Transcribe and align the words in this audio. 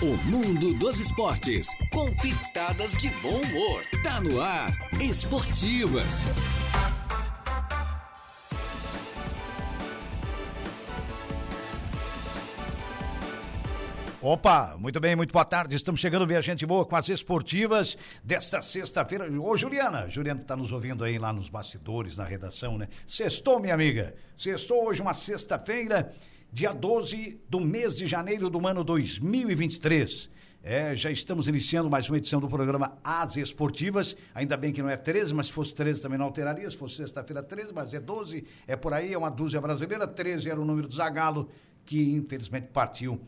O 0.00 0.16
mundo 0.30 0.72
dos 0.74 1.00
esportes, 1.00 1.66
com 1.92 2.14
pitadas 2.14 2.92
de 2.98 3.08
bom 3.20 3.40
humor. 3.40 3.82
Tá 4.04 4.20
no 4.20 4.40
ar, 4.40 4.70
Esportivas. 5.00 6.04
Opa, 14.22 14.76
muito 14.78 15.00
bem, 15.00 15.16
muito 15.16 15.32
boa 15.32 15.44
tarde. 15.44 15.74
Estamos 15.74 16.00
chegando, 16.00 16.28
minha 16.28 16.42
gente 16.42 16.64
boa, 16.64 16.86
com 16.86 16.94
as 16.94 17.08
esportivas 17.08 17.98
desta 18.22 18.62
sexta-feira. 18.62 19.28
Ô, 19.40 19.56
Juliana, 19.56 20.08
Juliana 20.08 20.40
está 20.40 20.54
nos 20.54 20.70
ouvindo 20.70 21.02
aí 21.02 21.18
lá 21.18 21.32
nos 21.32 21.48
bastidores, 21.48 22.16
na 22.16 22.24
redação, 22.24 22.78
né? 22.78 22.86
Sextou, 23.04 23.58
minha 23.58 23.74
amiga. 23.74 24.14
Sextou 24.36 24.86
hoje, 24.86 25.02
uma 25.02 25.12
sexta-feira, 25.12 26.12
dia 26.52 26.72
12 26.72 27.40
do 27.48 27.60
mês 27.60 27.96
de 27.96 28.06
janeiro 28.06 28.48
do 28.48 28.66
ano 28.66 28.82
2023. 28.82 30.30
É, 30.62 30.94
já 30.96 31.10
estamos 31.10 31.46
iniciando 31.46 31.88
mais 31.88 32.08
uma 32.08 32.16
edição 32.16 32.40
do 32.40 32.48
programa 32.48 32.98
As 33.04 33.36
Esportivas. 33.36 34.16
Ainda 34.34 34.56
bem 34.56 34.72
que 34.72 34.82
não 34.82 34.88
é 34.88 34.96
13, 34.96 35.34
mas 35.34 35.46
se 35.46 35.52
fosse 35.52 35.74
13 35.74 36.02
também 36.02 36.18
não 36.18 36.26
alteraria. 36.26 36.68
Se 36.68 36.76
fosse 36.76 36.96
sexta-feira 36.96 37.42
13, 37.42 37.72
mas 37.72 37.94
é 37.94 38.00
12, 38.00 38.44
é 38.66 38.76
por 38.76 38.92
aí, 38.92 39.12
é 39.12 39.18
uma 39.18 39.30
dúzia 39.30 39.60
brasileira. 39.60 40.06
13 40.06 40.50
era 40.50 40.60
o 40.60 40.64
número 40.64 40.88
do 40.88 40.94
Zagalo, 40.94 41.48
que 41.84 42.12
infelizmente 42.12 42.68
partiu 42.72 43.20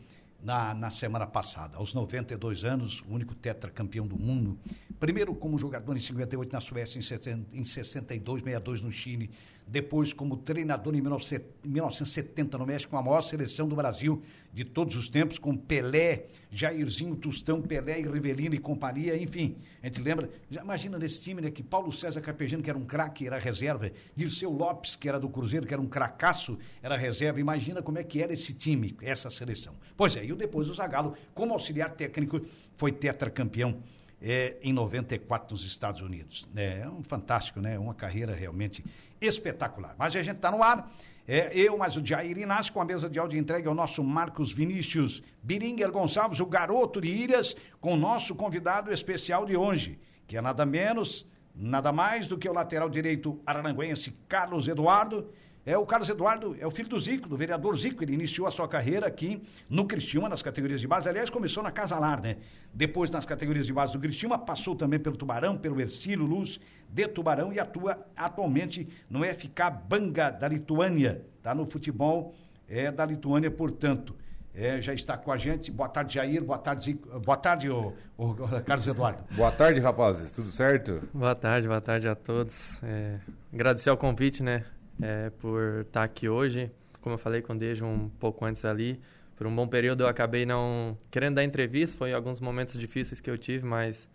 na, 0.43 0.73
na 0.73 0.89
semana 0.89 1.25
passada. 1.25 1.77
Aos 1.77 1.93
92 1.93 2.63
anos, 2.63 3.01
o 3.01 3.13
único 3.13 3.35
tetracampeão 3.35 4.05
do 4.05 4.17
mundo. 4.17 4.57
Primeiro 4.99 5.33
como 5.33 5.57
jogador 5.57 5.95
em 5.95 6.01
58 6.01 6.51
na 6.51 6.59
Suécia, 6.59 6.99
em, 6.99 7.01
60, 7.01 7.47
em 7.53 7.63
62, 7.63 8.43
62 8.43 8.81
no 8.81 8.91
Chile. 8.91 9.31
Depois 9.71 10.11
como 10.11 10.35
treinador 10.35 10.93
em 10.93 11.01
1970 11.01 12.57
no 12.57 12.65
México, 12.65 12.91
com 12.91 12.97
a 12.97 13.01
maior 13.01 13.21
seleção 13.21 13.69
do 13.69 13.73
Brasil 13.73 14.21
de 14.51 14.65
todos 14.65 14.97
os 14.97 15.09
tempos, 15.09 15.39
com 15.39 15.55
Pelé, 15.55 16.25
Jairzinho, 16.51 17.15
Tostão, 17.15 17.61
Pelé 17.61 18.01
e 18.01 18.03
Rivelino 18.03 18.53
e 18.53 18.57
companhia, 18.57 19.15
enfim. 19.15 19.55
A 19.81 19.85
gente 19.85 20.01
lembra, 20.01 20.29
já 20.49 20.61
imagina 20.61 20.97
nesse 20.99 21.21
time, 21.21 21.41
né, 21.41 21.49
que 21.49 21.63
Paulo 21.63 21.89
César 21.89 22.19
Carpegiano, 22.19 22.61
que 22.61 22.69
era 22.69 22.77
um 22.77 22.83
craque, 22.83 23.25
era 23.25 23.39
reserva, 23.39 23.89
Dirceu 24.13 24.51
Lopes, 24.51 24.97
que 24.97 25.07
era 25.07 25.17
do 25.17 25.29
Cruzeiro, 25.29 25.65
que 25.65 25.73
era 25.73 25.81
um 25.81 25.87
cracaço, 25.87 26.59
era 26.83 26.97
reserva. 26.97 27.39
Imagina 27.39 27.81
como 27.81 27.97
é 27.97 28.03
que 28.03 28.21
era 28.21 28.33
esse 28.33 28.53
time, 28.53 28.97
essa 29.01 29.29
seleção. 29.29 29.73
Pois 29.95 30.17
é, 30.17 30.25
e 30.25 30.33
depois 30.33 30.67
o 30.67 30.73
Zagallo, 30.73 31.15
como 31.33 31.53
auxiliar 31.53 31.91
técnico, 31.91 32.41
foi 32.73 32.91
tetracampeão 32.91 33.81
é, 34.21 34.57
em 34.61 34.71
94 34.71 35.55
nos 35.55 35.65
Estados 35.65 36.01
Unidos. 36.01 36.45
É, 36.55 36.81
é 36.81 36.89
um 36.89 37.01
fantástico, 37.01 37.61
né? 37.61 37.79
Uma 37.79 37.95
carreira 37.95 38.35
realmente 38.35 38.83
espetacular. 39.21 39.95
Mas 39.97 40.15
a 40.15 40.23
gente 40.23 40.37
está 40.37 40.51
no 40.51 40.63
ar. 40.63 40.91
É, 41.27 41.55
eu, 41.57 41.77
mas 41.77 41.95
o 41.95 42.05
Jair 42.05 42.37
Inácio, 42.37 42.73
com 42.73 42.81
a 42.81 42.85
mesa 42.85 43.09
de 43.09 43.19
áudio 43.19 43.39
entregue 43.39 43.67
ao 43.67 43.75
nosso 43.75 44.03
Marcos 44.03 44.51
Vinícius 44.51 45.21
Biringer 45.41 45.91
Gonçalves, 45.91 46.39
o 46.39 46.45
garoto 46.45 46.99
de 46.99 47.07
Ilhas, 47.07 47.55
com 47.79 47.93
o 47.93 47.97
nosso 47.97 48.33
convidado 48.33 48.91
especial 48.91 49.45
de 49.45 49.55
hoje, 49.55 49.99
que 50.27 50.35
é 50.35 50.41
nada 50.41 50.65
menos, 50.65 51.27
nada 51.55 51.91
mais 51.91 52.27
do 52.27 52.37
que 52.37 52.49
o 52.49 52.53
lateral 52.53 52.89
direito 52.89 53.39
araranguense 53.45 54.11
Carlos 54.27 54.67
Eduardo, 54.67 55.29
é 55.65 55.77
o 55.77 55.85
Carlos 55.85 56.09
Eduardo, 56.09 56.55
é 56.59 56.65
o 56.65 56.71
filho 56.71 56.89
do 56.89 56.99
Zico, 56.99 57.29
do 57.29 57.37
vereador 57.37 57.77
Zico. 57.77 58.03
Ele 58.03 58.13
iniciou 58.13 58.47
a 58.47 58.51
sua 58.51 58.67
carreira 58.67 59.05
aqui 59.05 59.43
no 59.69 59.85
Cristiúma, 59.85 60.27
nas 60.27 60.41
categorias 60.41 60.81
de 60.81 60.87
base. 60.87 61.07
Aliás, 61.07 61.29
começou 61.29 61.61
na 61.61 61.71
Casalar, 61.71 62.19
né? 62.21 62.37
Depois, 62.73 63.11
nas 63.11 63.25
categorias 63.25 63.67
de 63.67 63.73
base 63.73 63.93
do 63.93 63.99
Cristiúma, 63.99 64.39
passou 64.39 64.75
também 64.75 64.99
pelo 64.99 65.15
Tubarão, 65.15 65.55
pelo 65.55 65.79
Ercílio 65.79 66.25
Luz 66.25 66.59
de 66.89 67.07
Tubarão 67.07 67.53
e 67.53 67.59
atua 67.59 68.03
atualmente 68.15 68.87
no 69.07 69.23
FK 69.23 69.69
Banga 69.87 70.31
da 70.31 70.47
Lituânia. 70.47 71.23
Tá 71.43 71.53
no 71.53 71.69
futebol 71.69 72.33
é, 72.67 72.91
da 72.91 73.05
Lituânia, 73.05 73.51
portanto. 73.51 74.15
É, 74.53 74.81
já 74.81 74.93
está 74.93 75.15
com 75.15 75.31
a 75.31 75.37
gente. 75.37 75.71
Boa 75.71 75.87
tarde, 75.87 76.15
Jair. 76.15 76.43
Boa 76.43 76.57
tarde, 76.57 76.83
Zico. 76.83 77.19
Boa 77.19 77.37
tarde, 77.37 77.69
o, 77.69 77.93
o, 78.17 78.35
Carlos 78.65 78.85
Eduardo. 78.85 79.23
Boa 79.31 79.51
tarde, 79.51 79.79
rapazes. 79.79 80.33
Tudo 80.33 80.49
certo? 80.49 81.07
Boa 81.13 81.35
tarde, 81.35 81.67
boa 81.67 81.79
tarde 81.79 82.07
a 82.07 82.15
todos. 82.15 82.81
É, 82.83 83.19
agradecer 83.53 83.89
ao 83.89 83.95
convite, 83.95 84.43
né? 84.43 84.65
É, 85.01 85.29
por 85.29 85.81
estar 85.81 86.03
aqui 86.03 86.27
hoje. 86.27 86.71
Como 87.01 87.13
eu 87.15 87.17
falei 87.17 87.41
com 87.41 87.53
o 87.53 87.57
Dejo 87.57 87.85
um 87.85 88.09
pouco 88.09 88.45
antes 88.45 88.63
ali, 88.65 88.99
por 89.35 89.47
um 89.47 89.55
bom 89.55 89.67
período 89.67 90.03
eu 90.03 90.07
acabei 90.07 90.45
não 90.45 90.97
querendo 91.09 91.35
dar 91.35 91.43
entrevista, 91.43 91.97
foi 91.97 92.13
alguns 92.13 92.39
momentos 92.39 92.77
difíceis 92.77 93.19
que 93.19 93.29
eu 93.29 93.37
tive, 93.37 93.65
mas 93.65 94.09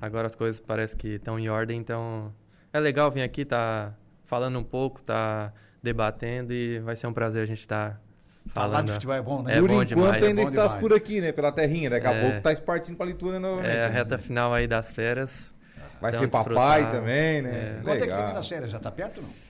agora 0.00 0.26
as 0.26 0.34
coisas 0.34 0.60
parecem 0.60 0.98
que 0.98 1.08
estão 1.14 1.38
em 1.38 1.48
ordem, 1.48 1.78
então 1.80 2.32
é 2.72 2.78
legal 2.78 3.10
vir 3.10 3.22
aqui, 3.22 3.44
tá 3.44 3.94
falando 4.24 4.58
um 4.58 4.64
pouco, 4.64 5.02
tá 5.02 5.52
debatendo 5.82 6.52
e 6.52 6.78
vai 6.80 6.94
ser 6.94 7.06
um 7.06 7.12
prazer 7.12 7.42
a 7.42 7.46
gente 7.46 7.60
estar 7.60 7.92
tá 7.92 8.00
Falando. 8.48 8.70
Falar 8.70 8.82
de 8.82 8.92
futebol 8.92 9.14
é 9.16 9.22
bom, 9.22 9.42
né? 9.42 9.56
É 9.56 9.60
por 9.60 9.68
bom 9.68 9.74
enquanto 9.74 9.88
demais, 9.88 10.22
ainda 10.22 10.40
é 10.40 10.44
estás 10.44 10.68
demais. 10.68 10.80
por 10.80 10.92
aqui, 10.92 11.20
né? 11.20 11.32
Pela 11.32 11.50
terrinha. 11.50 11.90
Daqui 11.90 12.06
a 12.06 12.12
é, 12.12 12.20
pouco 12.20 12.40
tá 12.40 12.54
partindo 12.62 12.96
para 12.96 13.06
a 13.06 13.08
Lituânia 13.08 13.40
novamente. 13.40 13.76
É 13.76 13.84
a 13.84 13.88
reta 13.88 14.16
final 14.18 14.54
aí 14.54 14.68
das 14.68 14.92
férias. 14.92 15.54
Vai 16.00 16.10
então, 16.10 16.20
ser 16.20 16.28
papai 16.28 16.90
também, 16.90 17.42
né? 17.42 17.78
É. 17.78 17.82
Quanto 17.82 18.04
é 18.04 18.06
que 18.06 18.14
termina 18.14 18.38
as 18.38 18.48
férias? 18.48 18.70
Já 18.70 18.78
tá 18.78 18.90
perto 18.90 19.18
ou 19.18 19.24
não? 19.24 19.45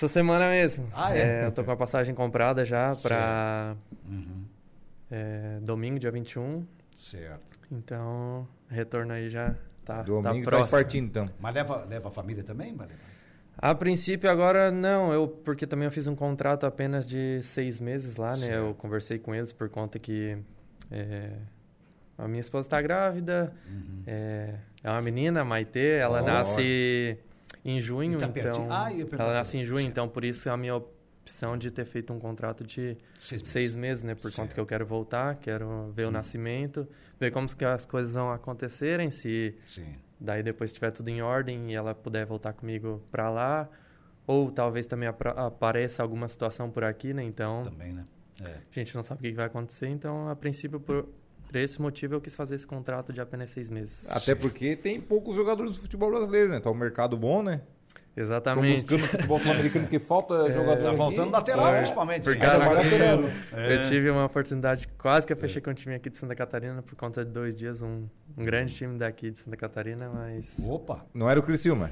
Essa 0.00 0.08
semana 0.08 0.48
mesmo. 0.48 0.88
Ah, 0.94 1.14
é? 1.14 1.42
é 1.42 1.44
eu 1.44 1.52
tô 1.52 1.62
com 1.62 1.70
a 1.70 1.76
passagem 1.76 2.14
comprada 2.14 2.64
já 2.64 2.96
para 3.02 3.76
uhum. 4.08 4.46
é, 5.10 5.58
domingo, 5.60 5.98
dia 5.98 6.10
21. 6.10 6.66
Certo. 6.96 7.60
Então, 7.70 8.48
retorno 8.66 9.12
aí 9.12 9.28
já 9.28 9.50
tá, 9.84 9.96
tá 9.96 10.02
domingo 10.04 10.42
tá 10.44 10.52
próximo. 10.52 10.70
partindo, 10.70 11.06
então. 11.06 11.30
Mas 11.38 11.54
leva, 11.54 11.84
leva 11.84 12.08
a 12.08 12.10
família 12.10 12.42
também, 12.42 12.72
Maria? 12.72 12.96
A 13.58 13.74
princípio, 13.74 14.30
agora 14.30 14.70
não, 14.70 15.12
eu 15.12 15.28
porque 15.28 15.66
também 15.66 15.84
eu 15.84 15.92
fiz 15.92 16.06
um 16.06 16.16
contrato 16.16 16.64
apenas 16.64 17.06
de 17.06 17.42
seis 17.42 17.78
meses 17.78 18.16
lá, 18.16 18.34
né? 18.38 18.56
Eu 18.56 18.74
conversei 18.78 19.18
com 19.18 19.34
eles 19.34 19.52
por 19.52 19.68
conta 19.68 19.98
que 19.98 20.38
é, 20.90 21.30
a 22.16 22.26
minha 22.26 22.40
esposa 22.40 22.68
está 22.68 22.80
grávida, 22.80 23.52
uhum. 23.68 24.02
é, 24.06 24.54
é, 24.82 24.90
uma 24.90 25.02
menina, 25.02 25.44
Maite, 25.44 25.78
ela 25.78 26.22
oh, 26.22 26.26
nasce 26.26 27.18
em 27.64 27.80
junho, 27.80 28.18
tá 28.18 28.26
então. 28.26 28.68
Ah, 28.70 28.90
ela 28.92 29.34
nasce 29.34 29.58
em 29.58 29.64
junho, 29.64 29.86
então 29.86 30.08
por 30.08 30.24
isso 30.24 30.48
a 30.50 30.56
minha 30.56 30.76
opção 30.76 31.56
de 31.56 31.70
ter 31.70 31.84
feito 31.84 32.12
um 32.12 32.18
contrato 32.18 32.64
de 32.64 32.96
seis, 33.18 33.42
seis 33.44 33.74
meses, 33.74 34.02
né? 34.02 34.14
Por 34.14 34.22
certo. 34.30 34.36
conta 34.36 34.54
que 34.54 34.60
eu 34.60 34.66
quero 34.66 34.86
voltar, 34.86 35.36
quero 35.36 35.90
ver 35.92 36.06
hum. 36.06 36.08
o 36.08 36.10
nascimento, 36.10 36.88
ver 37.18 37.30
como 37.30 37.46
que 37.54 37.64
as 37.64 37.84
coisas 37.84 38.14
vão 38.14 38.32
acontecerem, 38.32 39.10
se 39.10 39.56
Sim. 39.66 39.94
daí 40.18 40.42
depois 40.42 40.70
estiver 40.70 40.90
tudo 40.90 41.08
em 41.08 41.22
ordem 41.22 41.70
e 41.70 41.74
ela 41.74 41.94
puder 41.94 42.24
voltar 42.26 42.52
comigo 42.52 43.02
para 43.10 43.30
lá, 43.30 43.68
ou 44.26 44.50
talvez 44.50 44.86
também 44.86 45.08
apareça 45.08 46.02
alguma 46.02 46.28
situação 46.28 46.70
por 46.70 46.84
aqui, 46.84 47.12
né? 47.12 47.22
Então. 47.22 47.62
Também, 47.62 47.92
né? 47.92 48.06
É. 48.42 48.60
A 48.70 48.78
gente 48.78 48.94
não 48.94 49.02
sabe 49.02 49.20
o 49.20 49.30
que 49.30 49.36
vai 49.36 49.46
acontecer, 49.46 49.88
então 49.88 50.28
a 50.28 50.34
princípio 50.34 50.80
por, 50.80 51.06
por 51.50 51.58
esse 51.58 51.82
motivo 51.82 52.14
eu 52.14 52.20
quis 52.20 52.34
fazer 52.36 52.54
esse 52.54 52.66
contrato 52.66 53.12
de 53.12 53.20
apenas 53.20 53.50
seis 53.50 53.68
meses. 53.68 54.08
Até 54.08 54.36
porque 54.36 54.76
tem 54.76 55.00
poucos 55.00 55.34
jogadores 55.34 55.72
do 55.72 55.80
futebol 55.80 56.08
brasileiro, 56.08 56.50
né? 56.50 56.60
Tá 56.60 56.70
um 56.70 56.74
mercado 56.74 57.16
bom, 57.16 57.42
né? 57.42 57.60
Exatamente. 58.16 58.82
Estão 58.82 58.98
buscando 58.98 59.10
futebol 59.10 59.40
sul-americano 59.40 59.88
que 59.88 59.98
falta 59.98 60.34
é, 60.46 60.54
jogador. 60.54 60.90
Tá 60.90 60.96
faltando 60.96 61.30
lateral, 61.30 61.74
é, 61.74 61.78
principalmente. 61.78 62.22
Porque 62.22 62.44
é. 62.44 63.72
É. 63.72 63.76
Eu 63.76 63.88
tive 63.88 64.10
uma 64.10 64.26
oportunidade, 64.26 64.86
quase 64.96 65.26
que 65.26 65.32
eu 65.32 65.36
fechei 65.36 65.60
com 65.60 65.70
um 65.70 65.74
time 65.74 65.96
aqui 65.96 66.08
de 66.08 66.18
Santa 66.18 66.36
Catarina 66.36 66.82
por 66.82 66.94
conta 66.94 67.24
de 67.24 67.32
dois 67.32 67.52
dias, 67.52 67.82
um, 67.82 68.06
um 68.36 68.44
grande 68.44 68.72
time 68.72 68.96
daqui 68.96 69.32
de 69.32 69.38
Santa 69.38 69.56
Catarina, 69.56 70.08
mas. 70.08 70.56
Opa! 70.64 71.04
Não 71.12 71.28
era 71.28 71.40
o 71.40 71.42
Criciúma? 71.42 71.90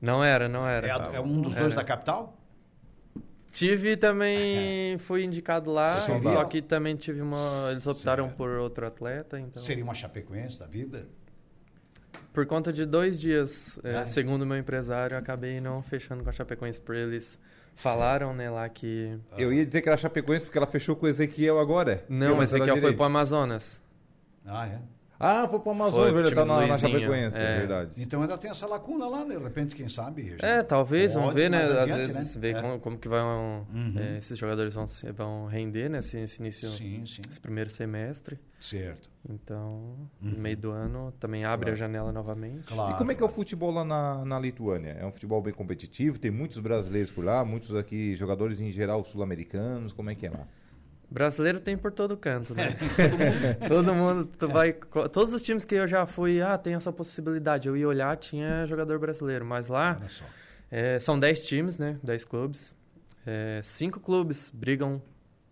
Não 0.00 0.22
era, 0.22 0.48
não 0.48 0.66
era. 0.66 0.86
É, 0.86 0.90
a, 0.90 1.10
é 1.14 1.20
um 1.20 1.40
dos 1.40 1.54
dois 1.54 1.74
da 1.74 1.82
capital? 1.82 2.39
Tive 3.52 3.96
também, 3.96 4.96
fui 5.02 5.24
indicado 5.24 5.70
lá, 5.70 5.90
Sim, 5.90 6.22
só 6.22 6.44
que 6.44 6.62
também 6.62 6.96
tive 6.96 7.20
uma. 7.20 7.68
Eles 7.70 7.86
optaram 7.86 8.24
certo. 8.24 8.36
por 8.36 8.50
outro 8.50 8.86
atleta. 8.86 9.38
Então... 9.38 9.62
Seria 9.62 9.82
uma 9.82 9.94
Chapecoense 9.94 10.58
da 10.58 10.66
vida? 10.66 11.06
Por 12.32 12.46
conta 12.46 12.72
de 12.72 12.86
dois 12.86 13.18
dias, 13.18 13.78
é, 13.82 13.98
ah. 13.98 14.06
segundo 14.06 14.46
meu 14.46 14.56
empresário, 14.56 15.16
acabei 15.16 15.60
não 15.60 15.82
fechando 15.82 16.22
com 16.22 16.30
a 16.30 16.32
Chapecoense 16.32 16.80
por 16.80 16.94
eles. 16.94 17.38
Falaram, 17.74 18.34
né, 18.34 18.50
lá 18.50 18.68
que. 18.68 19.18
Eu 19.38 19.52
ia 19.52 19.64
dizer 19.64 19.80
que 19.80 19.88
era 19.88 19.96
Chapecoense 19.96 20.44
porque 20.44 20.58
ela 20.58 20.66
fechou 20.66 20.94
com 20.94 21.06
o 21.06 21.08
Ezequiel 21.08 21.58
agora. 21.58 22.04
Não, 22.08 22.38
o 22.38 22.42
Ezequiel 22.42 22.76
foi 22.76 22.94
pro 22.94 23.04
Amazonas. 23.04 23.82
Ah, 24.44 24.66
é? 24.66 24.80
Ah, 25.22 25.46
foi 25.46 25.60
pro 25.60 25.72
Amazonas, 25.72 26.14
ele 26.14 26.34
tá 26.34 26.46
na, 26.46 26.66
na 26.66 26.78
Chapecoense, 26.78 27.36
é. 27.36 27.42
é. 27.42 27.58
verdade. 27.58 28.02
Então 28.02 28.22
ainda 28.22 28.38
tem 28.38 28.50
essa 28.50 28.66
lacuna 28.66 29.06
lá, 29.06 29.22
né? 29.22 29.36
De 29.36 29.42
repente, 29.42 29.76
quem 29.76 29.86
sabe. 29.86 30.34
É, 30.38 30.62
talvez, 30.62 31.12
vamos 31.12 31.34
ver, 31.34 31.50
né? 31.50 31.62
Adiante, 31.62 31.92
Às 31.92 32.16
vezes, 32.16 32.36
né? 32.36 32.40
ver 32.40 32.56
é. 32.56 32.62
como, 32.62 32.80
como, 32.80 32.98
que 32.98 33.06
vão, 33.06 33.66
uhum. 33.70 33.98
é, 33.98 34.16
esses 34.16 34.38
jogadores 34.38 34.72
vão, 34.72 34.86
vão 35.14 35.44
render, 35.44 35.90
né? 35.90 35.98
Esse, 35.98 36.18
esse 36.20 36.40
início, 36.40 36.70
sim, 36.70 37.04
sim. 37.04 37.20
esse 37.30 37.38
primeiro 37.38 37.68
semestre. 37.68 38.38
Certo. 38.58 39.10
Então, 39.28 40.08
uhum. 40.22 40.30
no 40.30 40.38
meio 40.38 40.56
do 40.56 40.70
ano, 40.70 41.12
também 41.20 41.44
abre 41.44 41.66
claro. 41.66 41.72
a 41.72 41.76
janela 41.76 42.12
novamente. 42.12 42.64
Claro. 42.64 42.94
E 42.94 42.96
como 42.96 43.12
é 43.12 43.14
que 43.14 43.22
é 43.22 43.26
o 43.26 43.28
futebol 43.28 43.70
lá 43.70 43.84
na, 43.84 44.24
na 44.24 44.38
Lituânia? 44.38 44.96
É 44.98 45.04
um 45.04 45.12
futebol 45.12 45.42
bem 45.42 45.52
competitivo? 45.52 46.18
Tem 46.18 46.30
muitos 46.30 46.58
brasileiros 46.58 47.10
por 47.10 47.26
lá, 47.26 47.44
muitos 47.44 47.74
aqui, 47.76 48.16
jogadores 48.16 48.58
em 48.58 48.70
geral 48.70 49.04
sul-americanos, 49.04 49.92
como 49.92 50.08
é 50.08 50.14
que 50.14 50.26
é 50.26 50.30
lá? 50.30 50.46
Brasileiro 51.10 51.58
tem 51.58 51.76
por 51.76 51.90
todo 51.90 52.16
canto, 52.16 52.54
né? 52.54 52.76
todo 53.66 53.92
mundo, 53.92 54.26
tu 54.38 54.46
vai, 54.48 54.72
todos 55.12 55.34
os 55.34 55.42
times 55.42 55.64
que 55.64 55.74
eu 55.74 55.86
já 55.88 56.06
fui, 56.06 56.40
ah, 56.40 56.56
tem 56.56 56.74
essa 56.74 56.92
possibilidade. 56.92 57.66
Eu 57.66 57.76
ia 57.76 57.88
olhar, 57.88 58.16
tinha 58.16 58.64
jogador 58.66 58.98
brasileiro, 59.00 59.44
mas 59.44 59.66
lá 59.66 60.00
é, 60.70 61.00
são 61.00 61.18
10 61.18 61.46
times, 61.46 61.78
né? 61.78 61.98
10 62.02 62.24
clubes. 62.24 62.76
É, 63.26 63.60
cinco 63.62 63.98
clubes 63.98 64.50
brigam 64.54 65.02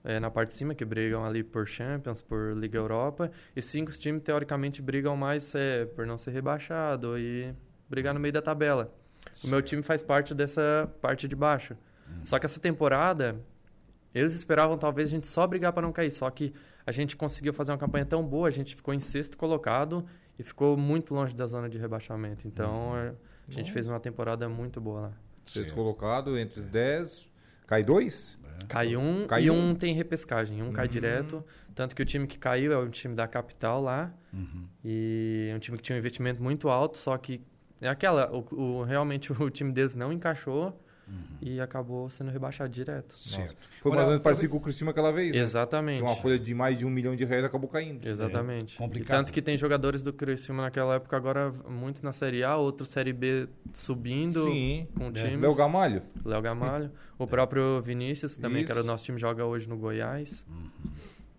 é, 0.04 0.20
na 0.20 0.30
parte 0.30 0.50
de 0.50 0.54
cima, 0.54 0.74
que 0.74 0.84
brigam 0.84 1.24
ali 1.24 1.42
por 1.42 1.66
Champions, 1.66 2.22
por 2.22 2.56
Liga 2.56 2.78
Europa, 2.78 3.30
e 3.54 3.60
cinco 3.60 3.90
times, 3.92 4.22
teoricamente, 4.22 4.80
brigam 4.80 5.16
mais 5.16 5.54
é, 5.54 5.84
por 5.86 6.06
não 6.06 6.16
ser 6.16 6.30
rebaixado 6.30 7.18
e 7.18 7.52
brigar 7.88 8.14
no 8.14 8.20
meio 8.20 8.32
da 8.32 8.40
tabela. 8.40 8.94
O 9.44 9.48
meu 9.48 9.60
time 9.60 9.82
faz 9.82 10.02
parte 10.02 10.34
dessa 10.34 10.90
parte 11.00 11.26
de 11.26 11.36
baixo. 11.36 11.76
Uhum. 12.08 12.24
Só 12.24 12.38
que 12.38 12.46
essa 12.46 12.60
temporada, 12.60 13.36
eles 14.14 14.34
esperavam 14.34 14.78
talvez 14.78 15.08
a 15.08 15.12
gente 15.12 15.26
só 15.26 15.46
brigar 15.46 15.72
para 15.72 15.82
não 15.82 15.92
cair, 15.92 16.10
só 16.10 16.30
que 16.30 16.52
a 16.86 16.92
gente 16.92 17.16
conseguiu 17.16 17.52
fazer 17.52 17.72
uma 17.72 17.78
campanha 17.78 18.04
tão 18.04 18.24
boa, 18.24 18.48
a 18.48 18.50
gente 18.50 18.74
ficou 18.74 18.94
em 18.94 19.00
sexto 19.00 19.36
colocado 19.36 20.04
e 20.38 20.42
ficou 20.42 20.76
muito 20.76 21.14
longe 21.14 21.34
da 21.34 21.46
zona 21.46 21.68
de 21.68 21.78
rebaixamento. 21.78 22.46
Então, 22.46 22.92
uhum. 22.92 23.14
a 23.48 23.52
gente 23.52 23.66
Bom. 23.66 23.72
fez 23.72 23.86
uma 23.86 24.00
temporada 24.00 24.48
muito 24.48 24.80
boa 24.80 25.00
lá. 25.00 25.12
Sexto 25.44 25.74
colocado 25.74 26.38
entre 26.38 26.60
os 26.60 26.66
dez, 26.66 27.28
cai 27.66 27.82
dois? 27.82 28.38
Cai 28.66 28.96
um 28.96 29.26
cai 29.26 29.44
e 29.44 29.50
um. 29.50 29.70
um 29.70 29.74
tem 29.74 29.94
repescagem. 29.94 30.62
Um 30.62 30.66
uhum. 30.66 30.72
cai 30.72 30.88
direto. 30.88 31.44
Tanto 31.74 31.94
que 31.94 32.02
o 32.02 32.04
time 32.04 32.26
que 32.26 32.38
caiu 32.38 32.72
é 32.72 32.78
um 32.78 32.90
time 32.90 33.14
da 33.14 33.26
capital 33.28 33.80
lá. 33.80 34.12
Uhum. 34.32 34.66
E 34.84 35.48
é 35.52 35.54
um 35.54 35.58
time 35.58 35.76
que 35.76 35.82
tinha 35.82 35.96
um 35.96 35.98
investimento 35.98 36.42
muito 36.42 36.68
alto, 36.68 36.98
só 36.98 37.16
que 37.16 37.40
é 37.80 37.88
aquela, 37.88 38.30
o, 38.34 38.44
o 38.52 38.82
realmente 38.82 39.32
o 39.40 39.50
time 39.50 39.72
deles 39.72 39.94
não 39.94 40.12
encaixou. 40.12 40.78
Uhum. 41.08 41.38
E 41.40 41.60
acabou 41.60 42.08
sendo 42.10 42.30
rebaixado 42.30 42.68
direto. 42.68 43.18
Certo. 43.18 43.56
Foi 43.80 43.90
mais 43.92 44.02
ou 44.02 44.10
menos 44.10 44.22
parecido 44.22 44.50
com 44.50 44.58
o 44.58 44.60
Criciúma 44.60 44.90
aquela 44.90 45.10
vez, 45.10 45.34
né? 45.34 45.40
Exatamente. 45.40 45.98
Tinha 45.98 46.10
uma 46.10 46.16
folha 46.16 46.38
de 46.38 46.54
mais 46.54 46.76
de 46.78 46.84
um 46.84 46.90
milhão 46.90 47.16
de 47.16 47.24
reais 47.24 47.44
acabou 47.44 47.68
caindo. 47.68 48.06
Exatamente. 48.06 48.74
É, 48.74 48.78
complicado. 48.78 49.16
tanto 49.16 49.32
que 49.32 49.40
tem 49.40 49.56
jogadores 49.56 50.02
do 50.02 50.12
Criciúma 50.12 50.64
naquela 50.64 50.96
época, 50.96 51.16
agora 51.16 51.52
muitos 51.68 52.02
na 52.02 52.12
Série 52.12 52.44
A, 52.44 52.56
outros 52.56 52.90
Série 52.90 53.12
B 53.12 53.48
subindo 53.72 54.44
Sim. 54.44 54.86
com 54.96 55.06
é. 55.06 55.12
times. 55.12 55.40
Léo 55.40 55.54
Gamalho. 55.54 56.02
Léo 56.24 56.42
Gamalho. 56.42 56.90
o 57.18 57.26
próprio 57.26 57.80
Vinícius, 57.80 58.36
também, 58.36 58.58
Isso. 58.58 58.66
que 58.66 58.72
era 58.72 58.82
o 58.82 58.84
nosso 58.84 59.04
time, 59.04 59.18
joga 59.18 59.44
hoje 59.44 59.68
no 59.68 59.76
Goiás. 59.76 60.44
Uhum. 60.48 60.90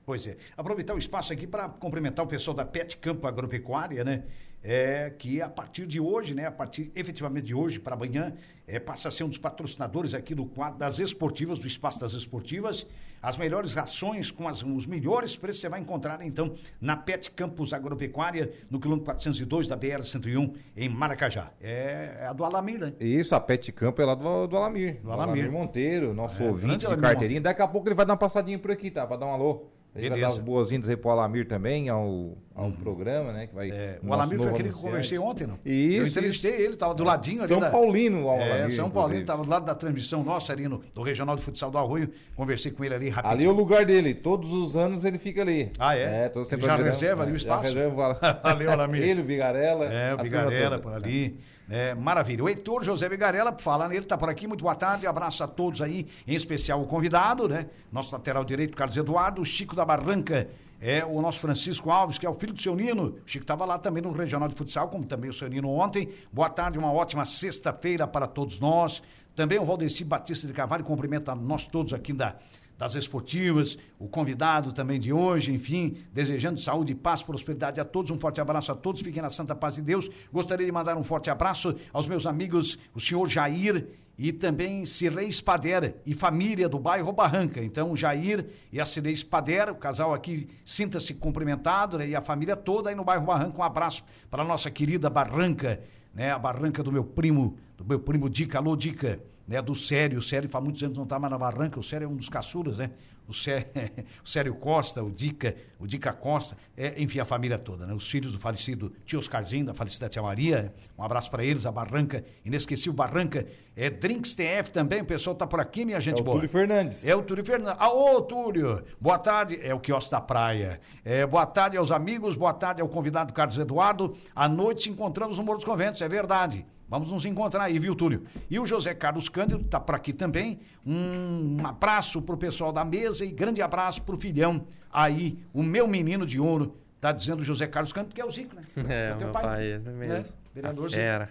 Pois 0.06 0.25
é. 0.25 0.38
Aproveitar 0.57 0.95
o 0.95 0.98
espaço 0.98 1.31
aqui 1.31 1.45
para 1.45 1.69
cumprimentar 1.69 2.25
o 2.25 2.27
pessoal 2.27 2.57
da 2.57 2.65
Pet 2.65 2.98
Campo 2.98 3.27
Agropecuária, 3.27 4.04
né? 4.04 4.24
é, 4.63 5.10
que 5.18 5.42
a 5.42 5.50
partir 5.50 5.86
de 5.86 6.00
hoje, 6.00 6.33
né, 6.33 6.45
a 6.45 6.51
partir 6.51 6.92
efetivamente 6.95 7.45
de 7.45 7.56
hoje 7.56 7.80
para 7.80 7.95
amanhã, 7.95 8.33
é, 8.69 8.80
passa 8.80 9.07
a 9.07 9.12
ser 9.12 9.24
um 9.24 9.30
dos 9.30 9.38
patrocinadores 9.38 10.13
aqui 10.13 10.36
do 10.36 10.45
quadro 10.45 10.77
das 10.77 11.00
esportivas, 11.00 11.57
do 11.57 11.66
Espaço 11.66 12.00
das 12.00 12.13
Esportivas. 12.13 12.86
As 13.21 13.36
melhores 13.36 13.74
rações 13.74 14.31
com 14.31 14.48
as, 14.48 14.63
os 14.63 14.86
melhores 14.86 15.36
preços 15.36 15.62
você 15.62 15.68
vai 15.68 15.81
encontrar 15.81 16.21
então 16.25 16.54
na 16.80 16.95
Pet 16.95 17.31
Campus 17.31 17.74
Agropecuária, 17.74 18.54
no 18.69 18.80
quilômetro 18.80 19.06
402 19.06 19.68
da 19.68 19.77
BR-101, 19.77 20.54
em 20.77 20.88
Maracajá. 20.88 21.51
É, 21.60 22.18
é, 22.21 22.27
a 22.27 22.33
do 22.33 22.45
Alamir, 22.45 22.80
né? 22.80 22.94
Isso, 23.00 23.36
a 23.36 23.39
Pet 23.39 23.71
Campo 23.74 24.01
é 24.01 24.06
lá 24.06 24.16
do, 24.16 24.48
do 24.48 24.56
Alamir. 24.56 25.01
Do 25.01 25.12
Alamir. 25.12 25.44
Alamir 25.44 25.51
Monteiro, 25.51 26.13
nosso 26.13 26.42
é, 26.42 26.48
ouvinte 26.48 26.88
de 26.88 26.95
carteirinha. 26.95 27.42
Daqui 27.42 27.62
a 27.62 27.68
pouco 27.68 27.88
ele 27.88 27.95
vai 27.95 28.06
dar 28.06 28.13
uma 28.13 28.18
passadinha 28.18 28.57
por 28.57 28.72
aqui, 28.72 28.89
tá? 28.89 29.06
Para 29.06 29.18
dar 29.18 29.25
um 29.25 29.33
alô. 29.33 29.68
A 29.95 30.00
gente 30.00 30.12
vai 30.12 30.21
dar 30.21 30.27
as 30.27 30.38
boas-vindas 30.38 30.88
aí 30.88 30.95
pro 30.95 31.09
Alamir 31.09 31.47
também, 31.47 31.89
ao, 31.89 32.38
ao 32.53 32.65
uhum. 32.65 32.71
programa, 32.71 33.33
né? 33.33 33.47
Que 33.47 33.56
vai, 33.56 33.71
é, 33.71 34.00
o 34.03 34.13
Alamir 34.13 34.38
foi 34.38 34.50
aquele 34.50 34.69
que 34.69 34.75
eu 34.75 34.81
conversei 34.81 35.18
ontem, 35.18 35.47
não? 35.47 35.57
Isso. 35.65 35.97
Eu 35.97 36.07
entrevistei 36.07 36.51
isso. 36.51 36.62
ele, 36.62 36.75
tava 36.75 36.94
do 36.94 37.03
ladinho 37.03 37.47
São 37.47 37.57
ali. 37.57 37.65
São 37.65 37.71
Paulino, 37.71 38.25
o 38.25 38.30
Alamir. 38.30 38.53
É, 38.53 38.69
São 38.69 38.89
Paulino, 38.89 39.25
tava 39.25 39.44
do 39.44 39.50
lado 39.50 39.65
da 39.65 39.74
transmissão 39.74 40.24
nossa 40.24 40.53
ali 40.53 40.68
no, 40.68 40.80
do 40.94 41.01
Regional 41.01 41.36
de 41.36 41.41
Futsal 41.41 41.71
do 41.71 41.77
Arroio. 41.80 42.12
Conversei 42.36 42.71
com 42.71 42.83
ele 42.86 42.94
ali 42.94 43.09
rapidinho. 43.09 43.33
Ali 43.33 43.45
é 43.45 43.50
o 43.50 43.56
lugar 43.56 43.83
dele, 43.83 44.13
todos 44.13 44.53
os 44.53 44.77
anos 44.77 45.03
ele 45.06 45.18
fica 45.18 45.41
ali. 45.41 45.71
Ah, 45.80 45.97
é? 45.97 46.25
É, 46.25 46.30
todos 46.30 46.47
Já 46.50 46.75
reserva 46.75 47.24
ali 47.24 47.31
o 47.31 47.36
espaço? 47.36 47.63
Já 47.63 47.69
reserva. 47.69 48.13
Valeu, 48.44 48.71
Alamir. 48.71 49.01
ele, 49.09 49.21
o 49.21 49.24
Bigarela. 49.24 49.86
É, 49.86 50.13
o 50.13 50.18
Bigarela 50.18 50.77
por 50.77 50.94
ali. 50.94 51.36
É, 51.36 51.59
maravilha. 52.00 52.44
O 52.44 52.50
Heitor 52.50 52.83
José 52.83 53.07
Bigarella, 53.07 53.56
falar 53.60 53.88
nele, 53.88 54.01
está 54.01 54.18
por 54.18 54.27
aqui. 54.27 54.48
Muito 54.48 54.63
boa 54.63 54.75
tarde. 54.75 55.06
Abraço 55.06 55.44
a 55.44 55.48
todos 55.48 55.81
aí, 55.81 56.07
em 56.27 56.33
especial 56.33 56.81
o 56.81 56.88
convidado, 56.88 57.48
né? 57.48 57.68
Nosso 57.92 58.12
lateral 58.12 58.44
direito, 58.44 58.75
Carlos 58.75 58.98
Eduardo, 58.98 59.45
Chico 59.45 59.75
da 59.75 59.86
Barranca. 59.86 60.50
É 60.81 61.04
o 61.04 61.21
nosso 61.21 61.39
Francisco 61.39 61.92
Alves, 61.92 62.18
que 62.18 62.25
é 62.25 62.30
o 62.30 62.33
filho 62.33 62.54
do 62.54 62.62
seu 62.62 62.74
Nino. 62.74 63.04
O 63.04 63.21
Chico 63.25 63.44
estava 63.44 63.66
lá 63.66 63.77
também 63.77 64.01
no 64.01 64.12
Regional 64.12 64.48
de 64.48 64.56
Futsal, 64.56 64.88
como 64.88 65.06
também 65.06 65.30
o 65.30 65.33
seu 65.33 65.50
Nino 65.50 65.69
ontem. 65.69 66.10
Boa 66.31 66.50
tarde, 66.50 66.80
uma 66.80 66.92
ótima 66.92 67.25
sexta-feira 67.25 68.07
para 68.07 68.25
todos 68.25 68.60
nós. 68.60 69.04
Também 69.36 69.60
o 69.60 69.65
Valdeci 69.65 70.04
Batista 70.04 70.48
de 70.48 70.54
Carvalho 70.54 70.83
cumprimenta 70.83 71.36
nós 71.36 71.68
todos 71.68 71.94
aqui 71.94 72.13
da, 72.13 72.36
das 72.80 72.96
esportivas, 72.96 73.78
o 74.00 74.08
convidado 74.08 74.72
também 74.72 75.02
de 75.02 75.12
hoje, 75.12 75.52
enfim, 75.52 75.98
desejando 76.14 76.62
saúde, 76.62 76.96
paz, 76.96 77.22
prosperidade 77.22 77.78
a 77.78 77.84
todos. 77.84 78.10
Um 78.10 78.18
forte 78.18 78.40
abraço 78.40 78.72
a 78.72 78.76
todos, 78.76 79.02
fiquem 79.02 79.22
na 79.22 79.30
santa 79.30 79.54
paz 79.54 79.76
de 79.76 79.81
Deus. 79.81 80.10
Gostaria 80.31 80.66
de 80.66 80.72
mandar 80.72 80.96
um 80.96 81.04
forte 81.04 81.30
abraço 81.30 81.76
aos 81.92 82.08
meus 82.08 82.26
amigos, 82.26 82.80
o 82.96 83.00
senhor 83.02 83.28
Jair 83.28 83.86
e 84.18 84.31
também 84.31 84.86
Cirlei 84.86 85.30
Spader 85.30 85.96
e 86.06 86.14
família 86.14 86.70
do 86.70 86.80
bairro 86.80 87.12
Barranca. 87.12 87.62
Então, 87.62 87.98
Jair 87.98 88.46
e 88.72 88.80
a 88.80 88.86
Cirlei 88.86 89.14
Spader, 89.14 89.72
o 89.72 89.75
casal 89.75 90.14
aqui, 90.14 90.48
sinta-se 90.64 91.14
cumprimentado, 91.14 91.98
né? 91.98 92.08
e 92.08 92.16
a 92.16 92.22
família 92.22 92.56
toda 92.56 92.90
aí 92.90 92.96
no 92.96 93.04
bairro 93.04 93.25
Barranca. 93.25 93.60
Um 93.60 93.64
abraço 93.64 94.06
para 94.32 94.42
a 94.42 94.46
nossa 94.46 94.72
querida 94.72 95.10
Barranca, 95.10 95.82
né? 96.14 96.32
A 96.32 96.40
Barranca 96.40 96.82
do 96.82 96.94
meu 96.94 97.04
primo, 97.04 97.58
do 97.78 97.84
meu 97.84 98.00
primo 98.00 98.30
Dica. 98.30 98.58
Alô, 98.58 98.74
Dica 98.78 99.20
né, 99.50 99.62
do 99.63 99.75
Sério. 99.75 100.19
O 100.19 100.22
Sério 100.22 100.48
faz 100.48 100.63
muitos 100.63 100.81
anos 100.84 100.96
não 100.96 101.04
está 101.04 101.18
mais 101.18 101.31
na 101.31 101.38
barranca, 101.38 101.80
o 101.80 101.84
Sério 101.84 102.06
é 102.06 102.07
um 102.07 102.16
dos 102.16 102.30
caçuras, 102.30 102.78
né? 102.78 102.92
O 103.28 103.34
Sério, 103.34 103.68
o 104.24 104.30
Sério 104.30 104.56
Costa, 104.56 105.04
o 105.04 105.12
Dica, 105.12 105.56
o 105.80 105.88
Dica 105.88 106.13
Costa, 106.13 106.56
é, 106.78 107.01
enfim, 107.01 107.19
a 107.19 107.25
família 107.25 107.57
toda, 107.57 107.86
né? 107.86 107.94
Os 107.94 108.07
filhos 108.07 108.31
do 108.31 108.40
falecido 108.40 108.94
tio 109.06 109.18
Oscarzinho, 109.18 109.66
da 109.66 109.74
falecida 109.74 110.07
tia 110.07 110.22
Maria, 110.22 110.74
um 110.96 111.04
abraço 111.04 111.31
para 111.31 111.44
eles, 111.44 111.66
a 111.66 111.72
Barranca, 111.72 112.24
inesquecível 112.46 112.94
Barranca, 112.94 113.48
é 113.75 113.90
Drinks 113.90 114.36
TF 114.36 114.72
também, 114.72 115.01
o 115.01 115.06
pessoal 115.06 115.36
tá 115.36 115.48
por 115.48 115.60
aqui, 115.60 115.84
minha 115.84 116.00
gente 116.00 116.19
é 116.19 116.24
boa. 116.24 116.38
o 116.38 116.40
Túlio 116.40 116.50
Fernandes. 116.50 117.07
É 117.07 117.16
o 117.16 117.24
Túlio 117.24 117.44
Fernandes. 117.44 117.78
Ah, 117.80 117.92
ô, 117.92 118.22
Túlio, 118.22 118.84
boa 119.01 119.18
tarde, 119.18 119.60
é 119.62 119.74
o 119.74 119.80
quiosque 119.80 120.12
da 120.12 120.22
praia. 120.22 120.80
É, 121.04 121.25
boa 121.25 121.46
tarde 121.46 121.75
aos 121.75 121.92
amigos, 121.92 122.36
boa 122.36 122.54
tarde 122.54 122.81
ao 122.81 122.90
convidado 122.90 123.34
Carlos 123.34 123.57
Eduardo. 123.57 124.16
À 124.36 124.48
noite 124.48 124.90
encontramos 124.90 125.38
no 125.38 125.44
Morro 125.44 125.57
dos 125.57 125.66
Conventos, 125.66 126.01
é 126.01 126.07
verdade. 126.07 126.66
Vamos 126.89 127.12
nos 127.12 127.24
encontrar 127.25 127.65
aí, 127.65 127.77
viu, 127.77 127.95
Túlio? 127.95 128.25
E 128.50 128.59
o 128.59 128.65
José 128.65 128.95
Carlos 128.95 129.30
Cândido 129.30 129.62
está 129.62 129.80
por 129.80 129.94
aqui 129.94 130.12
também. 130.12 130.59
Um 130.83 131.57
abraço 131.63 132.19
para 132.21 132.33
o 132.33 132.38
pessoal 132.38 132.71
da 132.71 132.83
mesa 132.83 133.24
e 133.24 133.31
grande 133.31 133.62
abraço 133.62 134.01
para 134.01 134.15
o 134.15 134.18
filhão 134.18 134.65
aí, 134.91 135.38
o 135.53 135.62
meu 135.62 135.88
menino 135.88 136.25
de 136.25 136.39
ouro. 136.39 136.75
Tá 137.00 137.12
dizendo 137.12 137.41
o 137.41 137.45
José 137.45 137.68
Carlos 137.68 137.94
Cândido, 137.94 138.15
que 138.15 138.19
é 138.19 138.25
o 138.25 138.31
Zico, 138.31 138.56
né? 138.56 138.63
É, 138.89 139.09
é 139.12 139.13
o 139.13 139.18
meu 139.18 139.31
pai, 139.31 139.44
pai 139.44 139.71
é 139.71 139.80
mesmo. 139.80 140.13
Né? 140.13 140.24
Vereador 140.53 140.89
Zico. 140.89 141.01
Era. 141.01 141.30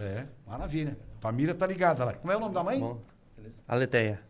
É, 0.00 0.24
maravilha. 0.46 0.96
Família 1.20 1.54
tá 1.54 1.66
ligada 1.66 2.04
lá. 2.04 2.14
Como 2.14 2.32
é 2.32 2.36
o 2.36 2.40
nome 2.40 2.54
da 2.54 2.64
mãe? 2.64 2.80
Bom. 2.80 3.00
Aleteia. 3.66 4.20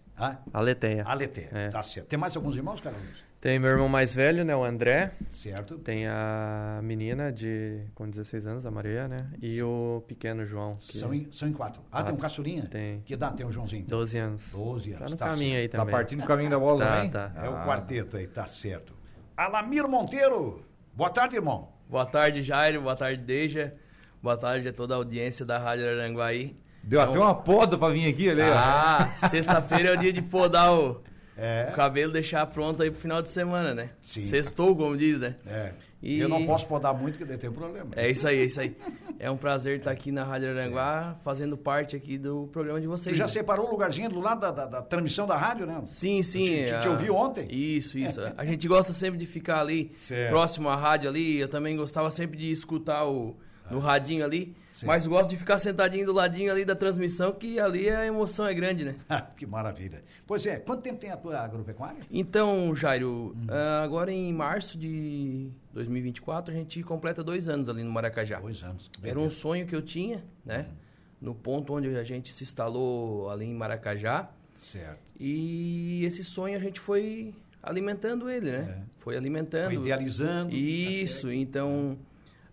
Aleteia. 0.52 1.04
Aleteia, 1.06 1.50
é. 1.52 1.68
tá 1.68 1.82
certo. 1.82 2.08
Tem 2.08 2.18
mais 2.18 2.34
alguns 2.34 2.56
irmãos, 2.56 2.80
Carlos? 2.80 3.00
Tem 3.40 3.56
meu 3.56 3.70
irmão 3.70 3.88
mais 3.88 4.12
velho, 4.12 4.44
né, 4.44 4.54
o 4.56 4.64
André. 4.64 5.12
Certo. 5.30 5.78
Tem 5.78 6.08
a 6.08 6.80
menina 6.82 7.30
de 7.32 7.82
com 7.94 8.08
16 8.10 8.48
anos, 8.48 8.66
a 8.66 8.70
Maria, 8.70 9.06
né? 9.06 9.30
E 9.40 9.52
Sim. 9.52 9.62
o 9.62 10.02
pequeno 10.08 10.44
João. 10.44 10.74
Que... 10.74 10.98
São, 10.98 11.14
em, 11.14 11.28
são 11.30 11.48
em 11.48 11.52
quatro. 11.52 11.80
Ah, 11.92 12.00
ah, 12.00 12.02
tem 12.02 12.14
um 12.14 12.18
caçulinha? 12.18 12.66
Tem. 12.66 13.00
Que 13.02 13.14
idade 13.14 13.36
tem 13.36 13.46
o 13.46 13.52
Joãozinho? 13.52 13.84
12 13.86 14.18
anos. 14.18 14.52
12 14.52 14.92
anos. 14.92 15.04
Tá 15.04 15.08
no 15.08 15.16
tá 15.16 15.28
caminho 15.28 15.52
certo. 15.52 15.60
aí 15.60 15.68
tá 15.68 15.78
também. 15.78 15.92
Tá 15.92 15.98
partindo 15.98 16.24
o 16.24 16.26
caminho 16.26 16.50
da 16.50 16.58
bola 16.58 16.84
tá, 16.84 16.96
também? 16.96 17.10
Tá. 17.10 17.32
É 17.36 17.46
ah. 17.46 17.50
o 17.50 17.66
quarteto 17.66 18.16
aí, 18.16 18.26
tá 18.26 18.46
certo. 18.46 18.92
Alamir 19.36 19.86
Monteiro. 19.86 20.64
Boa 20.92 21.10
tarde, 21.10 21.36
irmão. 21.36 21.68
Boa 21.88 22.06
tarde, 22.06 22.42
Jairo. 22.42 22.82
Boa 22.82 22.96
tarde, 22.96 23.22
Deja. 23.22 23.72
Boa 24.20 24.36
tarde 24.36 24.68
a 24.68 24.72
toda 24.72 24.94
a 24.94 24.96
audiência 24.96 25.46
da 25.46 25.58
Rádio 25.58 25.88
Aranguaí. 25.88 26.56
Deu 26.82 27.00
então... 27.00 27.12
até 27.12 27.20
uma 27.20 27.34
poda 27.36 27.78
pra 27.78 27.90
vir 27.90 28.08
aqui, 28.08 28.28
ali. 28.28 28.42
Ah, 28.42 29.12
sexta-feira 29.28 29.90
é 29.90 29.94
o 29.94 29.96
dia 29.96 30.12
de 30.12 30.22
podar 30.22 30.74
o 30.74 31.00
é. 31.38 31.68
O 31.70 31.74
cabelo 31.74 32.12
deixar 32.12 32.44
pronto 32.46 32.82
aí 32.82 32.90
pro 32.90 33.00
final 33.00 33.22
de 33.22 33.28
semana, 33.28 33.72
né? 33.72 33.90
Sim. 34.02 34.22
Sextou, 34.22 34.74
como 34.74 34.96
diz, 34.96 35.20
né? 35.20 35.36
É. 35.46 35.72
E... 36.02 36.20
Eu 36.20 36.28
não 36.28 36.46
posso 36.46 36.66
podar 36.66 36.94
muito, 36.94 37.14
porque 37.14 37.24
daí 37.24 37.38
tem 37.38 37.50
problema. 37.50 37.90
É 37.96 38.08
isso 38.08 38.26
aí, 38.26 38.40
é 38.40 38.44
isso 38.44 38.60
aí. 38.60 38.76
É 39.18 39.30
um 39.30 39.36
prazer 39.36 39.78
estar 39.78 39.90
aqui 39.90 40.12
na 40.12 40.22
Rádio 40.22 40.50
Aranguá, 40.50 41.16
fazendo 41.24 41.56
parte 41.56 41.96
aqui 41.96 42.16
do 42.16 42.48
programa 42.52 42.80
de 42.80 42.86
vocês. 42.86 43.16
Tu 43.16 43.18
já 43.18 43.24
né? 43.24 43.32
separou 43.32 43.66
o 43.66 43.70
lugarzinho 43.70 44.08
do 44.08 44.20
lado 44.20 44.40
da, 44.40 44.50
da, 44.50 44.66
da, 44.66 44.82
transmissão 44.82 45.26
da 45.26 45.36
rádio, 45.36 45.66
né? 45.66 45.80
Sim, 45.84 46.22
sim. 46.22 46.44
Te, 46.44 46.64
te, 46.66 46.80
te 46.80 46.88
ouvi 46.88 47.10
ontem? 47.10 47.48
Isso, 47.50 47.98
isso. 47.98 48.20
a 48.36 48.44
gente 48.44 48.66
gosta 48.68 48.92
sempre 48.92 49.18
de 49.18 49.26
ficar 49.26 49.60
ali, 49.60 49.90
certo. 49.94 50.30
próximo 50.30 50.68
à 50.68 50.76
rádio 50.76 51.08
ali. 51.08 51.38
Eu 51.38 51.48
também 51.48 51.76
gostava 51.76 52.10
sempre 52.10 52.36
de 52.36 52.50
escutar 52.50 53.04
o 53.04 53.36
no 53.70 53.78
radinho 53.78 54.24
ali. 54.24 54.54
Sim. 54.68 54.86
Mas 54.86 55.06
gosto 55.06 55.30
de 55.30 55.36
ficar 55.36 55.58
sentadinho 55.58 56.06
do 56.06 56.12
ladinho 56.12 56.52
ali 56.52 56.64
da 56.64 56.74
transmissão, 56.74 57.32
que 57.32 57.58
ali 57.58 57.88
a 57.90 58.06
emoção 58.06 58.46
é 58.46 58.54
grande, 58.54 58.84
né? 58.84 58.96
que 59.36 59.46
maravilha. 59.46 60.02
Pois 60.26 60.46
é, 60.46 60.56
quanto 60.56 60.82
tempo 60.82 60.98
tem 60.98 61.10
a 61.10 61.16
tua 61.16 61.40
agropecuária? 61.40 62.02
Então, 62.10 62.74
Jairo, 62.74 63.34
uhum. 63.34 63.46
uh, 63.48 63.82
agora 63.82 64.12
em 64.12 64.32
março 64.32 64.78
de 64.78 65.48
2024 65.72 66.52
a 66.52 66.56
gente 66.56 66.82
completa 66.82 67.24
dois 67.24 67.48
anos 67.48 67.68
ali 67.68 67.82
no 67.82 67.90
Maracajá. 67.90 68.38
Dois 68.40 68.62
anos. 68.62 68.90
Era 69.02 69.18
um 69.18 69.30
sonho 69.30 69.66
que 69.66 69.74
eu 69.74 69.82
tinha, 69.82 70.22
né? 70.44 70.66
Uhum. 70.68 70.76
No 71.20 71.34
ponto 71.34 71.72
onde 71.72 71.96
a 71.96 72.04
gente 72.04 72.32
se 72.32 72.44
instalou 72.44 73.28
ali 73.30 73.46
em 73.46 73.54
Maracajá. 73.54 74.30
Certo. 74.54 75.12
E 75.18 76.04
esse 76.04 76.22
sonho 76.22 76.56
a 76.56 76.60
gente 76.60 76.78
foi 76.78 77.34
alimentando 77.62 78.30
ele, 78.30 78.50
né? 78.50 78.78
É. 78.80 78.82
Foi 79.00 79.16
alimentando. 79.16 79.72
Foi 79.72 79.82
idealizando. 79.82 80.54
Isso, 80.54 81.30
então 81.32 81.98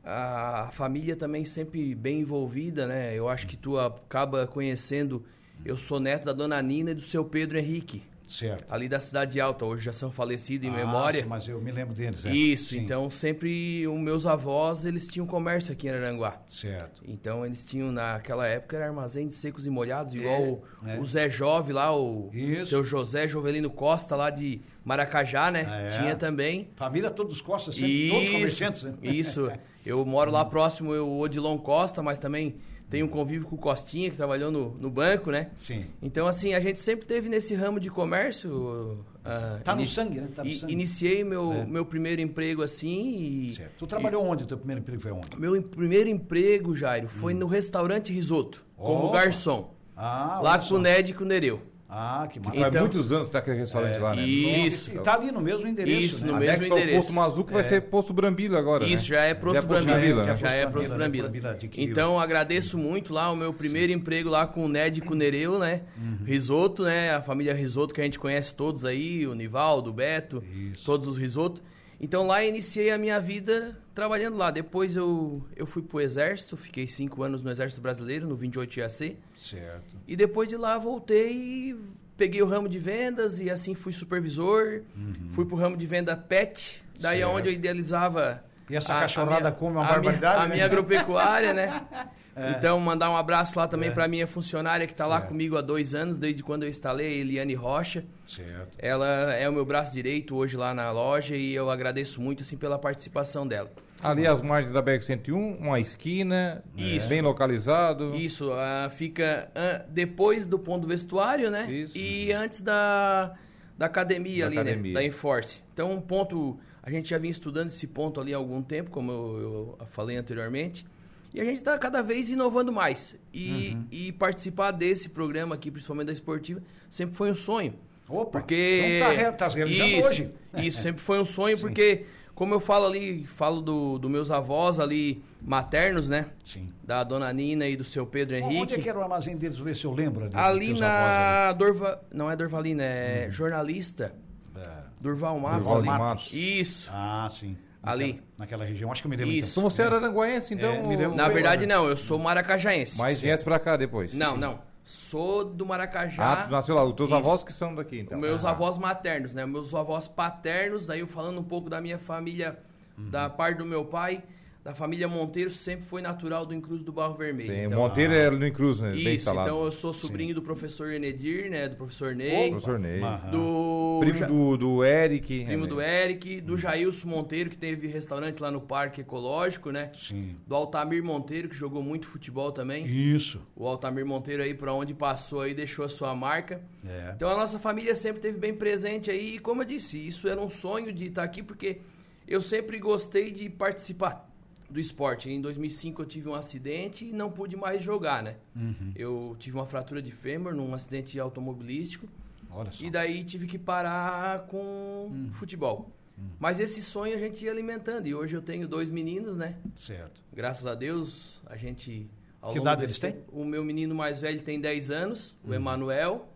a 0.05 0.69
família 0.71 1.15
também 1.15 1.43
sempre 1.43 1.95
bem 1.95 2.19
envolvida, 2.19 2.85
né? 2.85 3.15
Eu 3.15 3.27
acho 3.27 3.47
que 3.47 3.57
tu 3.57 3.79
acaba 3.79 4.45
conhecendo. 4.45 5.25
Eu 5.65 5.77
sou 5.77 5.99
neto 5.99 6.25
da 6.25 6.33
dona 6.33 6.61
Nina 6.61 6.91
e 6.91 6.93
do 6.93 7.01
seu 7.01 7.25
Pedro 7.25 7.57
Henrique. 7.57 8.03
Certo. 8.27 8.73
Ali 8.73 8.87
da 8.89 8.99
Cidade 8.99 9.39
Alta, 9.39 9.65
hoje 9.65 9.83
já 9.85 9.93
são 9.93 10.11
falecidos 10.11 10.67
em 10.67 10.71
ah, 10.71 10.77
memória. 10.77 11.21
Sim, 11.21 11.27
mas 11.27 11.47
eu 11.47 11.61
me 11.61 11.71
lembro 11.71 11.93
deles. 11.93 12.25
É. 12.25 12.33
Isso, 12.33 12.73
sim. 12.73 12.79
então 12.79 13.09
sempre 13.09 13.87
os 13.87 13.99
meus 13.99 14.25
avós, 14.25 14.85
eles 14.85 15.07
tinham 15.07 15.27
comércio 15.27 15.71
aqui 15.71 15.87
em 15.87 15.91
Aranguá. 15.91 16.41
Certo. 16.47 17.01
Então 17.07 17.45
eles 17.45 17.63
tinham, 17.63 17.91
naquela 17.91 18.47
época, 18.47 18.75
era 18.75 18.87
armazém 18.87 19.27
de 19.27 19.33
secos 19.33 19.67
e 19.67 19.69
molhados, 19.69 20.15
igual 20.15 20.35
é, 20.35 20.39
o, 20.39 20.61
é. 20.87 20.99
o, 20.99 21.05
Zé 21.05 21.29
Jove 21.29 21.71
lá, 21.71 21.95
o 21.95 22.29
Isso. 22.33 22.71
seu 22.71 22.83
José 22.83 23.27
Jovelino 23.27 23.69
Costa 23.69 24.15
lá 24.15 24.29
de 24.29 24.61
Maracajá, 24.83 25.51
né? 25.51 25.85
É. 25.85 25.87
Tinha 25.89 26.15
também. 26.15 26.69
Família 26.75 27.11
todos 27.11 27.41
Costa, 27.41 27.71
sempre, 27.71 28.07
Isso. 28.07 28.15
todos 28.15 28.29
comerciantes. 28.29 28.83
Né? 28.83 28.93
Isso. 29.01 29.51
Eu 29.85 30.03
moro 30.03 30.31
lá 30.31 30.43
próximo, 30.43 30.93
o 30.93 31.19
Odilon 31.19 31.59
Costa, 31.59 32.01
mas 32.01 32.17
também 32.17 32.55
tem 32.89 33.03
um 33.03 33.07
convívio 33.07 33.47
com 33.47 33.55
o 33.55 33.59
Costinha, 33.59 34.09
que 34.09 34.17
trabalhou 34.17 34.51
no, 34.51 34.69
no 34.75 34.89
banco, 34.89 35.31
né? 35.31 35.49
Sim. 35.55 35.85
Então, 36.01 36.27
assim, 36.27 36.53
a 36.53 36.59
gente 36.59 36.79
sempre 36.79 37.05
teve 37.05 37.27
nesse 37.27 37.55
ramo 37.55 37.79
de 37.79 37.89
comércio. 37.89 39.03
Uh, 39.25 39.61
tá 39.63 39.75
no 39.75 39.85
sangue, 39.85 40.21
né? 40.21 40.27
Tá 40.33 40.43
no 40.43 40.51
sangue. 40.51 40.71
Iniciei 40.71 41.23
meu, 41.23 41.51
é. 41.51 41.65
meu 41.65 41.85
primeiro 41.85 42.21
emprego 42.21 42.61
assim 42.61 43.17
e... 43.17 43.51
Certo. 43.51 43.73
Tu 43.79 43.87
trabalhou 43.87 44.23
e, 44.23 44.27
onde? 44.27 44.43
O 44.43 44.47
teu 44.47 44.57
primeiro 44.57 44.81
emprego 44.81 45.01
foi 45.01 45.11
onde? 45.11 45.35
Meu 45.37 45.61
primeiro 45.63 46.09
emprego, 46.09 46.75
Jairo, 46.75 47.07
foi 47.07 47.33
hum. 47.33 47.37
no 47.37 47.47
restaurante 47.47 48.13
Risoto, 48.13 48.63
como 48.77 49.09
garçom. 49.11 49.73
Ah, 49.97 50.39
lá 50.43 50.59
com 50.59 50.75
o 50.75 50.79
Ned 50.79 51.11
e 51.11 51.13
com 51.13 51.23
o 51.23 51.27
Nereu. 51.27 51.61
Ah, 51.87 52.27
que 52.31 52.39
maravilha. 52.39 52.67
Então, 52.67 52.81
Faz 52.81 52.93
muitos 52.93 53.11
anos 53.11 53.27
que 53.27 53.33
tá 53.33 53.39
aquele 53.39 53.57
restaurante 53.57 53.95
é, 53.95 53.99
lá, 53.99 54.15
né? 54.15 54.23
Isso. 54.23 54.91
E 54.93 54.99
tá 54.99 55.13
ali 55.13 55.31
no 55.31 55.39
mesmo 55.39 55.67
endereço, 55.67 56.01
Isso, 56.01 56.25
né? 56.25 56.31
no 56.31 56.39
mesmo 56.39 56.63
endereço. 56.65 56.97
o 56.97 56.97
Posto 56.97 57.13
Mazuco 57.13 57.51
é. 57.51 57.53
vai 57.53 57.63
ser 57.63 57.81
Posto 57.81 58.13
Brambila 58.13 58.57
agora, 58.57 58.85
Isso, 58.85 58.95
né? 58.95 59.01
já 59.03 59.23
é 59.23 59.33
Posto 59.35 59.57
é 59.57 59.61
Brambila. 59.61 60.23
Já, 60.23 60.35
já 60.35 60.51
é 60.51 60.65
Posto 60.65 60.93
Brambila. 60.95 61.29
Brambila 61.29 61.57
então, 61.77 62.19
agradeço 62.19 62.77
muito 62.77 63.13
lá 63.13 63.31
o 63.31 63.35
meu 63.35 63.53
primeiro 63.53 63.93
Sim. 63.93 63.99
emprego 63.99 64.29
lá 64.29 64.47
com 64.47 64.65
o 64.65 64.67
Ned 64.67 64.99
Cunereu, 65.01 65.59
né? 65.59 65.83
Uhum. 65.95 66.25
Risoto, 66.25 66.83
né? 66.83 67.13
A 67.13 67.21
família 67.21 67.53
Risoto 67.53 67.93
que 67.93 68.01
a 68.01 68.03
gente 68.03 68.17
conhece 68.17 68.55
todos 68.55 68.83
aí, 68.83 69.27
o 69.27 69.35
Nivaldo, 69.35 69.91
o 69.91 69.93
Beto, 69.93 70.43
Isso. 70.71 70.83
todos 70.85 71.07
os 71.07 71.17
Risoto. 71.17 71.61
Então 72.01 72.25
lá 72.25 72.43
iniciei 72.43 72.91
a 72.91 72.97
minha 72.97 73.19
vida 73.19 73.77
trabalhando 73.95 74.35
lá. 74.35 74.51
Depois 74.51 74.95
eu, 74.95 75.41
eu 75.55 75.65
fui 75.65 75.81
pro 75.81 76.01
Exército, 76.01 76.57
fiquei 76.57 76.85
cinco 76.85 77.23
anos 77.23 77.41
no 77.41 77.49
Exército 77.49 77.81
Brasileiro, 77.81 78.27
no 78.27 78.35
28 78.35 78.81
IAC. 78.81 79.17
Certo. 79.35 79.97
E 80.05 80.15
depois 80.15 80.49
de 80.49 80.57
lá 80.57 80.77
voltei 80.77 81.31
e 81.33 81.79
peguei 82.17 82.41
o 82.41 82.45
ramo 82.45 82.67
de 82.67 82.77
vendas 82.77 83.39
e 83.39 83.49
assim 83.49 83.73
fui 83.73 83.93
supervisor. 83.93 84.81
Uhum. 84.95 85.29
Fui 85.31 85.45
pro 85.45 85.55
ramo 85.55 85.77
de 85.77 85.85
venda 85.87 86.15
pet, 86.15 86.83
daí 86.99 87.21
é 87.21 87.27
onde 87.27 87.47
eu 87.47 87.53
idealizava. 87.53 88.43
E 88.69 88.75
essa 88.75 88.95
a, 88.95 88.99
cachorrada 88.99 89.35
a 89.35 89.41
minha, 89.41 89.51
come 89.51 89.77
uma 89.77 89.85
barbaridade? 89.85 90.25
A 90.25 90.29
minha, 90.29 90.39
né? 90.39 90.45
a 90.45 90.55
minha 90.55 90.65
agropecuária, 90.65 91.53
né? 91.53 91.81
É. 92.37 92.51
Então, 92.51 92.77
mandar 92.81 93.09
um 93.09 93.15
abraço 93.15 93.57
lá 93.57 93.65
também 93.65 93.87
é. 93.87 93.93
para 93.93 94.09
minha 94.09 94.27
funcionária 94.27 94.85
que 94.85 94.91
está 94.91 95.07
lá 95.07 95.21
comigo 95.21 95.57
há 95.57 95.61
dois 95.61 95.95
anos, 95.95 96.17
desde 96.17 96.43
quando 96.43 96.63
eu 96.63 96.69
instalei, 96.69 97.21
Eliane 97.21 97.53
Rocha. 97.53 98.03
Certo. 98.27 98.77
Ela 98.77 99.33
é 99.33 99.47
o 99.47 99.53
meu 99.53 99.63
braço 99.63 99.93
direito 99.93 100.35
hoje 100.35 100.57
lá 100.57 100.73
na 100.73 100.91
loja 100.91 101.37
e 101.37 101.55
eu 101.55 101.69
agradeço 101.69 102.19
muito 102.19 102.43
assim 102.43 102.57
pela 102.57 102.77
participação 102.77 103.47
dela. 103.47 103.71
Ali 104.01 104.27
as 104.27 104.41
margens 104.41 104.71
da 104.71 104.83
BR-101, 104.83 105.59
uma 105.59 105.79
esquina, 105.79 106.63
Isso. 106.77 107.07
bem 107.07 107.21
localizado. 107.21 108.15
Isso, 108.15 108.51
uh, 108.51 108.89
fica 108.89 109.49
uh, 109.51 109.89
depois 109.91 110.47
do 110.47 110.59
ponto 110.59 110.83
do 110.83 110.87
vestuário, 110.87 111.49
né? 111.49 111.71
Isso. 111.71 111.97
E 111.97 112.31
antes 112.31 112.61
da, 112.61 113.33
da 113.77 113.85
academia 113.85 114.43
da 114.43 114.47
ali, 114.47 114.55
né? 114.55 114.61
academia. 114.61 114.93
né? 114.93 114.99
Da 114.99 115.05
Enforce. 115.05 115.63
Então, 115.73 115.91
um 115.91 116.01
ponto... 116.01 116.57
A 116.83 116.91
gente 116.91 117.09
já 117.09 117.17
vinha 117.17 117.31
estudando 117.31 117.67
esse 117.67 117.87
ponto 117.87 118.21
ali 118.21 118.31
há 118.33 118.37
algum 118.37 118.61
tempo, 118.61 118.91
como 118.91 119.11
eu, 119.11 119.77
eu 119.79 119.85
falei 119.87 120.17
anteriormente. 120.17 120.85
E 121.33 121.41
a 121.41 121.43
gente 121.43 121.57
está 121.57 121.77
cada 121.77 122.01
vez 122.01 122.29
inovando 122.29 122.71
mais. 122.71 123.17
E, 123.33 123.73
uhum. 123.73 123.85
e 123.91 124.11
participar 124.13 124.71
desse 124.71 125.09
programa 125.09 125.55
aqui, 125.55 125.69
principalmente 125.69 126.07
da 126.07 126.13
esportiva, 126.13 126.61
sempre 126.89 127.15
foi 127.15 127.29
um 127.29 127.35
sonho. 127.35 127.73
Opa, 128.07 128.39
porque... 128.39 129.01
então 129.01 129.33
tá, 129.33 129.47
tá 129.47 129.47
realizando 129.49 129.89
isso, 129.89 130.07
hoje. 130.07 130.31
Isso, 130.57 130.81
sempre 130.81 131.01
foi 131.01 131.19
um 131.19 131.25
sonho, 131.25 131.57
porque 131.59 132.05
como 132.35 132.53
eu 132.53 132.59
falo 132.59 132.85
ali, 132.85 133.23
falo 133.23 133.61
dos 133.61 133.97
do 133.97 134.09
meus 134.09 134.29
avós 134.29 134.77
ali 134.77 135.23
maternos, 135.41 136.09
né? 136.09 136.25
Sim. 136.43 136.67
Da 136.83 137.01
dona 137.01 137.31
Nina 137.31 137.65
e 137.65 137.77
do 137.77 137.83
seu 137.85 138.05
Pedro 138.05 138.35
Henrique. 138.35 138.61
Onde 138.61 138.73
é 138.73 138.77
que 138.77 138.89
era 138.89 138.99
o 138.99 139.01
armazém 139.01 139.37
deles? 139.37 139.55
Vou 139.55 139.65
ver 139.65 139.75
se 139.75 139.85
eu 139.85 139.93
lembro. 139.93 140.25
Ali, 140.25 140.71
ali 140.71 140.79
na 140.79 141.47
ali. 141.47 141.57
Dorva... 141.57 142.01
Não 142.13 142.29
é 142.29 142.35
Dorvalina, 142.35 142.83
é 142.83 143.27
hum. 143.27 143.31
jornalista. 143.31 144.13
É. 144.53 144.69
Durval 144.99 145.39
Matos. 145.39 145.67
Durval 145.67 145.97
Matos. 145.97 146.33
Isso. 146.33 146.91
Ah, 146.93 147.27
sim. 147.31 147.57
Ali. 147.81 148.21
Naquela 148.37 148.65
região, 148.65 148.91
acho 148.91 149.01
que 149.01 149.07
eu 149.07 149.11
me 149.11 149.15
lembro. 149.15 149.31
Isso. 149.31 149.51
Então 149.51 149.63
você 149.69 149.83
era 149.83 149.95
aranguaense, 149.95 150.53
então? 150.53 150.91
É, 150.91 151.07
Na 151.15 151.29
verdade, 151.29 151.65
não. 151.65 151.87
Eu 151.87 151.95
sou 151.95 152.19
maracajaense. 152.19 152.97
Mas 152.97 153.21
viesse 153.21 153.43
pra 153.43 153.59
cá 153.59 153.77
depois? 153.77 154.13
Não, 154.13 154.33
sim. 154.33 154.39
não. 154.39 154.59
Sou 154.85 155.43
do 155.43 155.65
Maracajá. 155.65 156.33
Ah, 156.33 156.43
tu 156.43 156.51
nasceu 156.51 156.75
lá. 156.75 156.83
Os 156.83 156.93
teus 156.93 157.09
Isso. 157.09 157.17
avós 157.17 157.43
que 157.43 157.51
são 157.51 157.73
daqui, 157.73 158.01
então. 158.01 158.19
Meus 158.19 158.45
avós 158.45 158.77
maternos, 158.77 159.33
né? 159.33 159.43
Meus 159.43 159.73
avós 159.73 160.07
paternos, 160.07 160.91
aí 160.91 160.99
eu 160.99 161.07
falando 161.07 161.39
um 161.39 161.43
pouco 161.43 161.71
da 161.71 161.81
minha 161.81 161.97
família, 161.97 162.59
uhum. 162.95 163.09
da 163.09 163.27
parte 163.27 163.57
do 163.57 163.65
meu 163.65 163.83
pai 163.83 164.21
da 164.65 164.73
família 164.73 165.07
Monteiro 165.07 165.51
sempre 165.51 165.85
foi 165.85 166.01
natural 166.01 166.43
do 166.43 166.51
Incruso 166.51 166.83
do 166.83 166.91
Barro 166.91 167.13
Vermelho. 167.13 167.53
Sim, 167.53 167.65
então, 167.65 167.77
Monteiro 167.77 168.13
ah, 168.13 168.17
é 168.17 168.29
no 168.31 168.47
Incruso, 168.47 168.83
né? 168.83 168.95
Isso, 168.95 169.29
então 169.29 169.63
eu 169.63 169.71
sou 169.71 169.93
sobrinho 169.93 170.29
Sim. 170.29 170.33
do 170.33 170.41
professor 170.41 170.91
Enedir, 170.91 171.51
né? 171.51 171.69
Do 171.69 171.75
professor 171.75 172.15
Ney. 172.15 172.47
Opa, 172.47 172.49
professor 172.49 172.79
Ney. 172.79 172.99
Do... 173.29 173.99
Primo 173.99 174.25
do, 174.25 174.57
do 174.57 174.83
Eric. 174.83 175.45
Primo 175.45 175.67
do 175.67 175.79
Eric, 175.79 176.41
do 176.41 176.57
Jailson 176.57 177.07
Monteiro, 177.07 177.51
que 177.51 177.57
teve 177.59 177.85
restaurante 177.85 178.39
lá 178.39 178.49
no 178.49 178.59
Parque 178.59 179.01
Ecológico, 179.01 179.69
né? 179.69 179.91
Sim. 179.93 180.35
Do 180.47 180.55
Altamir 180.55 181.03
Monteiro, 181.03 181.47
que 181.47 181.55
jogou 181.55 181.83
muito 181.83 182.07
futebol 182.07 182.51
também. 182.51 182.87
Isso. 182.87 183.39
O 183.55 183.67
Altamir 183.67 184.03
Monteiro 184.03 184.41
aí, 184.41 184.55
por 184.55 184.69
onde 184.69 184.95
passou 184.95 185.41
aí, 185.41 185.53
deixou 185.53 185.85
a 185.85 185.89
sua 185.89 186.15
marca. 186.15 186.59
É. 186.83 187.11
Então 187.15 187.29
a 187.29 187.37
nossa 187.37 187.59
família 187.59 187.95
sempre 187.95 188.19
teve 188.19 188.39
bem 188.39 188.55
presente 188.55 189.11
aí. 189.11 189.35
E 189.35 189.37
como 189.39 189.61
eu 189.61 189.65
disse, 189.67 189.95
isso 190.07 190.27
era 190.27 190.41
um 190.41 190.49
sonho 190.49 190.91
de 190.91 191.05
estar 191.05 191.21
aqui, 191.21 191.43
porque 191.43 191.81
eu 192.27 192.41
sempre 192.41 192.79
gostei 192.79 193.31
de 193.31 193.47
participar 193.47 194.33
do 194.69 194.79
esporte. 194.79 195.29
Em 195.29 195.41
2005 195.41 196.01
eu 196.01 196.05
tive 196.05 196.29
um 196.29 196.33
acidente 196.33 197.05
e 197.05 197.11
não 197.11 197.31
pude 197.31 197.55
mais 197.55 197.81
jogar, 197.81 198.23
né? 198.23 198.35
Uhum. 198.55 198.91
Eu 198.95 199.35
tive 199.39 199.55
uma 199.55 199.65
fratura 199.65 200.01
de 200.01 200.11
fêmur 200.11 200.53
num 200.53 200.73
acidente 200.73 201.19
automobilístico. 201.19 202.07
Olha 202.51 202.71
só. 202.71 202.83
E 202.83 202.89
daí 202.89 203.23
tive 203.23 203.47
que 203.47 203.57
parar 203.57 204.47
com 204.47 205.09
uhum. 205.11 205.29
futebol. 205.33 205.91
Uhum. 206.17 206.29
Mas 206.39 206.59
esse 206.59 206.81
sonho 206.81 207.15
a 207.15 207.19
gente 207.19 207.43
ia 207.43 207.51
alimentando. 207.51 208.07
E 208.07 208.15
hoje 208.15 208.35
eu 208.35 208.41
tenho 208.41 208.67
dois 208.67 208.89
meninos, 208.89 209.35
né? 209.35 209.55
Certo. 209.75 210.21
Graças 210.33 210.65
a 210.65 210.73
Deus, 210.73 211.41
a 211.45 211.57
gente... 211.57 212.09
que 212.51 212.57
idade 212.57 212.83
eles 212.83 212.99
têm? 212.99 213.17
O 213.31 213.43
meu 213.43 213.63
menino 213.63 213.93
mais 213.93 214.19
velho 214.19 214.41
tem 214.41 214.59
10 214.59 214.91
anos, 214.91 215.37
o 215.43 215.49
uhum. 215.49 215.55
Emanuel. 215.55 216.29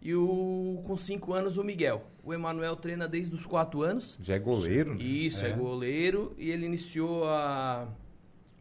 E 0.00 0.14
o 0.14 0.82
com 0.86 0.96
5 0.96 1.32
anos, 1.32 1.56
o 1.56 1.64
Miguel. 1.64 2.04
O 2.22 2.32
Emanuel 2.32 2.76
treina 2.76 3.08
desde 3.08 3.34
os 3.34 3.44
4 3.44 3.82
anos. 3.82 4.18
Já 4.20 4.34
é 4.34 4.38
goleiro? 4.38 4.94
Né? 4.94 5.02
Isso, 5.02 5.44
é. 5.44 5.50
é. 5.50 5.52
goleiro. 5.52 6.34
E 6.38 6.50
ele 6.50 6.66
iniciou 6.66 7.24
a, 7.24 7.88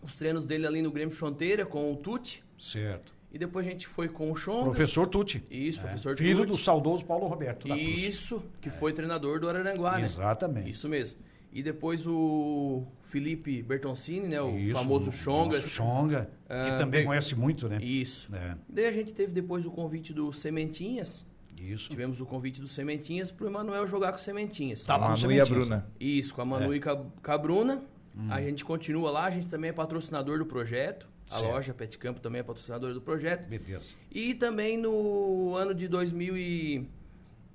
os 0.02 0.16
treinos 0.16 0.48
dele 0.48 0.66
ali 0.66 0.82
no 0.82 0.92
Grêmio 0.92 1.14
Fronteira 1.14 1.66
com 1.66 1.92
o 1.92 1.96
Tuti. 1.96 2.44
Certo. 2.58 3.14
E 3.32 3.38
depois 3.38 3.68
a 3.68 3.70
gente 3.70 3.86
foi 3.86 4.08
com 4.08 4.32
o 4.32 4.36
Chongas. 4.36 4.76
Professor 4.76 5.08
Tuti. 5.08 5.44
Isso, 5.52 5.80
é. 5.80 5.82
professor 5.84 6.18
Filho 6.18 6.46
Tuti. 6.46 6.52
do 6.52 6.58
saudoso 6.58 7.04
Paulo 7.04 7.28
Roberto. 7.28 7.68
Isso, 7.68 8.42
que 8.62 8.70
é. 8.70 8.72
foi 8.72 8.94
treinador 8.94 9.40
do 9.40 9.50
Araranguá, 9.50 9.98
né? 9.98 10.06
Exatamente. 10.06 10.70
Isso 10.70 10.88
mesmo. 10.88 11.20
E 11.52 11.62
depois 11.62 12.08
o 12.08 12.86
Felipe 13.06 13.62
Bertoncini, 13.62 14.28
né? 14.28 14.42
O 14.42 14.58
Isso, 14.58 14.74
famoso 14.74 15.12
Chongas. 15.12 15.70
Chonga, 15.70 16.30
que 16.48 16.54
ah, 16.54 16.76
também 16.78 17.06
conhece 17.06 17.36
muito, 17.36 17.70
né? 17.70 17.78
Isso. 17.82 18.34
É. 18.36 18.56
Daí 18.68 18.86
a 18.86 18.92
gente 18.92 19.14
teve 19.14 19.32
depois 19.32 19.66
o 19.66 19.72
convite 19.72 20.14
do 20.14 20.34
Sementinhas, 20.34 21.26
isso. 21.58 21.90
Tivemos 21.90 22.20
o 22.20 22.26
convite 22.26 22.62
do 22.62 22.68
Sementinhas 22.68 23.32
para 23.32 23.46
o 23.46 23.50
Emanuel 23.50 23.88
jogar 23.88 24.12
com 24.12 24.18
Sementinhas. 24.18 24.84
Tá 24.84 24.98
lá 24.98 25.10
Manu 25.10 25.32
e 25.32 25.40
a 25.40 25.46
Bruna. 25.46 25.88
Isso, 26.00 26.34
com 26.34 26.42
a 26.42 26.46
Manu 26.46 26.74
é. 26.74 26.78
e 26.78 26.80
com 26.80 27.32
a 27.32 27.38
Bruna. 27.38 27.82
Hum. 28.16 28.28
A 28.30 28.42
gente 28.42 28.64
continua 28.64 29.10
lá, 29.12 29.26
a 29.26 29.30
gente 29.30 29.50
também 29.50 29.70
é 29.70 29.74
patrocinador 29.74 30.38
do 30.38 30.46
projeto. 30.46 31.08
A 31.28 31.40
certo. 31.40 31.52
loja 31.52 31.74
Pet 31.74 31.98
Campo 31.98 32.20
também 32.20 32.42
é 32.42 32.44
patrocinadora 32.44 32.94
do 32.94 33.02
projeto. 33.02 33.48
Beleza. 33.48 33.96
E 34.12 34.36
também 34.36 34.78
no 34.78 35.56
ano 35.56 35.74
de 35.74 35.88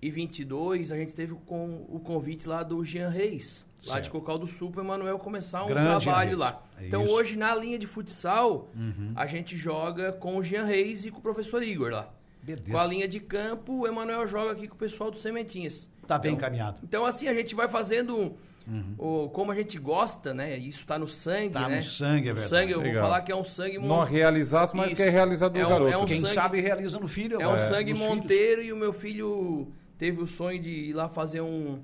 2022, 0.01 0.91
a 0.91 0.97
gente 0.97 1.15
teve 1.15 1.35
com 1.47 1.85
o 1.89 2.01
convite 2.01 2.49
lá 2.49 2.63
do 2.63 2.83
Jean 2.83 3.11
Reis, 3.11 3.67
certo. 3.77 3.95
lá 3.95 4.01
de 4.01 4.11
Cocal 4.11 4.39
do 4.39 4.47
Sul, 4.47 4.71
para 4.71 4.81
o 4.81 4.85
Emanuel 4.85 5.19
começar 5.19 5.63
um 5.65 5.69
Grande 5.69 6.03
trabalho 6.03 6.39
lá. 6.39 6.63
É 6.79 6.87
então 6.87 7.05
isso. 7.05 7.13
hoje, 7.13 7.37
na 7.37 7.55
linha 7.55 7.79
de 7.79 7.87
futsal, 7.87 8.71
uhum. 8.75 9.13
a 9.15 9.27
gente 9.27 9.57
joga 9.57 10.13
com 10.13 10.37
o 10.39 10.43
Jean 10.43 10.65
Reis 10.65 11.05
e 11.05 11.11
com 11.11 11.19
o 11.19 11.23
professor 11.23 11.63
Igor 11.63 11.91
lá. 11.91 12.09
Beleza. 12.43 12.71
Com 12.71 12.79
a 12.79 12.87
linha 12.87 13.07
de 13.07 13.21
campo, 13.21 13.81
o 13.81 13.87
Emanuel 13.87 14.27
joga 14.27 14.53
aqui 14.53 14.67
com 14.67 14.75
o 14.75 14.79
pessoal 14.79 15.11
do 15.11 15.19
Sementinhas. 15.19 15.91
Tá 16.07 16.19
bem 16.19 16.33
então, 16.33 16.39
encaminhado. 16.39 16.81
Então, 16.83 17.05
assim, 17.05 17.29
a 17.29 17.35
gente 17.35 17.55
vai 17.55 17.69
fazendo 17.69 18.35
uhum. 18.67 18.95
o, 18.97 19.29
como 19.29 19.53
a 19.53 19.55
gente 19.55 19.79
gosta, 19.79 20.33
né? 20.33 20.57
Isso 20.57 20.87
tá 20.87 20.99
no 20.99 21.07
sangue, 21.07 21.53
tá 21.53 21.69
né? 21.69 21.77
no 21.77 21.83
sangue, 21.83 22.31
é 22.31 22.33
verdade. 22.33 22.49
sangue, 22.49 22.73
eu 22.73 22.79
Legal. 22.79 22.95
vou 22.95 23.03
falar 23.03 23.21
que 23.21 23.31
é 23.31 23.37
um 23.37 23.45
sangue... 23.45 23.79
Não 23.79 24.03
realizasse, 24.03 24.75
mas 24.75 24.87
Isso. 24.87 24.97
que 24.97 25.03
é 25.03 25.11
realizado 25.11 25.53
no 25.53 25.61
é 25.61 25.67
um, 25.67 25.69
garoto. 25.69 25.93
É 25.93 25.99
um 25.99 26.07
Quem 26.07 26.21
sangue, 26.21 26.35
sabe 26.35 26.61
realiza 26.63 26.99
no 26.99 27.07
filho. 27.07 27.41
É 27.41 27.47
um 27.47 27.59
sangue 27.59 27.93
monteiro 27.93 28.63
filhos. 28.63 28.69
e 28.69 28.73
o 28.73 28.77
meu 28.77 28.95
filho 28.95 29.69
teve 30.01 30.23
o 30.23 30.27
sonho 30.27 30.59
de 30.59 30.71
ir 30.71 30.93
lá 30.95 31.11
fazer 31.11 31.43
um, 31.43 31.79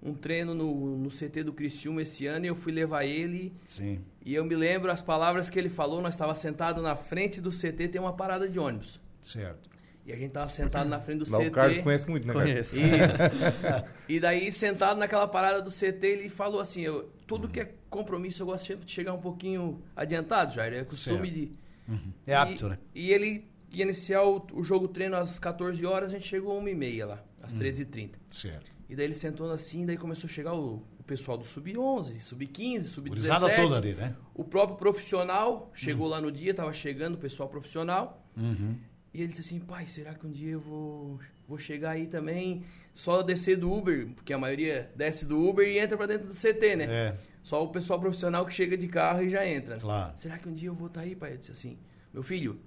um 0.00 0.14
treino 0.14 0.54
no, 0.54 0.96
no 0.96 1.10
CT 1.10 1.42
do 1.42 1.52
Criciúma 1.52 2.02
esse 2.02 2.24
ano 2.24 2.44
e 2.44 2.48
eu 2.48 2.54
fui 2.54 2.72
levar 2.72 3.04
ele. 3.04 3.52
Sim. 3.66 3.98
E 4.24 4.32
eu 4.32 4.44
me 4.44 4.54
lembro 4.54 4.92
as 4.92 5.02
palavras 5.02 5.50
que 5.50 5.58
ele 5.58 5.68
falou, 5.68 6.00
nós 6.00 6.14
estava 6.14 6.36
sentado 6.36 6.80
na 6.80 6.94
frente 6.94 7.40
do 7.40 7.50
CT, 7.50 7.88
tem 7.88 8.00
uma 8.00 8.12
parada 8.12 8.48
de 8.48 8.60
ônibus. 8.60 9.00
Certo. 9.20 9.68
E 10.06 10.12
a 10.12 10.16
gente 10.16 10.30
tava 10.30 10.46
sentado 10.48 10.88
na 10.88 11.00
frente 11.00 11.24
do 11.24 11.30
Lá 11.32 11.38
CT. 11.38 11.48
O 11.48 11.50
Carlos 11.50 11.78
conhece 11.78 12.08
muito, 12.08 12.28
né, 12.28 12.32
Conheço. 12.32 12.76
Isso. 12.76 13.18
e 14.08 14.20
daí, 14.20 14.52
sentado 14.52 14.96
naquela 14.96 15.26
parada 15.26 15.60
do 15.60 15.70
CT, 15.70 16.06
ele 16.06 16.28
falou 16.28 16.60
assim: 16.60 16.82
eu, 16.82 17.10
tudo 17.26 17.48
que 17.48 17.58
é 17.58 17.72
compromisso, 17.90 18.42
eu 18.42 18.46
gosto 18.46 18.66
sempre 18.66 18.86
de 18.86 18.92
chegar 18.92 19.12
um 19.12 19.20
pouquinho 19.20 19.82
adiantado, 19.96 20.54
Jair. 20.54 20.74
É 20.74 20.84
costume 20.84 21.28
Certo. 21.28 21.34
de. 21.34 21.52
Uhum. 21.88 22.12
É 22.24 22.52
e, 22.52 22.64
né? 22.64 22.78
E 22.94 23.10
ele 23.10 23.48
ia 23.70 23.82
iniciar 23.82 24.22
o, 24.22 24.46
o 24.52 24.62
jogo 24.62 24.86
treino 24.86 25.16
às 25.16 25.38
14 25.40 25.84
horas, 25.84 26.10
a 26.10 26.14
gente 26.14 26.26
chegou 26.26 26.56
às 26.56 26.64
1h30 26.64 27.04
lá, 27.04 27.24
às 27.54 27.60
13h30. 27.60 28.10
Certo. 28.28 28.76
E 28.88 28.96
daí 28.96 29.04
ele 29.06 29.14
sentou 29.14 29.50
assim, 29.50 29.84
daí 29.84 29.96
começou 29.96 30.28
a 30.28 30.32
chegar 30.32 30.54
o, 30.54 30.82
o 30.98 31.02
pessoal 31.02 31.36
do 31.36 31.44
Sub-11, 31.44 32.20
Sub-15, 32.20 33.00
Gurizada 33.00 33.46
Sub-17. 33.46 33.62
toda 33.62 33.76
ali, 33.76 33.94
né? 33.94 34.16
O 34.34 34.44
próprio 34.44 34.78
profissional 34.78 35.70
chegou 35.74 36.06
lá 36.08 36.20
no 36.20 36.32
dia, 36.32 36.54
tava 36.54 36.72
chegando 36.72 37.14
o 37.14 37.18
pessoal 37.18 37.48
profissional. 37.48 38.24
Uhum. 38.36 38.76
E 39.12 39.22
ele 39.22 39.28
disse 39.28 39.40
assim, 39.40 39.60
pai, 39.60 39.86
será 39.86 40.14
que 40.14 40.26
um 40.26 40.30
dia 40.30 40.52
eu 40.52 40.60
vou, 40.60 41.18
vou 41.46 41.58
chegar 41.58 41.90
aí 41.92 42.06
também, 42.06 42.64
só 42.94 43.22
descer 43.22 43.56
do 43.56 43.72
Uber, 43.72 44.08
porque 44.14 44.32
a 44.32 44.38
maioria 44.38 44.90
desce 44.94 45.26
do 45.26 45.38
Uber 45.46 45.66
e 45.66 45.78
entra 45.78 45.96
pra 45.96 46.06
dentro 46.06 46.28
do 46.28 46.34
CT, 46.34 46.76
né? 46.76 46.84
É, 46.88 47.16
Só 47.42 47.62
o 47.64 47.68
pessoal 47.68 47.98
profissional 48.00 48.44
que 48.46 48.52
chega 48.54 48.76
de 48.76 48.86
carro 48.88 49.22
e 49.22 49.30
já 49.30 49.46
entra. 49.46 49.78
claro. 49.78 50.12
Será 50.16 50.38
que 50.38 50.48
um 50.48 50.52
dia 50.52 50.68
eu 50.68 50.74
vou 50.74 50.88
estar 50.88 51.00
aí, 51.02 51.14
pai? 51.16 51.32
Eu 51.32 51.36
disse 51.38 51.52
assim, 51.52 51.78
meu 52.12 52.22
filho, 52.22 52.60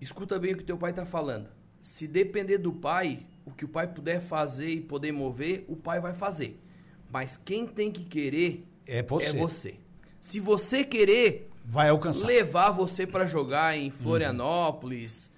escuta 0.00 0.38
bem 0.38 0.54
o 0.54 0.56
que 0.56 0.64
teu 0.64 0.76
pai 0.76 0.92
tá 0.92 1.04
falando. 1.04 1.48
Se 1.80 2.06
depender 2.08 2.58
do 2.58 2.72
pai, 2.72 3.26
o 3.46 3.50
que 3.50 3.64
o 3.64 3.68
pai 3.68 3.86
puder 3.86 4.20
fazer 4.20 4.68
e 4.68 4.80
poder 4.80 5.12
mover, 5.12 5.64
o 5.68 5.76
pai 5.76 6.00
vai 6.00 6.14
fazer. 6.14 6.58
Mas 7.10 7.36
quem 7.36 7.66
tem 7.66 7.90
que 7.90 8.04
querer 8.04 8.64
É 8.86 9.02
você. 9.02 9.26
é 9.26 9.32
você. 9.32 9.74
Se 10.20 10.40
você 10.40 10.82
querer 10.84 11.50
Vai 11.64 11.88
alcançar. 11.88 12.26
levar 12.26 12.70
você 12.70 13.06
pra 13.06 13.26
jogar 13.26 13.76
em 13.76 13.90
Florianópolis, 13.90 15.32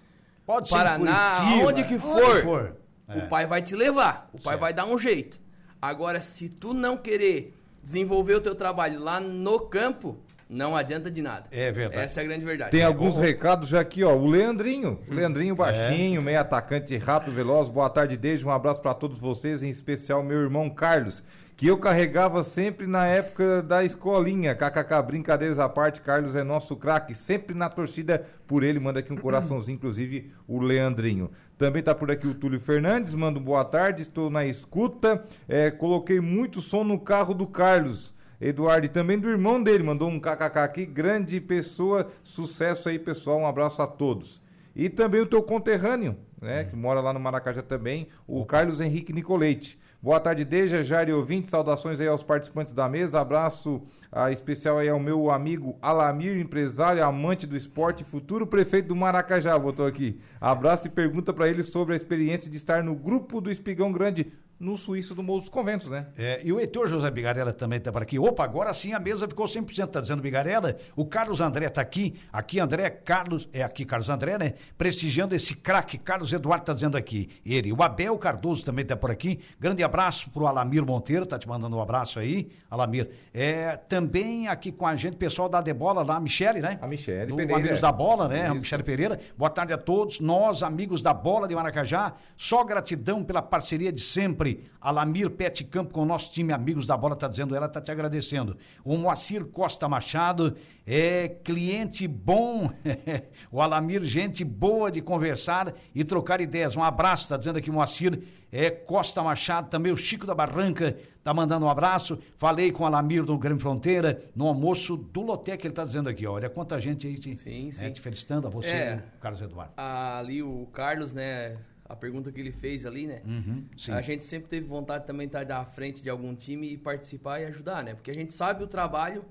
ser 0.65 0.71
Paraná, 0.71 1.31
Curitiba, 1.37 1.65
aonde 1.65 1.85
que 1.85 1.99
for, 1.99 2.77
É. 3.09 3.19
o 3.19 3.29
pai 3.29 3.47
vai 3.47 3.63
te 3.63 3.75
levar. 3.77 4.29
O 4.33 4.37
pai 4.39 4.43
Certo. 4.53 4.61
vai 4.61 4.73
dar 4.73 4.87
um 4.87 4.97
jeito. 4.99 5.41
Agora, 5.81 6.21
se 6.21 6.49
tu 6.49 6.73
não 6.73 6.97
querer 6.97 7.55
desenvolver 7.83 8.35
o 8.35 8.41
teu 8.41 8.55
trabalho 8.55 8.99
lá 9.01 9.21
no 9.21 9.61
campo, 9.61 10.17
não 10.49 10.77
adianta 10.77 11.11
de 11.11 11.21
nada. 11.23 11.47
É 11.51 11.73
verdade. 11.73 12.03
Essa 12.03 12.21
é 12.21 12.25
a 12.25 12.27
grande 12.27 12.45
verdade. 12.45 12.71
Tem 12.71 12.81
É, 12.81 12.85
alguns 12.85 13.17
recados 13.17 13.69
já 13.69 13.81
aqui, 13.81 14.05
ó. 14.05 14.15
O 14.15 14.27
Leandrinho. 14.27 14.99
O 15.11 15.15
Leandrinho 15.15 15.55
É. 15.55 15.57
baixinho, 15.57 16.23
meio 16.23 16.41
atacante 16.41 16.97
rápido, 16.97 17.35
veloz. 17.35 17.69
Boa 17.69 17.91
tarde, 17.91 18.17
desde 18.17 18.47
um 18.47 18.51
abraço 18.51 18.81
pra 18.81 18.95
todos 18.95 19.19
vocês, 19.19 19.63
em 19.63 19.69
especial 19.69 20.23
meu 20.23 20.41
irmão 20.41 20.71
Carlos, 20.71 21.23
que 21.57 21.67
eu 21.67 21.79
carregava 21.79 22.45
sempre 22.45 22.87
na 22.87 23.07
época 23.07 23.63
da 23.63 23.83
escolinha. 23.83 24.55
KKK, 24.55 25.03
brincadeiras 25.03 25.59
à 25.59 25.69
parte, 25.69 26.01
Carlos 26.01 26.37
é 26.37 26.45
nosso 26.45 26.77
craque, 26.77 27.15
sempre 27.15 27.55
na 27.57 27.69
torcida 27.69 28.25
por 28.47 28.63
ele. 28.63 28.79
Manda 28.79 29.01
aqui 29.01 29.13
um 29.13 29.17
coraçãozinho, 29.17 29.77
inclusive 29.77 30.31
o 30.47 30.61
Leandrinho. 30.61 31.31
Também 31.59 31.83
tá 31.83 31.95
por 31.95 32.11
aqui 32.11 32.27
o 32.27 32.35
Túlio 32.35 32.61
Fernandes, 32.61 33.15
manda 33.15 33.41
boa 33.41 33.65
tarde, 33.65 34.03
estou 34.03 34.29
na 34.29 34.45
escuta. 34.45 35.25
É, 35.49 35.71
coloquei 35.71 36.21
muito 36.21 36.61
som 36.61 36.85
no 36.85 37.01
carro 37.01 37.33
do 37.33 37.47
Carlos. 37.47 38.15
Eduardo, 38.41 38.87
e 38.87 38.89
também 38.89 39.19
do 39.19 39.31
irmão 39.31 39.63
dele, 39.63 39.83
mandou 39.83 40.09
um 40.09 40.21
kkk 40.21 40.59
aqui, 40.59 40.87
grande 40.87 41.41
pessoa, 41.41 42.09
sucesso 42.23 42.89
aí 42.89 42.99
pessoal, 42.99 43.39
um 43.39 43.47
abraço 43.47 43.81
a 43.83 43.87
todos. 43.87 44.41
E 44.75 44.91
também 44.91 45.23
o 45.23 45.27
teu 45.27 45.43
conterrâneo, 45.43 46.17
né, 46.41 46.65
que 46.65 46.77
mora 46.77 47.01
lá 47.01 47.13
no 47.13 47.19
Maracajá 47.19 47.63
também, 47.63 48.09
o 48.27 48.45
Carlos 48.45 48.81
Henrique 48.81 49.13
Nicolete. 49.13 49.79
Boa 50.03 50.21
tarde, 50.21 50.45
Deja, 50.45 50.85
Jair 50.85 51.09
e 51.09 51.13
ouvinte, 51.15 51.49
saudações 51.49 51.99
aí 51.99 52.07
aos 52.07 52.23
participantes 52.23 52.75
da 52.75 52.87
mesa, 52.89 53.19
abraço 53.19 53.83
ah, 54.13 54.31
especial 54.31 54.79
aí 54.79 54.89
ao 54.89 55.01
meu 55.01 55.31
amigo 55.31 55.79
Alamir, 55.81 56.37
empresário, 56.37 57.03
amante 57.03 57.47
do 57.47 57.57
esporte, 57.57 58.05
futuro 58.05 58.47
prefeito 58.47 58.89
do 58.89 58.95
Maracajá, 58.95 59.59
botou 59.59 59.87
aqui. 59.87 60.21
Abraço 60.39 60.87
e 60.87 60.91
pergunta 60.91 61.33
para 61.33 61.49
ele 61.49 61.63
sobre 61.63 61.95
a 61.95 61.97
experiência 61.97 62.51
de 62.51 62.59
estar 62.59 62.85
no 62.85 62.95
grupo 62.95 63.41
do 63.41 63.51
Espigão 63.51 63.91
Grande, 63.91 64.31
no 64.59 64.77
Suíço 64.77 65.15
do 65.15 65.23
Morro 65.23 65.41
dos 65.41 65.49
Conventos, 65.49 65.89
né? 65.89 66.07
É, 66.17 66.41
e 66.43 66.53
o 66.53 66.59
Heitor 66.59 66.89
José 66.89 67.11
Bigarella 67.11 67.53
também 67.53 67.79
está 67.79 67.93
por 67.93 68.03
aqui. 68.03 68.19
Opa, 68.19 68.43
agora 68.43 68.73
sim 68.73 68.93
a 68.93 68.99
mesa 68.99 69.29
ficou 69.29 69.47
100%, 69.47 69.89
tá 69.89 70.01
dizendo 70.01 70.23
Bigarella. 70.23 70.77
O 70.95 71.05
Carlos 71.05 71.41
André 71.41 71.67
está 71.67 71.83
aqui. 71.83 72.15
Aqui, 72.33 72.59
André, 72.59 72.89
Carlos, 72.89 73.49
é 73.53 73.63
aqui 73.63 73.85
Carlos 73.85 74.09
André, 74.09 74.39
né? 74.39 74.55
Prestigiando 74.79 75.35
esse 75.35 75.55
craque. 75.55 75.99
Carlos 75.99 76.33
Eduardo 76.33 76.63
está 76.63 76.73
dizendo 76.73 76.97
aqui. 76.97 77.29
Ele. 77.45 77.73
O 77.73 77.83
Abel 77.83 78.17
Cardoso 78.19 78.65
também 78.65 78.83
está 78.83 78.97
por 78.97 79.11
aqui. 79.11 79.41
Grande 79.61 79.85
abraço 79.85 80.31
pro 80.31 80.47
Alamir 80.47 80.85
Monteiro, 80.85 81.27
tá 81.27 81.39
te 81.39 81.47
mandando 81.47 81.77
um 81.77 81.81
abraço 81.81 82.19
aí, 82.19 82.49
Alamir. 82.71 83.11
É, 83.35 83.77
também 83.77 84.49
aqui 84.49 84.73
com 84.73 84.87
a 84.87 84.97
gente, 84.97 85.17
pessoal 85.17 85.49
da 85.49 85.61
Debola 85.61 86.03
lá, 86.03 86.17
a 86.17 86.21
Michele, 86.21 86.61
né? 86.61 86.79
A 86.81 86.87
Michele 86.87 87.27
Do 87.27 87.37
Pereira. 87.37 87.61
Amigos 87.61 87.81
da 87.81 87.93
Bola, 87.93 88.29
né? 88.29 88.43
A 88.43 88.47
Isso. 88.47 88.63
Michele 88.63 88.83
Pereira. 88.83 89.21
Boa 89.37 89.51
tarde 89.51 89.73
a 89.73 89.79
todos. 89.79 90.19
Nós, 90.21 90.63
amigos 90.63 91.03
da 91.03 91.13
Bola 91.13 91.47
de 91.47 91.55
Maracajá, 91.55 92.15
só 92.37 92.65
gratidão 92.65 93.23
pela 93.23 93.43
parceria 93.43 93.93
de 93.93 94.01
sempre. 94.01 94.46
Alamir 94.81 95.31
Pet 95.31 95.65
Campo 95.65 95.93
com 95.93 96.03
o 96.03 96.07
nosso 96.07 96.33
time 96.33 96.53
Amigos 96.53 96.87
da 96.87 96.97
Bola, 96.97 97.17
tá 97.17 97.27
dizendo 97.29 97.55
ela, 97.55 97.69
tá 97.69 97.81
te 97.81 97.91
agradecendo. 97.91 98.57
O 98.85 98.97
Moacir 98.97 99.45
Costa 99.47 99.89
Machado 99.89 100.57
é 100.87 101.29
cliente 101.29 102.07
bom. 102.07 102.71
o 103.51 103.61
Alamir, 103.61 104.05
gente 104.05 104.45
boa 104.45 104.91
de 104.91 105.01
conversar 105.01 105.75
e 105.95 106.05
trocar 106.05 106.41
ideias. 106.41 106.77
Um 106.77 106.83
abraço, 106.83 107.29
tá 107.29 107.37
dizendo 107.37 107.59
aqui 107.59 107.71
Moacir 107.71 108.23
é, 108.53 108.71
Costa 108.71 109.23
Machado, 109.23 109.69
também 109.69 109.91
o 109.93 109.97
Chico 109.97 110.27
da 110.27 110.35
Barranca 110.35 110.97
tá 111.23 111.35
mandando 111.35 111.67
um 111.67 111.69
abraço. 111.69 112.19
Falei 112.39 112.71
com 112.71 112.85
o 112.85 112.87
Alamir 112.87 113.25
do 113.25 113.37
Grande 113.37 113.61
Fronteira 113.61 114.23
no 114.35 114.47
almoço 114.47 114.97
do 114.97 115.23
Lotec, 115.23 115.67
ele 115.67 115.75
tá 115.75 115.85
dizendo 115.85 116.09
aqui, 116.09 116.27
olha 116.27 116.49
quanta 116.49 116.81
gente 116.81 117.07
aí 117.07 117.19
te, 117.19 117.35
Sim, 117.35 117.65
né, 117.67 117.71
sim. 117.73 117.93
te 117.93 118.01
felicitando, 118.01 118.47
a 118.47 118.51
você, 118.51 118.69
É. 118.69 119.03
Carlos 119.21 119.43
Eduardo. 119.43 119.73
Ali 119.77 120.43
o 120.43 120.67
Carlos, 120.73 121.13
né? 121.13 121.57
A 121.89 121.95
pergunta 121.97 122.33
que 122.33 122.41
ele 122.41 122.53
fez 122.53 122.85
ali, 122.87 123.07
né? 123.07 123.23
Uhum. 123.25 123.65
A 123.95 124.03
gente 124.03 124.23
sempre 124.25 124.49
teve 124.49 124.67
vontade 124.67 125.07
também 125.07 125.29
de 125.29 125.37
estar 125.37 125.59
à 125.61 125.65
frente 125.65 126.03
de 126.03 126.11
algum 126.11 126.35
time 126.35 126.69
e 126.73 126.77
participar 126.77 127.41
e 127.41 127.45
ajudar, 127.47 127.85
né? 127.85 127.95
Porque 127.95 128.11
a 128.11 128.15
gente 128.15 128.35
sabe 128.35 128.65
o 128.65 128.67
trabalho. 128.67 129.25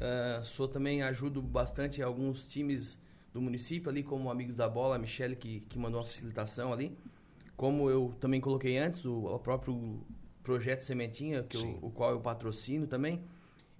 ah, 0.00 0.40
sou 0.44 0.68
também 0.68 1.02
ajudo 1.02 1.42
bastante 1.42 2.02
alguns 2.02 2.46
times 2.46 3.00
do 3.32 3.40
município 3.40 3.90
ali, 3.90 4.02
como 4.02 4.30
Amigos 4.30 4.56
da 4.56 4.68
Bola, 4.68 4.96
a 4.96 4.98
Michele 4.98 5.36
que, 5.36 5.60
que 5.68 5.78
mandou 5.78 6.00
a 6.00 6.04
facilitação 6.04 6.72
ali. 6.72 6.96
Como 7.56 7.88
eu 7.90 8.14
também 8.20 8.40
coloquei 8.40 8.78
antes, 8.78 9.04
o, 9.04 9.26
o 9.26 9.38
próprio 9.38 10.00
projeto 10.42 10.82
Sementinha, 10.82 11.42
que 11.42 11.56
eu, 11.56 11.78
o 11.82 11.90
qual 11.90 12.12
eu 12.12 12.20
patrocino 12.20 12.86
também. 12.86 13.22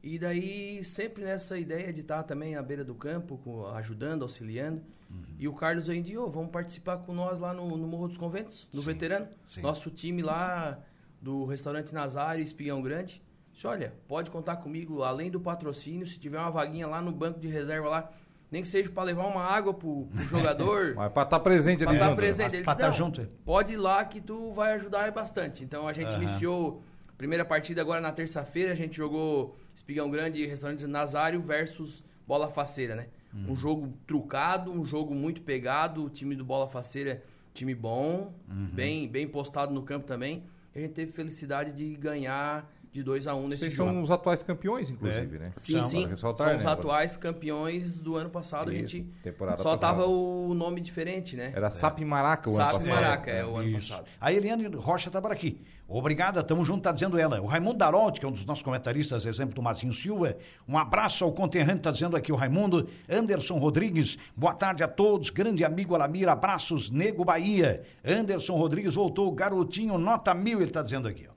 E 0.02 0.18
daí, 0.18 0.82
sempre 0.84 1.24
nessa 1.24 1.58
ideia 1.58 1.92
de 1.92 2.00
estar 2.00 2.22
também 2.22 2.54
à 2.56 2.62
beira 2.62 2.84
do 2.84 2.94
campo, 2.94 3.38
com- 3.38 3.66
ajudando, 3.68 4.22
auxiliando. 4.22 4.82
Uhum. 5.10 5.24
E 5.38 5.46
o 5.48 5.52
Carlos 5.52 5.88
aí 5.88 6.00
de, 6.02 6.16
ô, 6.18 6.28
vamos 6.28 6.50
participar 6.50 6.98
com 6.98 7.12
nós 7.14 7.40
lá 7.40 7.52
no, 7.54 7.76
no 7.76 7.86
Morro 7.86 8.08
dos 8.08 8.16
Conventos, 8.16 8.66
no 8.72 8.80
Sim, 8.80 8.86
Veterano. 8.86 9.28
sim. 9.44 9.60
Nosso 9.62 9.90
time 9.90 10.22
lá 10.22 10.78
do 11.20 11.44
restaurante 11.44 11.94
Nazário, 11.94 12.42
Espigão 12.42 12.80
Grande. 12.82 13.22
Disse, 13.52 13.66
olha, 13.66 13.94
pode 14.06 14.30
contar 14.30 14.56
comigo, 14.56 15.02
além 15.02 15.30
do 15.30 15.40
patrocínio, 15.40 16.06
se 16.06 16.18
tiver 16.18 16.38
uma 16.38 16.50
vaguinha 16.50 16.86
lá 16.86 17.00
no 17.00 17.10
banco 17.12 17.40
de 17.40 17.48
reserva 17.48 17.88
lá, 17.88 18.10
nem 18.50 18.62
que 18.62 18.68
seja 18.68 18.90
para 18.90 19.02
levar 19.02 19.26
uma 19.26 19.42
água 19.42 19.72
pro, 19.72 20.06
pro 20.06 20.24
jogador, 20.28 20.94
Mas 20.94 21.12
pra 21.12 21.22
estar 21.22 21.40
presente 21.40 21.78
pra 21.84 21.88
ali 21.90 21.96
estar 21.96 22.06
junto, 22.10 22.16
né? 22.20 22.26
presente. 22.26 22.48
Pra- 22.50 22.56
Ele 22.58 22.64
pra 22.64 22.74
disse, 22.74 22.84
tá 22.86 22.90
junto, 22.90 23.20
é. 23.22 23.26
pode 23.44 23.72
ir 23.72 23.76
lá 23.78 24.04
que 24.04 24.20
tu 24.20 24.52
vai 24.52 24.72
ajudar 24.74 25.10
bastante. 25.12 25.64
Então 25.64 25.88
a 25.88 25.92
gente 25.92 26.08
Aham. 26.08 26.22
iniciou 26.22 26.82
a 27.08 27.12
primeira 27.16 27.44
partida 27.44 27.80
agora 27.80 28.00
na 28.00 28.12
terça-feira, 28.12 28.72
a 28.72 28.76
gente 28.76 28.94
jogou 28.96 29.56
Espigão 29.74 30.10
Grande 30.10 30.42
e 30.42 30.46
Restaurante 30.46 30.86
Nazário 30.86 31.40
versus 31.40 32.04
Bola 32.26 32.48
Faceira, 32.50 32.94
né? 32.94 33.06
Uhum. 33.36 33.52
Um 33.52 33.56
jogo 33.56 33.92
trucado, 34.06 34.70
um 34.72 34.84
jogo 34.84 35.14
muito 35.14 35.42
pegado, 35.42 36.04
o 36.04 36.08
time 36.10 36.34
do 36.34 36.44
Bola 36.44 36.68
Faceira 36.68 37.10
é 37.10 37.22
time 37.54 37.74
bom, 37.74 38.32
Uhum. 38.48 38.68
bem, 38.72 39.08
bem 39.08 39.26
postado 39.28 39.72
no 39.74 39.82
campo 39.82 40.06
também. 40.06 40.44
E 40.74 40.78
a 40.78 40.82
gente 40.82 40.92
teve 40.92 41.12
felicidade 41.12 41.72
de 41.72 41.94
ganhar 41.96 42.70
de 42.92 43.02
2 43.02 43.26
a 43.26 43.34
1 43.34 43.38
um 43.44 43.48
nesse 43.48 43.60
Vocês 43.60 43.74
jogo. 43.74 43.90
são 43.90 44.00
os 44.00 44.10
atuais 44.10 44.42
campeões, 44.42 44.88
inclusive, 44.88 45.36
É. 45.36 45.38
né? 45.40 45.52
Sim, 45.56 45.82
sim. 45.82 46.06
ressaltar, 46.06 46.48
São 46.48 46.56
os 46.56 46.64
né? 46.64 46.70
atuais 46.70 47.16
campeões 47.16 48.00
do 48.00 48.16
ano 48.16 48.30
passado. 48.30 48.72
Isso, 48.72 48.84
a 48.84 48.86
gente 48.98 49.02
temporada 49.22 49.56
só 49.58 49.72
passada. 49.76 49.80
tava 49.80 50.06
o 50.06 50.54
nome 50.54 50.80
diferente, 50.80 51.36
né? 51.36 51.52
Era 51.54 51.68
SAP 51.70 52.00
Maraca 52.00 52.48
o 52.48 52.54
ano 52.54 52.64
SAP 52.64 52.72
passado. 52.74 52.88
Maraca, 52.94 53.30
é, 53.30 53.44
o 53.44 53.56
ano 53.56 53.68
Isso. 53.68 53.90
passado. 53.90 54.06
A 54.18 54.32
Eliane 54.32 54.66
Rocha 54.76 55.10
tá 55.10 55.20
por 55.20 55.30
aqui. 55.30 55.60
Obrigada, 55.88 56.42
tamo 56.42 56.64
junto, 56.64 56.82
tá 56.82 56.90
dizendo 56.90 57.16
ela. 57.16 57.40
O 57.40 57.46
Raimundo 57.46 57.78
Daronte, 57.78 58.18
que 58.18 58.26
é 58.26 58.28
um 58.28 58.32
dos 58.32 58.44
nossos 58.44 58.62
comentaristas, 58.62 59.24
exemplo 59.24 59.54
do 59.54 59.62
Marcinho 59.62 59.92
Silva. 59.92 60.36
Um 60.68 60.76
abraço 60.76 61.24
ao 61.24 61.32
conterrâneo, 61.32 61.80
tá 61.80 61.92
dizendo 61.92 62.16
aqui 62.16 62.32
o 62.32 62.36
Raimundo. 62.36 62.88
Anderson 63.08 63.56
Rodrigues, 63.58 64.18
boa 64.36 64.52
tarde 64.52 64.82
a 64.82 64.88
todos. 64.88 65.30
Grande 65.30 65.64
amigo 65.64 65.94
Alamir, 65.94 66.28
abraços, 66.28 66.90
Nego 66.90 67.24
Bahia. 67.24 67.84
Anderson 68.04 68.56
Rodrigues 68.56 68.94
voltou, 68.94 69.30
garotinho, 69.30 69.96
nota 69.96 70.34
mil, 70.34 70.60
ele 70.60 70.70
tá 70.72 70.82
dizendo 70.82 71.06
aqui, 71.06 71.28
ó. 71.28 71.36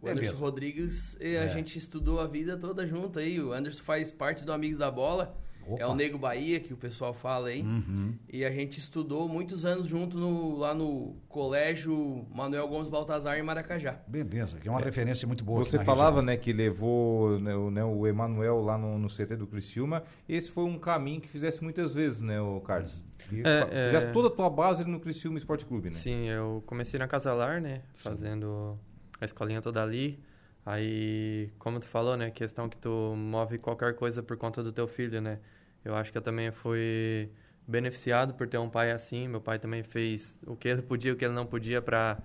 O 0.00 0.08
Anderson 0.08 0.20
Beleza. 0.20 0.40
Rodrigues, 0.40 1.18
e 1.20 1.36
a 1.36 1.44
É. 1.44 1.48
gente 1.50 1.78
estudou 1.78 2.20
a 2.20 2.26
vida 2.26 2.56
toda 2.56 2.86
junto 2.86 3.18
aí. 3.18 3.38
O 3.38 3.52
Anderson 3.52 3.82
faz 3.82 4.10
parte 4.10 4.44
do 4.44 4.52
Amigos 4.52 4.78
da 4.78 4.90
Bola. 4.90 5.36
Opa. 5.66 5.82
É 5.82 5.86
o 5.86 5.94
Nego 5.94 6.18
Bahia, 6.18 6.60
que 6.60 6.72
o 6.72 6.76
pessoal 6.76 7.14
fala 7.14 7.48
aí. 7.48 7.62
Uhum. 7.62 8.14
E 8.32 8.44
a 8.44 8.50
gente 8.50 8.78
estudou 8.78 9.28
muitos 9.28 9.64
anos 9.64 9.86
junto 9.86 10.16
no, 10.18 10.56
lá 10.56 10.74
no 10.74 11.16
Colégio 11.28 12.26
Manuel 12.34 12.68
Gomes 12.68 12.88
Baltazar, 12.88 13.38
em 13.38 13.42
Maracajá. 13.42 13.98
Beleza, 14.06 14.58
que 14.58 14.68
é 14.68 14.70
uma 14.70 14.80
é. 14.80 14.84
referência 14.84 15.26
muito 15.26 15.44
boa. 15.44 15.64
Você 15.64 15.82
falava, 15.82 16.16
região. 16.16 16.26
né, 16.26 16.36
que 16.36 16.52
levou 16.52 17.38
né, 17.40 17.54
o, 17.54 17.70
né, 17.70 17.84
o 17.84 18.06
Emanuel 18.06 18.60
lá 18.60 18.76
no, 18.76 18.98
no 18.98 19.08
CT 19.08 19.36
do 19.36 19.46
Criciúma. 19.46 20.02
Esse 20.28 20.50
foi 20.50 20.64
um 20.64 20.78
caminho 20.78 21.20
que 21.20 21.28
fizesse 21.28 21.62
muitas 21.62 21.94
vezes, 21.94 22.20
né, 22.20 22.40
o 22.40 22.60
Carlos? 22.60 23.02
É, 23.32 23.86
fizesse 23.86 24.06
é... 24.06 24.10
toda 24.10 24.28
a 24.28 24.30
tua 24.30 24.50
base 24.50 24.82
ali 24.82 24.90
no 24.90 25.00
Criciúma 25.00 25.38
Esporte 25.38 25.64
Clube, 25.64 25.88
né? 25.88 25.94
Sim, 25.94 26.28
eu 26.28 26.62
comecei 26.66 26.98
na 26.98 27.08
Casalar, 27.08 27.60
né, 27.60 27.82
Sim. 27.92 28.08
fazendo 28.10 28.78
a 29.20 29.24
escolinha 29.24 29.60
toda 29.60 29.82
ali. 29.82 30.20
Aí, 30.66 31.50
como 31.58 31.78
tu 31.78 31.86
falou, 31.86 32.16
né, 32.16 32.30
questão 32.30 32.68
que 32.68 32.78
tu 32.78 33.14
move 33.16 33.58
qualquer 33.58 33.94
coisa 33.94 34.22
por 34.22 34.36
conta 34.36 34.62
do 34.62 34.72
teu 34.72 34.86
filho, 34.86 35.20
né? 35.20 35.38
Eu 35.84 35.94
acho 35.94 36.10
que 36.10 36.16
eu 36.16 36.22
também 36.22 36.50
fui 36.50 37.30
beneficiado 37.66 38.34
por 38.34 38.48
ter 38.48 38.56
um 38.58 38.70
pai 38.70 38.90
assim. 38.90 39.28
Meu 39.28 39.40
pai 39.40 39.58
também 39.58 39.82
fez 39.82 40.38
o 40.46 40.56
que 40.56 40.68
ele 40.68 40.80
podia, 40.80 41.12
o 41.12 41.16
que 41.16 41.24
ele 41.24 41.34
não 41.34 41.44
podia 41.44 41.82
para 41.82 42.18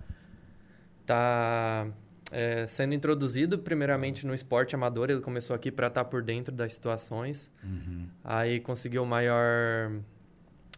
estar 1.02 1.86
tá, 1.86 1.92
é, 2.32 2.66
sendo 2.66 2.94
introduzido 2.94 3.58
primeiramente 3.58 4.26
no 4.26 4.32
esporte 4.32 4.74
amador. 4.74 5.10
Ele 5.10 5.20
começou 5.20 5.54
aqui 5.54 5.70
para 5.70 5.88
estar 5.88 6.04
tá 6.04 6.10
por 6.10 6.22
dentro 6.22 6.54
das 6.54 6.72
situações. 6.72 7.52
Uhum. 7.62 8.08
Aí 8.24 8.60
conseguiu 8.60 9.04
maior 9.04 9.92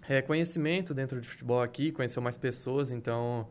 reconhecimento 0.02 0.92
dentro 0.92 1.20
de 1.20 1.28
futebol 1.28 1.62
aqui, 1.62 1.92
conheceu 1.92 2.20
mais 2.20 2.36
pessoas, 2.36 2.90
então 2.90 3.48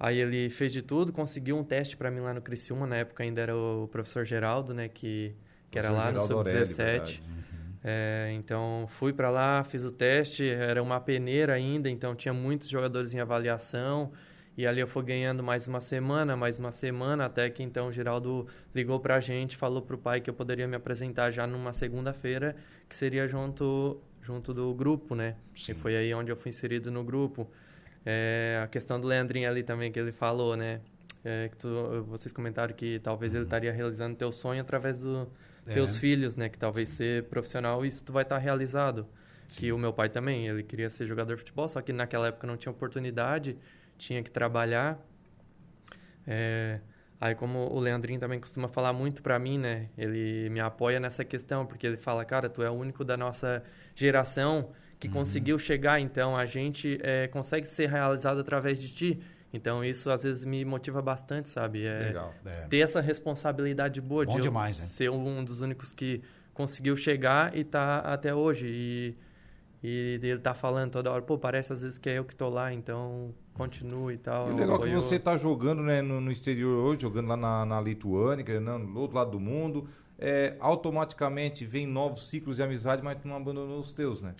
Aí 0.00 0.18
ele 0.18 0.48
fez 0.48 0.72
de 0.72 0.80
tudo, 0.80 1.12
conseguiu 1.12 1.56
um 1.58 1.64
teste 1.64 1.96
para 1.96 2.10
mim 2.10 2.20
lá 2.20 2.32
no 2.32 2.40
Criciúma, 2.40 2.86
na 2.86 2.96
época 2.96 3.24
ainda 3.24 3.40
era 3.40 3.56
o 3.56 3.88
professor 3.90 4.24
Geraldo, 4.24 4.72
né, 4.72 4.88
que, 4.88 5.34
que 5.70 5.78
era 5.78 5.90
lá 5.90 6.12
no 6.12 6.20
Sub-17. 6.20 7.20
Uhum. 7.20 7.38
É, 7.82 8.30
então 8.34 8.86
fui 8.88 9.12
para 9.12 9.28
lá, 9.28 9.64
fiz 9.64 9.84
o 9.84 9.90
teste, 9.90 10.48
era 10.48 10.82
uma 10.82 11.00
peneira 11.00 11.54
ainda, 11.54 11.90
então 11.90 12.14
tinha 12.14 12.32
muitos 12.32 12.68
jogadores 12.68 13.12
em 13.12 13.18
avaliação. 13.18 14.12
E 14.56 14.66
ali 14.66 14.80
eu 14.80 14.88
fui 14.88 15.04
ganhando 15.04 15.40
mais 15.40 15.68
uma 15.68 15.80
semana, 15.80 16.36
mais 16.36 16.58
uma 16.58 16.72
semana, 16.72 17.26
até 17.26 17.48
que 17.48 17.62
então 17.62 17.88
o 17.88 17.92
Geraldo 17.92 18.46
ligou 18.74 18.98
para 18.98 19.14
a 19.14 19.20
gente, 19.20 19.56
falou 19.56 19.80
para 19.80 19.94
o 19.94 19.98
pai 19.98 20.20
que 20.20 20.28
eu 20.28 20.34
poderia 20.34 20.66
me 20.66 20.74
apresentar 20.74 21.30
já 21.30 21.46
numa 21.46 21.72
segunda-feira, 21.72 22.56
que 22.88 22.96
seria 22.96 23.28
junto, 23.28 24.00
junto 24.20 24.52
do 24.52 24.74
grupo, 24.74 25.14
né? 25.14 25.36
Sim. 25.56 25.72
E 25.72 25.74
foi 25.76 25.96
aí 25.96 26.12
onde 26.12 26.32
eu 26.32 26.36
fui 26.36 26.48
inserido 26.48 26.90
no 26.90 27.04
grupo. 27.04 27.48
É, 28.10 28.58
a 28.64 28.66
questão 28.66 28.98
do 28.98 29.06
Leandrinho 29.06 29.46
ali 29.46 29.62
também 29.62 29.92
que 29.92 30.00
ele 30.00 30.12
falou, 30.12 30.56
né? 30.56 30.80
É, 31.22 31.50
que 31.50 31.58
tu, 31.58 32.02
vocês 32.08 32.32
comentaram 32.32 32.72
que 32.72 32.98
talvez 33.00 33.34
ele 33.34 33.40
uhum. 33.40 33.46
estaria 33.46 33.70
realizando 33.70 34.16
teu 34.16 34.32
sonho 34.32 34.62
através 34.62 35.00
dos 35.00 35.28
é. 35.66 35.74
teus 35.74 35.98
filhos, 35.98 36.34
né? 36.34 36.48
Que 36.48 36.58
talvez 36.58 36.88
Sim. 36.88 36.96
ser 36.96 37.24
profissional 37.24 37.84
isso 37.84 38.02
tu 38.02 38.10
vai 38.10 38.22
estar 38.22 38.38
realizado. 38.38 39.06
Sim. 39.46 39.60
Que 39.60 39.72
o 39.72 39.78
meu 39.78 39.92
pai 39.92 40.08
também, 40.08 40.48
ele 40.48 40.62
queria 40.62 40.88
ser 40.88 41.04
jogador 41.04 41.34
de 41.34 41.40
futebol, 41.40 41.68
só 41.68 41.82
que 41.82 41.92
naquela 41.92 42.28
época 42.28 42.46
não 42.46 42.56
tinha 42.56 42.72
oportunidade, 42.72 43.58
tinha 43.98 44.22
que 44.22 44.30
trabalhar. 44.30 44.98
É, 46.26 46.80
aí 47.20 47.34
como 47.34 47.70
o 47.70 47.78
Leandrinho 47.78 48.18
também 48.18 48.40
costuma 48.40 48.68
falar 48.68 48.94
muito 48.94 49.22
para 49.22 49.38
mim, 49.38 49.58
né? 49.58 49.90
Ele 49.98 50.48
me 50.48 50.60
apoia 50.60 50.98
nessa 50.98 51.26
questão, 51.26 51.66
porque 51.66 51.86
ele 51.86 51.98
fala, 51.98 52.24
cara, 52.24 52.48
tu 52.48 52.62
é 52.62 52.70
o 52.70 52.74
único 52.74 53.04
da 53.04 53.18
nossa 53.18 53.62
geração 53.94 54.70
que 54.98 55.06
uhum. 55.08 55.14
conseguiu 55.14 55.58
chegar, 55.58 56.00
então 56.00 56.36
a 56.36 56.44
gente 56.44 56.98
é, 57.02 57.28
consegue 57.28 57.66
ser 57.66 57.88
realizado 57.88 58.40
através 58.40 58.80
de 58.80 58.90
ti. 58.90 59.20
Então 59.52 59.82
isso 59.82 60.10
às 60.10 60.24
vezes 60.24 60.44
me 60.44 60.64
motiva 60.64 61.00
bastante, 61.00 61.48
sabe? 61.48 61.84
É, 61.84 61.98
Legal. 62.08 62.34
É. 62.44 62.66
Ter 62.66 62.78
essa 62.78 63.00
responsabilidade 63.00 64.00
boa 64.00 64.24
Bom 64.24 64.36
de 64.36 64.42
demais, 64.42 64.74
ser 64.74 65.10
um 65.10 65.42
dos 65.42 65.60
únicos 65.60 65.92
que 65.92 66.22
conseguiu 66.52 66.96
chegar 66.96 67.56
e 67.56 67.64
tá 67.64 68.00
até 68.00 68.34
hoje. 68.34 68.66
E, 68.66 69.16
e 69.82 70.20
ele 70.22 70.38
tá 70.38 70.54
falando 70.54 70.90
toda 70.90 71.10
hora, 71.10 71.22
pô, 71.22 71.38
parece 71.38 71.72
às 71.72 71.82
vezes 71.82 71.98
que 71.98 72.10
é 72.10 72.18
eu 72.18 72.24
que 72.24 72.34
tô 72.34 72.48
lá, 72.48 72.72
então 72.72 73.32
continue 73.54 74.14
e 74.14 74.18
tal. 74.18 74.50
E 74.50 74.52
o 74.52 74.56
legal 74.56 74.84
é 74.84 74.88
que 74.88 74.94
você 74.94 75.18
tá 75.18 75.36
jogando 75.36 75.82
né, 75.82 76.02
no, 76.02 76.20
no, 76.20 76.30
exterior 76.30 76.72
hoje, 76.84 77.02
jogando 77.02 77.28
lá 77.28 77.36
na, 77.36 77.64
na 77.64 77.80
Lituânia, 77.80 78.44
querendo, 78.44 78.78
no 78.78 79.00
outro 79.00 79.16
lado 79.16 79.30
do 79.30 79.40
mundo, 79.40 79.88
é, 80.18 80.56
automaticamente 80.60 81.64
vem 81.64 81.86
novos 81.86 82.28
ciclos 82.28 82.56
de 82.56 82.62
amizade, 82.62 83.02
mas 83.02 83.20
tu 83.22 83.28
não 83.28 83.36
abandonou 83.36 83.78
os 83.78 83.92
teus, 83.92 84.20
né? 84.20 84.34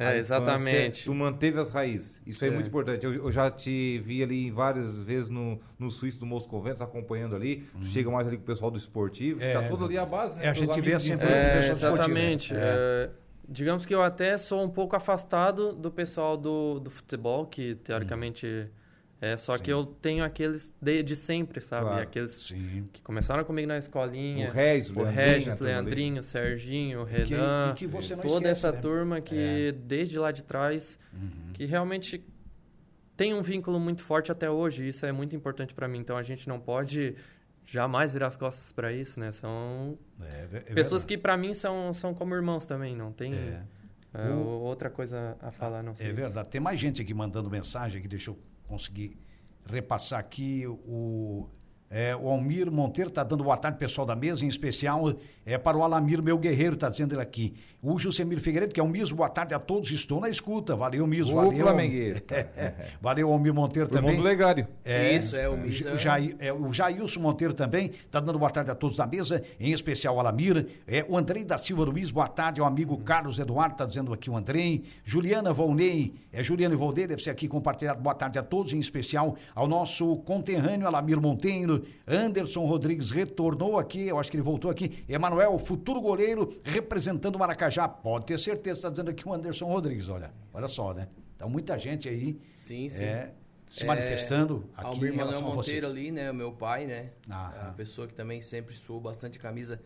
É, 0.00 0.16
exatamente. 0.16 1.04
Tu 1.04 1.14
manteve 1.14 1.60
as 1.60 1.70
raízes. 1.70 2.22
Isso 2.26 2.42
é, 2.44 2.48
é 2.48 2.50
muito 2.50 2.68
importante. 2.68 3.04
Eu, 3.04 3.12
eu, 3.12 3.30
já 3.30 3.50
te 3.50 3.98
vi 3.98 4.22
ali 4.22 4.50
várias 4.50 4.94
vezes 5.02 5.28
no, 5.28 5.60
no 5.78 5.90
Suíço 5.90 6.18
do 6.18 6.26
Moscoventos 6.26 6.80
acompanhando 6.80 7.36
ali. 7.36 7.68
Uhum. 7.74 7.80
Tu 7.80 7.86
chega 7.88 8.10
mais 8.10 8.26
ali 8.26 8.38
com 8.38 8.42
o 8.42 8.46
pessoal 8.46 8.70
do 8.70 8.78
esportivo. 8.78 9.42
É, 9.42 9.52
tá 9.52 9.68
todo 9.68 9.84
ali 9.84 9.98
a 9.98 10.06
base, 10.06 10.38
né? 10.38 10.46
É, 10.46 10.48
a 10.48 10.54
gente 10.54 10.80
vê 10.80 10.98
sempre 10.98 11.28
é, 11.28 11.68
Exatamente. 11.68 12.54
É. 12.54 12.56
é. 12.56 13.10
digamos 13.46 13.84
que 13.84 13.94
eu 13.94 14.02
até 14.02 14.38
sou 14.38 14.64
um 14.64 14.70
pouco 14.70 14.96
afastado 14.96 15.74
do 15.74 15.90
pessoal 15.90 16.36
do, 16.36 16.80
do 16.80 16.90
futebol, 16.90 17.46
que 17.46 17.74
teoricamente. 17.74 18.46
Uhum 18.46 18.79
é, 19.20 19.36
só 19.36 19.56
Sim. 19.56 19.64
que 19.64 19.70
eu 19.70 19.84
tenho 19.84 20.24
aqueles 20.24 20.72
de, 20.80 21.02
de 21.02 21.14
sempre, 21.14 21.60
sabe? 21.60 21.86
Claro. 21.86 22.02
Aqueles 22.02 22.30
Sim. 22.30 22.88
que 22.90 23.02
começaram 23.02 23.44
comigo 23.44 23.68
na 23.68 23.76
escolinha. 23.76 24.48
O 24.48 24.50
Regis, 24.50 24.96
o 24.96 25.02
Regis, 25.02 25.60
Leandrinho, 25.60 26.22
Serginho, 26.22 27.04
Renan. 27.04 27.74
Que, 27.76 27.86
que 27.86 27.92
toda 27.92 28.02
esquece, 28.02 28.46
essa 28.46 28.72
né? 28.72 28.80
turma 28.80 29.20
que 29.20 29.68
é. 29.68 29.72
desde 29.72 30.18
lá 30.18 30.32
de 30.32 30.42
trás, 30.42 30.98
uhum. 31.12 31.52
que 31.52 31.66
realmente 31.66 32.24
tem 33.14 33.34
um 33.34 33.42
vínculo 33.42 33.78
muito 33.78 34.02
forte 34.02 34.32
até 34.32 34.50
hoje. 34.50 34.88
Isso 34.88 35.04
é 35.04 35.12
muito 35.12 35.36
importante 35.36 35.74
para 35.74 35.86
mim. 35.86 35.98
Então 35.98 36.16
a 36.16 36.22
gente 36.22 36.48
não 36.48 36.58
pode 36.58 37.14
jamais 37.66 38.12
virar 38.12 38.28
as 38.28 38.38
costas 38.38 38.72
para 38.72 38.90
isso, 38.90 39.20
né? 39.20 39.30
São 39.32 39.98
é, 40.18 40.48
é 40.52 40.74
pessoas 40.74 41.04
que 41.04 41.18
para 41.18 41.36
mim 41.36 41.52
são, 41.52 41.92
são 41.92 42.14
como 42.14 42.34
irmãos 42.34 42.64
também, 42.64 42.96
não 42.96 43.12
tem... 43.12 43.32
É. 44.12 44.28
O... 44.30 44.44
outra 44.62 44.90
coisa 44.90 45.36
a 45.40 45.50
falar, 45.50 45.82
não 45.82 45.94
sei. 45.94 46.08
É 46.08 46.12
verdade. 46.12 46.48
Tem 46.48 46.60
mais 46.60 46.78
gente 46.78 47.00
aqui 47.00 47.14
mandando 47.14 47.50
mensagem 47.50 48.02
que 48.02 48.08
deixou 48.08 48.38
conseguir 48.66 49.16
repassar 49.66 50.18
aqui 50.18 50.66
o 50.66 51.48
é, 51.90 52.14
o 52.14 52.28
Almir 52.28 52.70
Monteiro 52.70 53.10
está 53.10 53.24
dando 53.24 53.42
boa 53.42 53.56
tarde, 53.56 53.76
pessoal 53.76 54.06
da 54.06 54.14
mesa, 54.14 54.44
em 54.44 54.48
especial 54.48 55.12
é 55.44 55.58
para 55.58 55.76
o 55.76 55.82
Alamir, 55.82 56.22
meu 56.22 56.38
guerreiro, 56.38 56.74
está 56.74 56.88
dizendo 56.88 57.14
ele 57.14 57.22
aqui. 57.22 57.54
O 57.82 57.98
Jusemir 57.98 58.38
Figueiredo, 58.40 58.74
que 58.74 58.78
é 58.78 58.82
o 58.82 58.88
Miso, 58.88 59.16
boa 59.16 59.28
tarde 59.28 59.54
a 59.54 59.58
todos, 59.58 59.90
estou 59.90 60.20
na 60.20 60.28
escuta. 60.28 60.76
Valeu, 60.76 61.06
Miso, 61.06 61.34
valeu. 61.34 61.64
Flamenguista. 61.64 62.48
valeu, 63.00 63.32
Almir 63.32 63.54
Monteiro 63.54 63.88
Por 63.88 63.96
também. 63.96 64.16
do 64.16 64.22
Legário. 64.22 64.68
É, 64.84 65.16
Isso, 65.16 65.34
é 65.34 65.48
o 65.48 65.56
Miso. 65.56 65.88
O, 65.88 65.96
Jair, 65.96 66.36
é, 66.38 66.52
o 66.52 66.70
Jailson 66.72 67.20
Monteiro 67.20 67.54
também 67.54 67.90
está 68.04 68.20
dando 68.20 68.38
boa 68.38 68.50
tarde 68.50 68.70
a 68.70 68.74
todos 68.74 68.96
da 68.96 69.06
mesa, 69.06 69.42
em 69.58 69.72
especial 69.72 70.16
o 70.16 70.20
Alamir. 70.20 70.66
É, 70.86 71.06
o 71.08 71.16
Andrei 71.16 71.42
da 71.42 71.56
Silva 71.56 71.84
Luiz, 71.84 72.10
boa 72.10 72.28
tarde, 72.28 72.60
o 72.60 72.64
amigo 72.64 72.98
Carlos 72.98 73.38
Eduardo, 73.38 73.72
está 73.72 73.86
dizendo 73.86 74.12
aqui 74.12 74.28
o 74.28 74.36
Andrei. 74.36 74.84
Juliana 75.02 75.52
Volney, 75.52 76.12
é 76.32 76.42
Juliana 76.42 76.76
Volney, 76.76 77.06
deve 77.06 77.22
ser 77.22 77.30
aqui 77.30 77.48
compartilhado, 77.48 78.00
boa 78.00 78.14
tarde 78.14 78.38
a 78.38 78.42
todos, 78.42 78.74
em 78.74 78.78
especial 78.78 79.36
ao 79.54 79.66
nosso 79.66 80.16
conterrâneo 80.18 80.86
Alamir 80.86 81.18
Monteiro. 81.18 81.79
Anderson 82.06 82.64
Rodrigues 82.66 83.10
retornou 83.10 83.78
aqui, 83.78 84.08
eu 84.08 84.18
acho 84.18 84.30
que 84.30 84.36
ele 84.36 84.42
voltou 84.42 84.70
aqui. 84.70 85.04
Emanuel, 85.08 85.58
futuro 85.58 86.00
goleiro, 86.00 86.60
representando 86.64 87.36
o 87.36 87.38
Maracajá. 87.38 87.88
Pode 87.88 88.26
ter 88.26 88.38
certeza, 88.38 88.78
está 88.78 88.90
dizendo 88.90 89.10
aqui 89.10 89.28
o 89.28 89.32
Anderson 89.32 89.66
Rodrigues, 89.66 90.08
olha. 90.08 90.32
Olha 90.52 90.68
só, 90.68 90.92
né? 90.92 91.08
Então, 91.36 91.48
muita 91.48 91.78
gente 91.78 92.08
aí. 92.08 92.38
Sim, 92.52 92.88
sim. 92.88 93.04
É, 93.04 93.32
se 93.70 93.86
manifestando 93.86 94.68
é, 94.76 94.80
aqui 94.80 94.86
Almir 94.86 95.12
em 95.12 95.16
relação 95.16 95.42
Manuel 95.42 95.56
Monteiro 95.56 95.86
ali, 95.86 96.10
né? 96.10 96.30
O 96.30 96.34
meu 96.34 96.52
pai, 96.52 96.86
né? 96.86 97.10
Ah, 97.30 97.68
a 97.68 97.72
pessoa 97.72 98.08
que 98.08 98.12
também 98.12 98.42
sempre 98.42 98.74
suou 98.74 99.00
bastante 99.00 99.38
camisa 99.38 99.80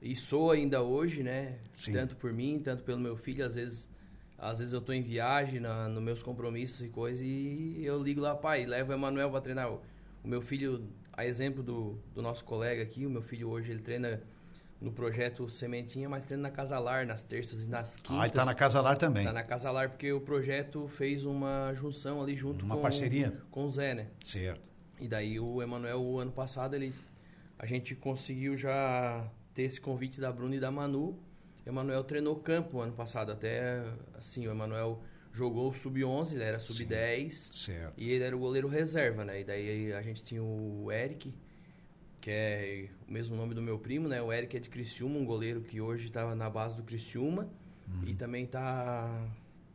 e 0.00 0.16
sou 0.16 0.50
ainda 0.50 0.82
hoje, 0.82 1.22
né? 1.22 1.58
Sim. 1.72 1.92
Tanto 1.92 2.16
por 2.16 2.32
mim, 2.32 2.58
tanto 2.58 2.82
pelo 2.82 2.98
meu 2.98 3.16
filho. 3.16 3.44
Às 3.44 3.56
vezes, 3.56 3.90
às 4.38 4.58
vezes 4.58 4.72
eu 4.72 4.80
tô 4.80 4.92
em 4.92 5.02
viagem, 5.02 5.60
na, 5.60 5.86
nos 5.86 6.02
meus 6.02 6.22
compromissos 6.22 6.80
e 6.80 6.88
coisa 6.88 7.22
e 7.22 7.84
eu 7.84 8.02
ligo 8.02 8.22
lá, 8.22 8.34
pai, 8.34 8.64
levo 8.64 8.90
o 8.90 8.94
Emanuel 8.94 9.30
para 9.30 9.40
treinar. 9.42 9.70
O, 9.70 9.82
o 10.24 10.28
meu 10.28 10.40
filho 10.40 10.82
a 11.12 11.24
exemplo 11.26 11.62
do, 11.62 11.98
do 12.14 12.22
nosso 12.22 12.44
colega 12.44 12.82
aqui, 12.82 13.06
o 13.06 13.10
meu 13.10 13.22
filho 13.22 13.48
hoje 13.48 13.70
ele 13.70 13.80
treina 13.80 14.22
no 14.80 14.90
projeto 14.90 15.48
Sementinha, 15.48 16.08
mas 16.08 16.24
treina 16.24 16.44
na 16.44 16.50
Casalar, 16.50 17.06
nas 17.06 17.22
terças 17.22 17.64
e 17.64 17.68
nas 17.68 17.96
quintas. 17.96 18.18
Ah, 18.18 18.24
ele 18.24 18.32
tá 18.32 18.44
na 18.44 18.54
Casalar 18.54 18.96
também. 18.96 19.24
Tá 19.24 19.32
na 19.32 19.42
Casalar 19.42 19.90
porque 19.90 20.10
o 20.12 20.20
projeto 20.20 20.88
fez 20.88 21.24
uma 21.24 21.72
junção 21.74 22.22
ali 22.22 22.34
junto 22.34 22.64
uma 22.64 22.76
com... 22.76 22.82
parceria. 22.82 23.36
Com 23.50 23.66
o 23.66 23.70
Zé, 23.70 23.94
né? 23.94 24.06
Certo. 24.24 24.70
E 24.98 25.06
daí 25.06 25.38
o 25.38 25.62
Emanuel, 25.62 26.00
o 26.00 26.18
ano 26.18 26.32
passado, 26.32 26.74
ele... 26.74 26.94
A 27.58 27.66
gente 27.66 27.94
conseguiu 27.94 28.56
já 28.56 29.28
ter 29.52 29.64
esse 29.64 29.78
convite 29.78 30.18
da 30.18 30.32
Bruna 30.32 30.56
e 30.56 30.60
da 30.60 30.70
Manu. 30.70 31.18
Emanuel 31.66 32.02
treinou 32.04 32.36
campo 32.36 32.80
ano 32.80 32.92
passado, 32.92 33.30
até 33.32 33.84
assim, 34.18 34.46
o 34.46 34.50
Emanuel 34.50 35.02
jogou 35.32 35.72
sub-11, 35.72 36.34
ele 36.34 36.44
era 36.44 36.58
sub-10. 36.58 37.52
E 37.96 38.10
ele 38.10 38.24
era 38.24 38.36
o 38.36 38.38
goleiro 38.38 38.68
reserva, 38.68 39.24
né? 39.24 39.40
E 39.40 39.44
daí 39.44 39.92
a 39.92 40.02
gente 40.02 40.22
tinha 40.24 40.42
o 40.42 40.90
Eric, 40.90 41.32
que 42.20 42.30
é 42.30 42.88
o 43.08 43.12
mesmo 43.12 43.36
nome 43.36 43.54
do 43.54 43.62
meu 43.62 43.78
primo, 43.78 44.08
né? 44.08 44.20
O 44.20 44.32
Eric 44.32 44.56
é 44.56 44.60
de 44.60 44.68
Criciúma, 44.68 45.18
um 45.18 45.24
goleiro 45.24 45.60
que 45.60 45.80
hoje 45.80 46.06
estava 46.06 46.34
na 46.34 46.50
base 46.50 46.76
do 46.76 46.82
Criciúma. 46.82 47.48
Uhum. 47.88 48.04
E 48.06 48.14
também 48.14 48.44
está 48.44 49.28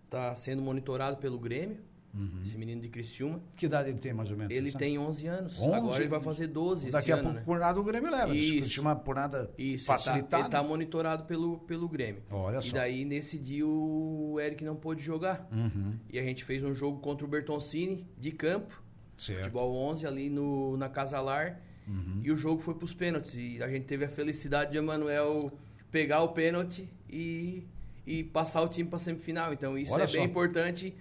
tá 0.09 0.33
sendo 0.35 0.61
monitorado 0.61 1.17
pelo 1.17 1.39
Grêmio. 1.39 1.77
Uhum. 2.15 2.41
Esse 2.41 2.57
menino 2.57 2.81
de 2.81 2.87
Criciúma. 2.87 3.41
Que 3.57 3.65
idade 3.65 3.89
ele 3.89 3.99
tem, 3.99 4.13
mais 4.13 4.31
ou 4.31 4.37
menos? 4.37 4.55
Ele 4.55 4.71
tem 4.71 4.97
11 4.97 5.27
anos. 5.27 5.59
11? 5.59 5.73
Agora 5.73 6.01
ele 6.01 6.09
vai 6.09 6.21
fazer 6.21 6.47
12 6.47 6.89
Daqui 6.89 7.11
a 7.11 7.15
ano, 7.15 7.23
pouco, 7.23 7.37
né? 7.37 7.43
por 7.45 7.59
nada, 7.59 7.79
o 7.79 7.83
Grêmio 7.83 8.09
leva. 8.09 8.33
Isso. 8.33 8.53
Criciúma, 8.53 8.95
por 8.95 9.15
nada 9.15 9.51
Isso, 9.57 9.85
facilitado. 9.85 10.43
Ele 10.43 10.47
está 10.47 10.61
tá 10.61 10.63
monitorado 10.63 11.25
pelo, 11.25 11.59
pelo 11.59 11.89
Grêmio. 11.89 12.23
Olha 12.31 12.59
e 12.59 12.63
só. 12.63 12.75
daí, 12.75 13.03
nesse 13.03 13.37
dia, 13.37 13.67
o 13.67 14.39
Eric 14.39 14.63
não 14.63 14.75
pôde 14.77 15.03
jogar. 15.03 15.47
Uhum. 15.51 15.95
E 16.09 16.17
a 16.17 16.23
gente 16.23 16.45
fez 16.45 16.63
um 16.63 16.73
jogo 16.73 16.99
contra 16.99 17.25
o 17.25 17.29
Bertoncini, 17.29 18.07
de 18.17 18.31
campo. 18.31 18.81
Certo. 19.17 19.39
Futebol 19.39 19.75
11, 19.89 20.07
ali 20.07 20.29
no, 20.29 20.77
na 20.77 20.87
Casalar. 20.87 21.59
Uhum. 21.85 22.21
E 22.23 22.31
o 22.31 22.37
jogo 22.37 22.61
foi 22.61 22.75
para 22.75 22.85
os 22.85 22.93
pênaltis. 22.93 23.35
E 23.35 23.61
a 23.61 23.67
gente 23.67 23.85
teve 23.85 24.05
a 24.05 24.09
felicidade 24.09 24.71
de 24.71 24.77
Emanuel 24.77 25.51
pegar 25.91 26.21
o 26.21 26.29
pênalti 26.29 26.89
e, 27.09 27.63
e 28.07 28.23
passar 28.23 28.61
o 28.61 28.69
time 28.69 28.89
para 28.89 28.99
semifinal. 28.99 29.51
Então, 29.51 29.77
isso 29.77 29.93
Olha 29.93 30.03
é 30.03 30.07
só. 30.07 30.13
bem 30.13 30.25
importante 30.25 30.93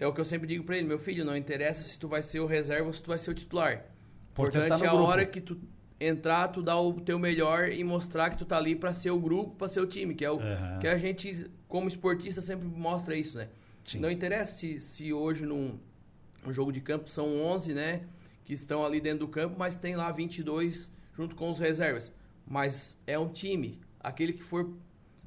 é 0.00 0.06
o 0.06 0.12
que 0.12 0.20
eu 0.20 0.24
sempre 0.24 0.48
digo 0.48 0.64
para 0.64 0.76
ele, 0.76 0.86
meu 0.88 0.98
filho, 0.98 1.24
não 1.24 1.36
interessa 1.36 1.82
se 1.82 1.98
tu 1.98 2.08
vai 2.08 2.22
ser 2.22 2.40
o 2.40 2.46
reserva 2.46 2.86
ou 2.86 2.92
se 2.92 3.02
tu 3.02 3.08
vai 3.08 3.18
ser 3.18 3.30
o 3.30 3.34
titular. 3.34 3.84
Importante 4.32 4.68
tá 4.68 4.74
é 4.84 4.88
a 4.88 4.90
grupo. 4.90 5.04
hora 5.04 5.26
que 5.26 5.40
tu 5.40 5.60
entrar, 6.00 6.48
tu 6.48 6.62
dá 6.62 6.78
o 6.80 6.94
teu 7.00 7.18
melhor 7.18 7.68
e 7.68 7.84
mostrar 7.84 8.30
que 8.30 8.38
tu 8.38 8.44
tá 8.46 8.56
ali 8.56 8.74
para 8.74 8.92
ser 8.94 9.10
o 9.10 9.18
grupo, 9.20 9.54
para 9.56 9.68
ser 9.68 9.80
o 9.80 9.86
time, 9.86 10.14
que 10.14 10.24
é 10.24 10.30
o 10.30 10.36
Uhum. 10.36 10.78
que 10.80 10.88
a 10.88 10.96
gente 10.96 11.50
como 11.68 11.86
esportista 11.86 12.40
sempre 12.40 12.66
mostra 12.66 13.14
isso, 13.14 13.36
né? 13.36 13.48
Sim. 13.84 13.98
Não 14.00 14.10
interessa 14.10 14.56
se, 14.56 14.80
se 14.80 15.12
hoje 15.12 15.44
num 15.44 15.78
um 16.46 16.52
jogo 16.52 16.72
de 16.72 16.80
campo 16.80 17.10
são 17.10 17.38
11, 17.42 17.74
né, 17.74 18.00
que 18.44 18.54
estão 18.54 18.82
ali 18.84 18.98
dentro 18.98 19.20
do 19.20 19.28
campo, 19.28 19.56
mas 19.58 19.76
tem 19.76 19.94
lá 19.94 20.10
22 20.10 20.90
junto 21.14 21.36
com 21.36 21.50
os 21.50 21.58
reservas. 21.58 22.10
Mas 22.46 22.96
é 23.06 23.18
um 23.18 23.28
time, 23.28 23.78
aquele 24.00 24.32
que 24.32 24.42
for 24.42 24.70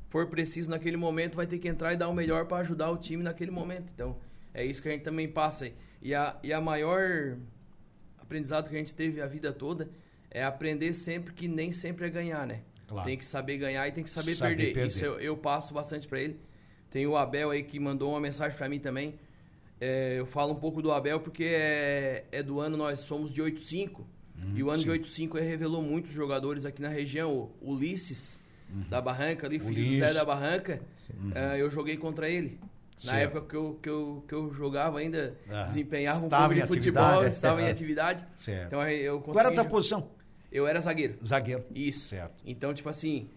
for 0.10 0.28
preciso 0.28 0.70
naquele 0.72 0.98
momento 0.98 1.36
vai 1.36 1.46
ter 1.48 1.58
que 1.60 1.68
entrar 1.68 1.94
e 1.94 1.98
dar 1.98 2.08
o 2.08 2.14
melhor 2.14 2.46
para 2.46 2.58
ajudar 2.58 2.90
o 2.92 2.98
time 2.98 3.24
naquele 3.24 3.50
momento. 3.52 3.92
Então, 3.94 4.16
é 4.54 4.66
isso 4.66 4.82
que 4.82 4.89
a 4.89 4.92
gente 4.92 5.04
também 5.04 5.28
passa. 5.28 5.72
E 6.02 6.13
a, 6.13 6.38
e 6.44 6.52
a 6.54 6.60
maior 6.62 7.38
aprendizado 8.20 8.70
que 8.70 8.76
a 8.76 8.80
gente 8.80 8.94
teve 8.94 9.22
a 9.22 9.26
vida 9.28 9.52
toda 9.52 9.89
é 10.30 10.44
aprender 10.44 10.94
sempre 10.94 11.34
que 11.34 11.48
nem 11.48 11.72
sempre 11.72 12.08
é 12.08 12.10
ganhar, 12.10 12.46
né? 12.48 12.62
Claro. 12.88 13.08
Tem 13.08 13.18
que 13.18 13.26
saber 13.26 13.58
ganhar 13.58 13.88
e 13.88 13.92
tem 13.92 14.04
que 14.04 14.10
saber, 14.10 14.34
Saber 14.34 14.56
perder. 14.56 14.74
perder. 14.74 14.89
Isso 14.89 15.06
eu, 15.06 15.20
eu 15.20 15.38
passo 15.38 15.74
bastante 15.74 16.08
para 16.08 16.20
ele. 16.22 16.39
Tem 16.92 17.08
o 17.08 17.16
Abel 17.16 17.50
aí 17.52 17.63
que 17.63 17.80
mandou 17.80 18.12
uma 18.12 18.20
mensagem 18.20 18.56
para 18.58 18.68
mim 18.70 18.80
também. 18.80 19.16
É, 19.80 20.16
eu 20.20 20.26
falo 20.26 20.54
um 20.54 20.56
pouco 20.60 20.82
do 20.82 20.92
Abel 20.92 21.20
porque 21.20 21.44
é, 21.46 22.26
é 22.32 22.44
do 22.44 22.60
ano, 22.60 22.78
nós 22.78 23.00
somos 23.00 23.32
de 23.34 23.42
85. 23.42 24.06
e 24.56 24.63
o 24.63 24.70
ano 24.70 24.78
Hum, 24.78 24.80
sim. 24.80 24.84
de 24.86 24.92
85 24.92 25.38
ele 25.38 25.48
revelou 25.48 25.82
muitos 25.82 26.12
jogadores 26.12 26.66
aqui 26.66 26.82
na 26.82 26.89
região. 26.89 27.50
O 27.62 27.72
Ulisses, 27.74 28.39
da 28.89 29.00
Barranca 29.02 29.48
ali, 29.48 29.60
filho 29.60 29.74
do 29.76 29.80
Ulisses. 29.82 30.00
Zé 30.00 30.13
da 30.13 30.26
Barranca. 30.26 30.82
é, 31.36 31.62
eu 31.62 31.70
joguei 31.70 31.98
contra 31.98 32.30
ele. 32.30 32.60
Na 33.04 33.12
Certo. 33.14 33.24
época 33.38 33.48
que 33.50 33.56
eu, 33.56 33.80
que, 33.82 33.90
eu, 33.90 34.24
que 34.28 34.34
eu 34.36 34.54
jogava 34.54 35.00
ainda, 35.00 35.36
Aham. 35.50 35.66
desempenhava 35.66 36.26
um 36.26 36.30
pouco 36.30 36.54
de 36.54 36.62
futebol, 36.68 37.04
atividade. 37.04 37.36
estava 37.36 37.60
em 37.60 37.64
Aham. 37.64 37.72
atividade. 37.72 38.28
Certo. 38.36 38.68
Então 38.68 38.88
eu 38.88 39.20
Qual 39.22 39.32
era 39.40 39.50
a 39.50 39.52
consegui... 39.52 39.56
tua 39.56 39.66
posição? 39.66 40.10
Eu 40.52 40.68
era 40.68 40.80
zagueiro. 40.80 41.18
Zagueiro. 41.26 41.66
Isso. 41.74 42.10
Certo. 42.10 42.44
Então, 42.46 42.74
tipo 42.74 42.88
assim, 42.88 43.30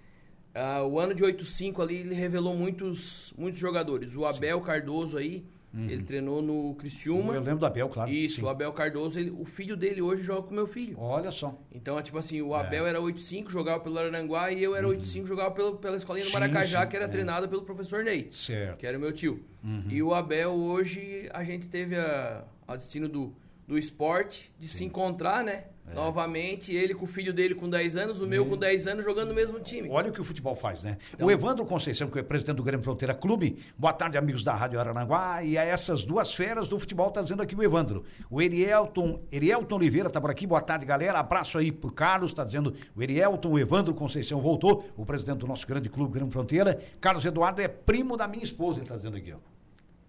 ah, 0.55 0.83
o 0.85 1.01
ano 1.01 1.15
de 1.15 1.25
85 1.25 1.81
ali, 1.83 1.97
ele 1.97 2.15
revelou 2.15 2.55
muitos, 2.55 3.33
muitos 3.39 3.59
jogadores. 3.59 4.15
O 4.15 4.25
Abel 4.27 4.61
Cardoso 4.61 5.17
aí, 5.17 5.45
ele 5.77 6.03
treinou 6.03 6.41
no 6.41 6.75
Criciúma. 6.75 7.31
Uhum. 7.31 7.35
Eu 7.35 7.41
lembro 7.43 7.59
do 7.61 7.67
Abel, 7.67 7.89
claro. 7.89 8.11
Isso, 8.11 8.37
Sim. 8.37 8.43
o 8.45 8.49
Abel 8.49 8.73
Cardoso, 8.73 9.19
ele- 9.19 9.31
o 9.31 9.45
filho 9.45 9.77
dele 9.77 10.01
hoje 10.01 10.23
joga 10.23 10.43
com 10.43 10.51
o 10.51 10.55
meu 10.55 10.67
filho. 10.67 10.97
Olha 10.99 11.31
só. 11.31 11.59
Então, 11.73 11.99
é 11.99 12.03
tipo 12.03 12.17
assim, 12.19 12.39
É. 12.39 12.43
o 12.43 12.55
Abel 12.55 12.87
era 12.87 13.01
85, 13.01 13.51
jogava 13.51 13.81
pelo 13.83 13.99
Aranguá, 13.99 14.51
e 14.51 14.63
eu 14.63 14.75
era 14.75 14.87
85, 14.89 15.27
jogava 15.27 15.51
pelo, 15.55 15.77
pela 15.79 15.97
escolinha 15.97 16.25
do 16.25 16.29
Uhum. 16.33 16.41
Maracajá, 16.41 16.83
sim, 16.85 16.89
que 16.91 16.97
era 16.97 17.05
é. 17.05 17.09
treinada 17.09 17.47
pelo 17.49 17.63
professor 17.63 18.03
Ney, 18.05 18.29
Certo. 18.31 18.79
que 18.79 18.87
era 18.87 18.97
o 18.97 19.01
meu 19.01 19.13
tio. 19.13 19.45
Uhum. 19.63 19.85
E 19.89 20.03
o 20.03 20.15
Abel, 20.15 20.53
hoje, 20.53 21.29
a 21.33 21.43
gente 21.45 21.69
teve 21.69 21.97
a, 21.97 22.45
a 22.67 22.77
destino 22.77 23.09
do, 23.09 23.35
do 23.67 23.77
esporte, 23.79 24.53
de 24.59 24.69
se 24.69 24.85
encontrar, 24.85 25.43
né? 25.45 25.65
É. 25.89 25.95
Novamente, 25.95 26.75
ele 26.75 26.95
com 26.95 27.05
o 27.05 27.09
filho 27.09 27.33
dele 27.33 27.55
com 27.55 27.69
10 27.71 27.97
anos, 27.97 28.21
o 28.21 28.27
meu 28.27 28.45
com 28.45 28.57
10 28.57 28.89
anos, 28.89 29.05
jogando 29.05 29.29
no 29.29 29.35
mesmo 29.35 29.61
time. 29.61 29.89
Olha 29.89 30.11
o 30.11 30.13
que 30.13 30.21
o 30.21 30.25
futebol 30.25 30.57
faz, 30.57 30.83
né? 30.83 30.99
Então- 31.15 31.29
o 31.29 31.31
Evandro 31.31 31.65
Conceição, 31.65 32.09
que 32.11 32.19
é 32.19 32.25
presidente 32.25 32.57
do 32.57 32.63
Grêmio 32.65 32.83
Fronteira 32.83 33.15
Clube, 33.15 33.59
boa 33.79 33.93
tarde, 33.93 34.19
amigos 34.19 34.43
da 34.43 34.53
Rádio 34.53 34.81
Aranaguá, 34.81 35.45
e 35.45 35.57
a 35.57 35.63
essas 35.63 36.05
duas 36.05 36.35
feras 36.35 36.67
do 36.67 36.77
futebol, 36.77 37.09
tá 37.13 37.23
dizendo 37.23 37.41
aqui 37.41 37.55
o 37.55 37.63
Evandro. 37.63 38.05
O 38.29 38.43
Erielton, 38.43 39.21
Erielton 39.31 39.77
Oliveira 39.77 40.11
tá 40.11 40.21
por 40.21 40.31
aqui, 40.31 40.45
boa 40.45 40.61
tarde, 40.61 40.85
galera, 40.85 41.21
abraço 41.21 41.57
aí 41.57 41.71
pro 41.71 41.93
Carlos, 41.93 42.33
tá 42.33 42.43
dizendo 42.43 42.75
o 42.97 43.01
Erielton, 43.03 43.51
o 43.53 43.59
Evandro 43.59 43.95
Conceição 43.95 44.41
voltou, 44.41 44.89
o 44.97 45.07
presidente 45.07 45.39
do 45.39 45.47
nosso 45.47 45.65
grande 45.69 45.89
clube, 45.89 46.13
Grêmio 46.15 46.33
Fronteira. 46.33 46.81
Carlos 47.01 47.25
Eduardo 47.25 47.63
é 47.63 47.69
primo 47.69 48.17
da 48.17 48.27
minha 48.27 48.43
esposa, 48.43 48.81
ele 48.81 48.89
tá 48.89 48.97
dizendo 48.97 49.17
aqui, 49.17 49.33
ó. 49.33 49.56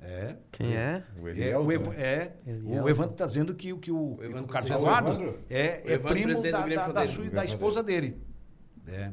É. 0.07 0.35
Quem 0.53 0.73
é? 0.73 1.03
O 1.21 1.27
É, 1.27 1.31
Elielton, 1.31 1.67
o, 1.67 1.93
é, 1.93 2.33
o 2.63 2.89
Evandro 2.89 3.11
está 3.11 3.25
dizendo 3.25 3.53
que, 3.53 3.73
o- 3.73 3.77
que 3.77 3.91
o, 3.91 4.15
O 4.17 4.23
Evandro 4.23 4.45
o 4.45 4.47
Carlos. 4.47 4.71
Eduardo 4.71 5.09
Evandro? 5.09 5.39
é, 5.49 5.59
é 5.59 5.83
O 5.83 5.91
Evandro, 5.95 6.09
primo 6.09 6.27
presidente 6.27 6.51
da, 6.51 6.87
da, 6.87 6.91
da, 6.93 7.07
sua- 7.07 7.29
da 7.29 7.43
esposa 7.43 7.83
dele. 7.83 8.17
É. 8.87 9.11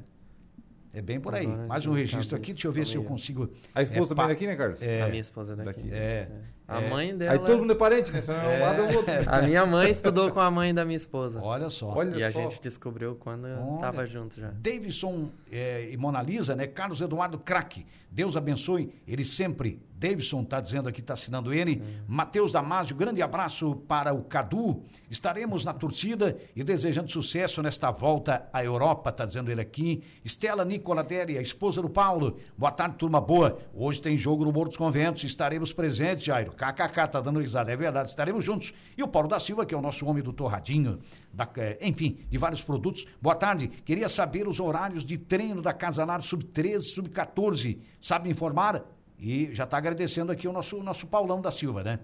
É 0.93 1.03
bem 1.03 1.19
por 1.19 1.35
aí. 1.35 1.47
Agora 1.47 1.67
Mais 1.67 1.85
um 1.85 1.91
tá 1.91 1.97
registro 1.99 2.37
aqui, 2.37 2.53
deixa 2.53 2.69
eu 2.69 2.73
ver 2.73 2.87
se 2.87 2.95
eu 2.95 3.03
consigo. 3.03 3.51
A 3.75 3.83
esposa 3.83 4.13
é, 4.13 4.17
também 4.17 4.29
daqui, 4.29 4.47
né, 4.47 4.55
Carlos? 4.55 4.81
A 4.81 5.09
minha 5.09 5.21
esposa 5.21 5.57
daqui. 5.57 5.83
Daqui. 5.83 5.91
É. 5.93 6.29
A 6.67 6.81
é. 6.81 6.89
mãe 6.89 7.17
dela. 7.17 7.33
Aí 7.33 7.39
todo 7.41 7.59
mundo 7.59 7.73
é 7.73 7.77
parente, 7.77 8.11
né? 8.11 8.23
Senão 8.23 8.39
um 8.39 8.61
lado 8.61 8.81
é 8.81 8.93
o 8.93 8.97
outro. 8.97 9.13
A 9.27 9.43
minha 9.43 9.67
mãe 9.67 9.91
estudou 9.91 10.31
com 10.31 10.41
a 10.41 10.51
mãe 10.51 10.73
da 10.73 10.85
minha 10.85 10.97
esposa. 10.97 11.41
Olha 11.43 11.69
só. 11.69 11.91
Olha 11.91 12.17
e 12.17 12.25
a 12.25 12.31
só. 12.31 12.41
gente 12.43 12.63
descobriu 12.63 13.17
quando 13.17 13.45
Olha. 13.47 13.81
tava 13.81 14.07
junto 14.07 14.41
já. 14.41 14.51
Davidson 14.51 15.29
é, 15.53 15.91
e 15.91 15.97
Mona 15.97 16.23
Lisa, 16.23 16.57
né? 16.57 16.67
Carlos 16.67 17.01
Eduardo 17.03 17.39
Craque. 17.39 17.85
Deus 18.11 18.37
abençoe 18.37 18.95
ele 19.07 19.25
sempre. 19.25 19.83
Davidson 20.05 20.43
está 20.43 20.61
dizendo 20.61 20.87
aqui, 20.87 21.01
está 21.01 21.15
assinando 21.15 21.55
ele. 21.55 21.83
Matheus 22.07 22.53
Damasio, 22.53 22.95
grande 22.95 23.23
abraço 23.23 23.75
para 23.89 24.13
o 24.13 24.23
Cadu. 24.23 24.83
Estaremos 25.11 25.65
na 25.65 25.73
torcida 25.73 26.37
e 26.55 26.63
desejando 26.63 27.11
sucesso 27.11 27.63
nesta 27.63 27.91
volta 27.91 28.47
à 28.53 28.63
Europa, 28.63 29.09
está 29.09 29.25
dizendo 29.25 29.51
ele 29.51 29.63
aqui. 29.63 30.03
Estela 30.23 30.63
Nicoladelli, 30.63 31.39
a 31.39 31.41
esposa 31.41 31.81
do 31.81 31.89
Paulo. 31.89 32.37
Boa 32.55 32.71
tarde, 32.71 32.97
turma 32.97 33.19
boa. 33.19 33.59
Hoje 33.73 34.03
tem 34.03 34.15
jogo 34.15 34.45
no 34.45 34.53
Morro 34.53 34.69
dos 34.69 34.77
Conventos. 34.77 35.25
Estaremos 35.25 35.73
presentes, 35.73 36.27
Jairo. 36.27 36.53
KKK, 36.53 37.09
tá 37.09 37.21
dando 37.23 37.41
risada, 37.41 37.73
é 37.73 37.77
verdade. 37.77 38.11
Estaremos 38.11 38.45
juntos. 38.45 38.75
E 38.99 39.03
o 39.03 39.09
Paulo 39.09 39.29
da 39.29 39.41
Silva, 39.41 39.65
que 39.65 39.75
é 39.75 39.79
o 39.79 39.83
nosso 39.83 40.05
homem 40.05 40.23
do 40.23 40.35
Torradinho, 40.35 40.99
da, 41.33 41.49
eh, 41.57 41.79
enfim, 41.81 42.19
de 42.29 42.37
vários 42.37 42.61
produtos. 42.61 43.07
Boa 43.23 43.35
tarde. 43.35 43.69
Queria 43.69 44.09
saber 44.11 44.47
os 44.47 44.61
horários 44.61 45.03
de 45.03 45.17
treino 45.17 45.63
da 45.63 45.73
Casalar 45.73 46.21
Sub-13, 46.21 46.81
Sub-14. 46.81 47.79
Sabe 47.99 48.29
informar? 48.29 48.85
E 49.19 49.55
já 49.55 49.65
está 49.65 49.79
agradecendo 49.79 50.33
aqui 50.33 50.47
o 50.47 50.53
nosso, 50.53 50.83
nosso 50.83 51.07
Paulão 51.07 51.41
da 51.41 51.51
Silva, 51.51 51.83
né? 51.83 51.99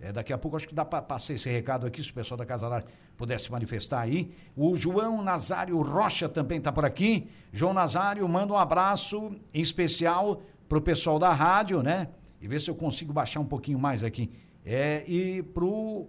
É, 0.00 0.12
daqui 0.12 0.32
a 0.32 0.38
pouco 0.38 0.56
acho 0.56 0.66
que 0.66 0.74
dá 0.74 0.84
para 0.84 1.02
passar 1.02 1.34
esse 1.34 1.48
recado 1.50 1.86
aqui, 1.86 2.02
se 2.02 2.10
o 2.10 2.14
pessoal 2.14 2.38
da 2.38 2.46
Casalar 2.46 2.84
pudesse 3.18 3.52
manifestar 3.52 4.00
aí. 4.00 4.32
O 4.56 4.74
João 4.74 5.22
Nazário 5.22 5.80
Rocha 5.82 6.26
também 6.26 6.56
está 6.56 6.72
por 6.72 6.86
aqui. 6.86 7.28
João 7.52 7.74
Nazário, 7.74 8.26
manda 8.26 8.52
um 8.52 8.56
abraço 8.56 9.36
em 9.52 9.60
especial 9.60 10.40
para 10.68 10.78
o 10.78 10.80
pessoal 10.80 11.18
da 11.18 11.32
rádio, 11.32 11.82
né? 11.82 12.08
E 12.40 12.48
ver 12.48 12.60
se 12.60 12.70
eu 12.70 12.74
consigo 12.74 13.12
baixar 13.12 13.40
um 13.40 13.44
pouquinho 13.44 13.78
mais 13.78 14.02
aqui. 14.02 14.30
É, 14.64 15.04
e 15.06 15.42
pro 15.42 16.08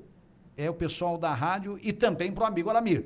é 0.56 0.70
o 0.70 0.74
pessoal 0.74 1.18
da 1.18 1.34
rádio 1.34 1.78
e 1.82 1.92
também 1.92 2.32
pro 2.32 2.46
amigo 2.46 2.70
Alamir. 2.70 3.06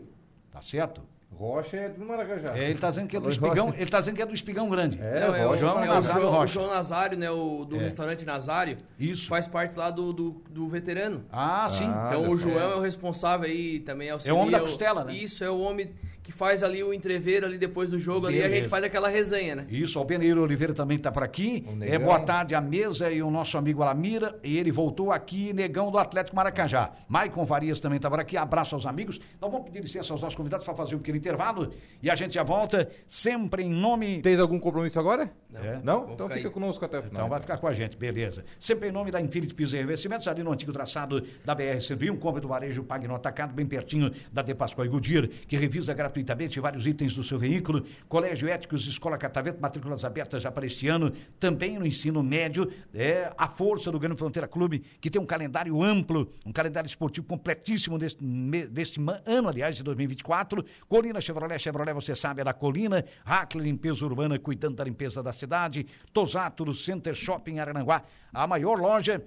Tá 0.52 0.62
certo? 0.62 1.02
Rocha 1.32 1.76
é 1.76 1.90
do 1.90 2.06
Maracajá. 2.06 2.58
É, 2.58 2.70
ele 2.70 2.80
tá 2.80 2.90
dizendo 2.90 3.08
que 3.10 3.18
é 3.18 3.20
do 3.20 3.30
espigão, 3.30 3.74
ele 3.76 3.90
tá 3.90 4.00
dizendo 4.00 4.16
que 4.16 4.22
é 4.22 4.26
do 4.26 4.34
espigão 4.34 4.70
grande. 4.70 4.98
É, 5.02 5.20
Não, 5.28 5.36
é, 5.36 5.46
o, 5.48 5.56
João 5.58 5.80
é 5.84 5.84
o 5.84 5.94
Nazário 5.94 6.22
João, 6.22 6.40
o. 6.42 6.48
João 6.48 6.68
Nazário, 6.68 7.18
né? 7.18 7.30
O 7.30 7.66
do 7.66 7.76
É. 7.76 7.80
restaurante 7.80 8.26
Nazário. 8.26 8.78
Isso. 8.98 9.28
Faz 9.28 9.46
parte 9.46 9.78
lá 9.78 9.92
do, 9.92 10.14
do, 10.14 10.42
do 10.50 10.68
veterano. 10.70 11.26
Ah, 11.30 11.68
sim. 11.68 11.86
Ah, 11.88 12.06
Então 12.08 12.30
o. 12.30 12.38
João 12.38 12.58
é 12.72 12.76
o 12.76 12.80
responsável 12.80 13.48
aí, 13.50 13.80
também 13.82 14.10
auxilia. 14.10 14.32
É 14.32 14.34
o 14.34 14.40
homem 14.40 14.52
da 14.52 14.62
costela, 14.62 15.04
né? 15.04 15.14
Isso, 15.14 15.44
é 15.44 15.50
o 15.50 15.60
homem 15.60 15.94
que 16.26 16.32
faz 16.32 16.64
ali 16.64 16.84
o 16.84 16.92
entreveiro 16.92 17.46
ali 17.46 17.56
depois 17.56 17.88
do 17.88 18.00
jogo 18.00 18.26
ali, 18.26 18.40
a 18.40 18.42
Beleza. 18.42 18.64
gente 18.64 18.70
faz 18.70 18.84
aquela 18.84 19.08
resenha, 19.08 19.58
né? 19.58 19.68
Isso, 19.70 20.00
o 20.00 20.02
Alpeneiro 20.02 20.42
Oliveira 20.42 20.74
também 20.74 20.98
está 20.98 21.12
por 21.12 21.22
aqui. 21.22 21.64
É, 21.82 22.00
boa 22.00 22.20
tarde 22.20 22.56
à 22.56 22.60
mesa 22.60 23.12
e 23.12 23.22
o 23.22 23.30
nosso 23.30 23.60
amigo 23.60 23.84
Alamira. 23.84 24.40
E 24.44 24.58
ele 24.58 24.72
voltou 24.72 25.12
aqui, 25.12 25.54
Negão 25.54 25.92
do 25.92 26.00
Atlético 26.00 26.36
Maracajá. 26.36 26.92
Maicon 27.08 27.46
Farias 27.46 27.80
também 27.80 27.98
está 27.98 28.10
por 28.10 28.20
aqui. 28.20 28.36
Abraço 28.38 28.74
aos 28.74 28.88
amigos. 28.88 29.22
Então 29.38 29.52
vamos 29.52 29.68
pedir 29.68 29.82
licença 29.82 30.14
aos 30.14 30.22
nossos 30.22 30.36
convidados 30.36 30.66
para 30.66 30.74
fazer 30.74 30.96
um 30.96 30.98
pequeno 30.98 31.20
intervalo. 31.20 31.72
E 32.02 32.10
a 32.10 32.16
gente 32.16 32.34
já 32.34 32.42
volta, 32.42 32.90
sempre 33.06 33.62
em 33.62 33.70
nome. 33.70 34.20
Tens 34.24 34.40
algum 34.40 34.58
compromisso 34.58 35.00
agora? 35.00 35.32
É. 35.54 35.80
Não? 35.84 36.12
Então 36.12 36.28
fica 36.28 36.48
aí. 36.48 36.50
conosco 36.50 36.84
até 36.84 36.98
o 36.98 37.02
final. 37.04 37.14
Então 37.14 37.30
vai 37.30 37.40
ficar 37.40 37.58
com 37.60 37.68
a 37.68 37.74
gente, 37.74 37.96
beleza. 37.96 38.44
Sempre 38.60 38.90
em 38.90 38.92
nome 38.92 39.12
da 39.12 39.22
Infinity 39.22 39.54
Pisos 39.54 39.76
e 39.76 39.78
Revestimentos, 39.78 40.28
ali 40.28 40.42
no 40.42 40.52
antigo 40.52 40.74
traçado 40.74 41.24
da 41.46 41.56
BR-101, 41.56 42.18
compra 42.18 42.42
do 42.42 42.48
varejo, 42.48 42.84
pague 42.84 43.08
no 43.08 43.14
atacado, 43.14 43.54
bem 43.54 43.68
pertinho 43.68 44.12
da 44.34 44.42
De 44.42 44.56
Pascoal 44.56 44.88
e 44.88 44.90
Goodyear, 44.90 45.28
que 45.48 45.56
revisa 45.56 45.94
gratuitamente 45.94 46.15
vários 46.62 46.86
itens 46.88 47.16
do 47.16 47.24
seu 47.24 47.38
veículo. 47.38 47.86
Colégio 48.08 48.48
Éticos, 48.48 48.88
Escola 48.88 49.18
Catavento, 49.18 49.62
matrículas 49.62 50.06
abertas 50.06 50.44
já 50.44 50.52
para 50.52 50.66
este 50.66 50.88
ano. 50.88 51.12
Também 51.40 51.78
no 51.78 51.86
ensino 51.86 52.22
médio, 52.22 52.72
é 52.94 53.32
a 53.38 53.48
força 53.48 53.92
do 53.92 54.00
Grande 54.00 54.18
Fronteira 54.18 54.48
Clube, 54.48 54.84
que 55.00 55.10
tem 55.10 55.22
um 55.22 55.26
calendário 55.26 55.82
amplo, 55.84 56.32
um 56.46 56.52
calendário 56.52 56.88
esportivo 56.88 57.28
completíssimo 57.28 57.98
deste, 57.98 58.24
deste 58.70 59.00
ano, 59.26 59.50
aliás, 59.50 59.76
de 59.76 59.84
2024. 59.84 60.64
Colina 60.88 61.20
Chevrolet, 61.20 61.60
Chevrolet, 61.60 61.94
você 61.94 62.16
sabe, 62.16 62.42
é 62.42 62.44
da 62.44 62.54
Colina. 62.54 63.04
Hackler 63.24 63.66
Limpeza 63.66 64.06
Urbana, 64.06 64.38
cuidando 64.40 64.76
da 64.76 64.84
limpeza 64.84 65.22
da 65.24 65.34
cidade. 65.34 65.86
Tosato, 66.14 66.74
Center 66.74 67.16
Shopping 67.16 67.60
Arananguá, 67.60 68.04
a 68.34 68.46
maior 68.46 68.80
loja 68.80 69.24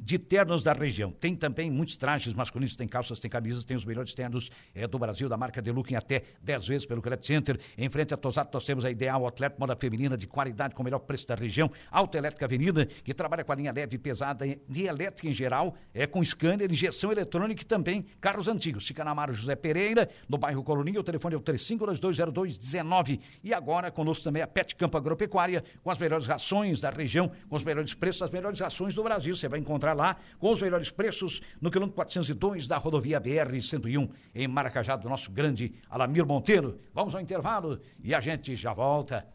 de 0.00 0.18
ternos 0.18 0.62
da 0.62 0.72
região. 0.72 1.10
Tem 1.10 1.34
também 1.34 1.70
muitos 1.70 1.96
trajes 1.96 2.32
masculinos, 2.34 2.76
tem 2.76 2.86
calças, 2.86 3.18
tem 3.18 3.30
camisas, 3.30 3.64
tem 3.64 3.76
os 3.76 3.84
melhores 3.84 4.12
ternos 4.14 4.50
é, 4.74 4.86
do 4.86 4.98
Brasil, 4.98 5.28
da 5.28 5.36
marca 5.36 5.62
Deluca, 5.62 5.92
em 5.92 5.96
até 5.96 6.22
10 6.42 6.66
vezes 6.66 6.86
pelo 6.86 7.02
Credit 7.02 7.26
Center. 7.26 7.60
Em 7.76 7.88
frente 7.88 8.14
a 8.14 8.16
Tosato, 8.16 8.50
nós 8.52 8.64
temos 8.64 8.84
a 8.84 8.90
Ideal 8.90 9.26
Atleta 9.26 9.56
Moda 9.58 9.76
Feminina 9.76 10.16
de 10.16 10.26
qualidade 10.26 10.74
com 10.74 10.82
o 10.82 10.84
melhor 10.84 11.00
preço 11.00 11.26
da 11.26 11.34
região. 11.34 11.70
Autoelétrica 11.90 12.44
Avenida, 12.44 12.86
que 12.86 13.14
trabalha 13.14 13.44
com 13.44 13.52
a 13.52 13.54
linha 13.54 13.72
leve 13.72 13.98
pesada 13.98 14.46
de 14.68 14.84
elétrica 14.84 15.28
em 15.28 15.32
geral, 15.32 15.74
é 15.94 16.06
com 16.06 16.22
scanner, 16.24 16.70
injeção 16.70 17.12
eletrônica 17.12 17.62
e 17.62 17.66
também 17.66 18.04
carros 18.20 18.48
antigos. 18.48 18.86
Fica 18.86 19.04
na 19.04 19.10
Amaro 19.10 19.32
José 19.32 19.54
Pereira, 19.56 20.08
no 20.28 20.36
bairro 20.38 20.62
Coloninha, 20.62 21.00
o 21.00 21.04
telefone 21.04 21.34
é 21.34 21.38
o 21.38 21.42
35220219. 21.42 23.20
E 23.42 23.54
agora 23.54 23.90
conosco 23.90 24.24
também 24.24 24.42
a 24.42 24.46
Pet 24.46 24.74
Campo 24.76 24.96
Agropecuária, 24.96 25.64
com 25.82 25.90
as 25.90 25.98
melhores 25.98 26.26
rações 26.26 26.80
da 26.80 26.90
região, 26.90 27.30
com 27.48 27.56
os 27.56 27.62
melhores 27.62 27.94
preços, 27.94 28.22
as 28.22 28.30
melhores 28.30 28.60
rações 28.60 28.94
do 28.94 29.02
Brasil. 29.02 29.36
Você 29.36 29.48
vai 29.48 29.58
encontrar 29.58 29.85
lá 29.92 30.16
com 30.38 30.50
os 30.50 30.60
melhores 30.60 30.90
preços 30.90 31.40
no 31.60 31.70
quilômetro 31.70 31.96
402 31.96 32.66
da 32.66 32.76
rodovia 32.76 33.20
BR-101, 33.20 34.10
em 34.34 34.48
Maracajá, 34.48 34.96
do 34.96 35.08
nosso 35.08 35.30
grande 35.30 35.74
Alamir 35.88 36.26
Monteiro. 36.26 36.80
Vamos 36.92 37.14
ao 37.14 37.20
intervalo 37.20 37.80
e 38.02 38.14
a 38.14 38.20
gente 38.20 38.54
já 38.56 38.72
volta. 38.72 39.26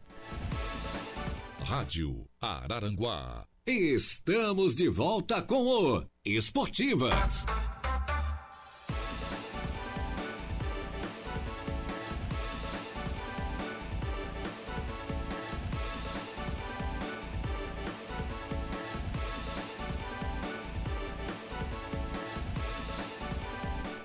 Rádio 1.64 2.26
Araranguá. 2.42 3.46
Estamos 3.66 4.76
de 4.76 4.90
volta 4.90 5.42
com 5.42 5.64
o 5.66 6.04
Esportivas. 6.26 7.46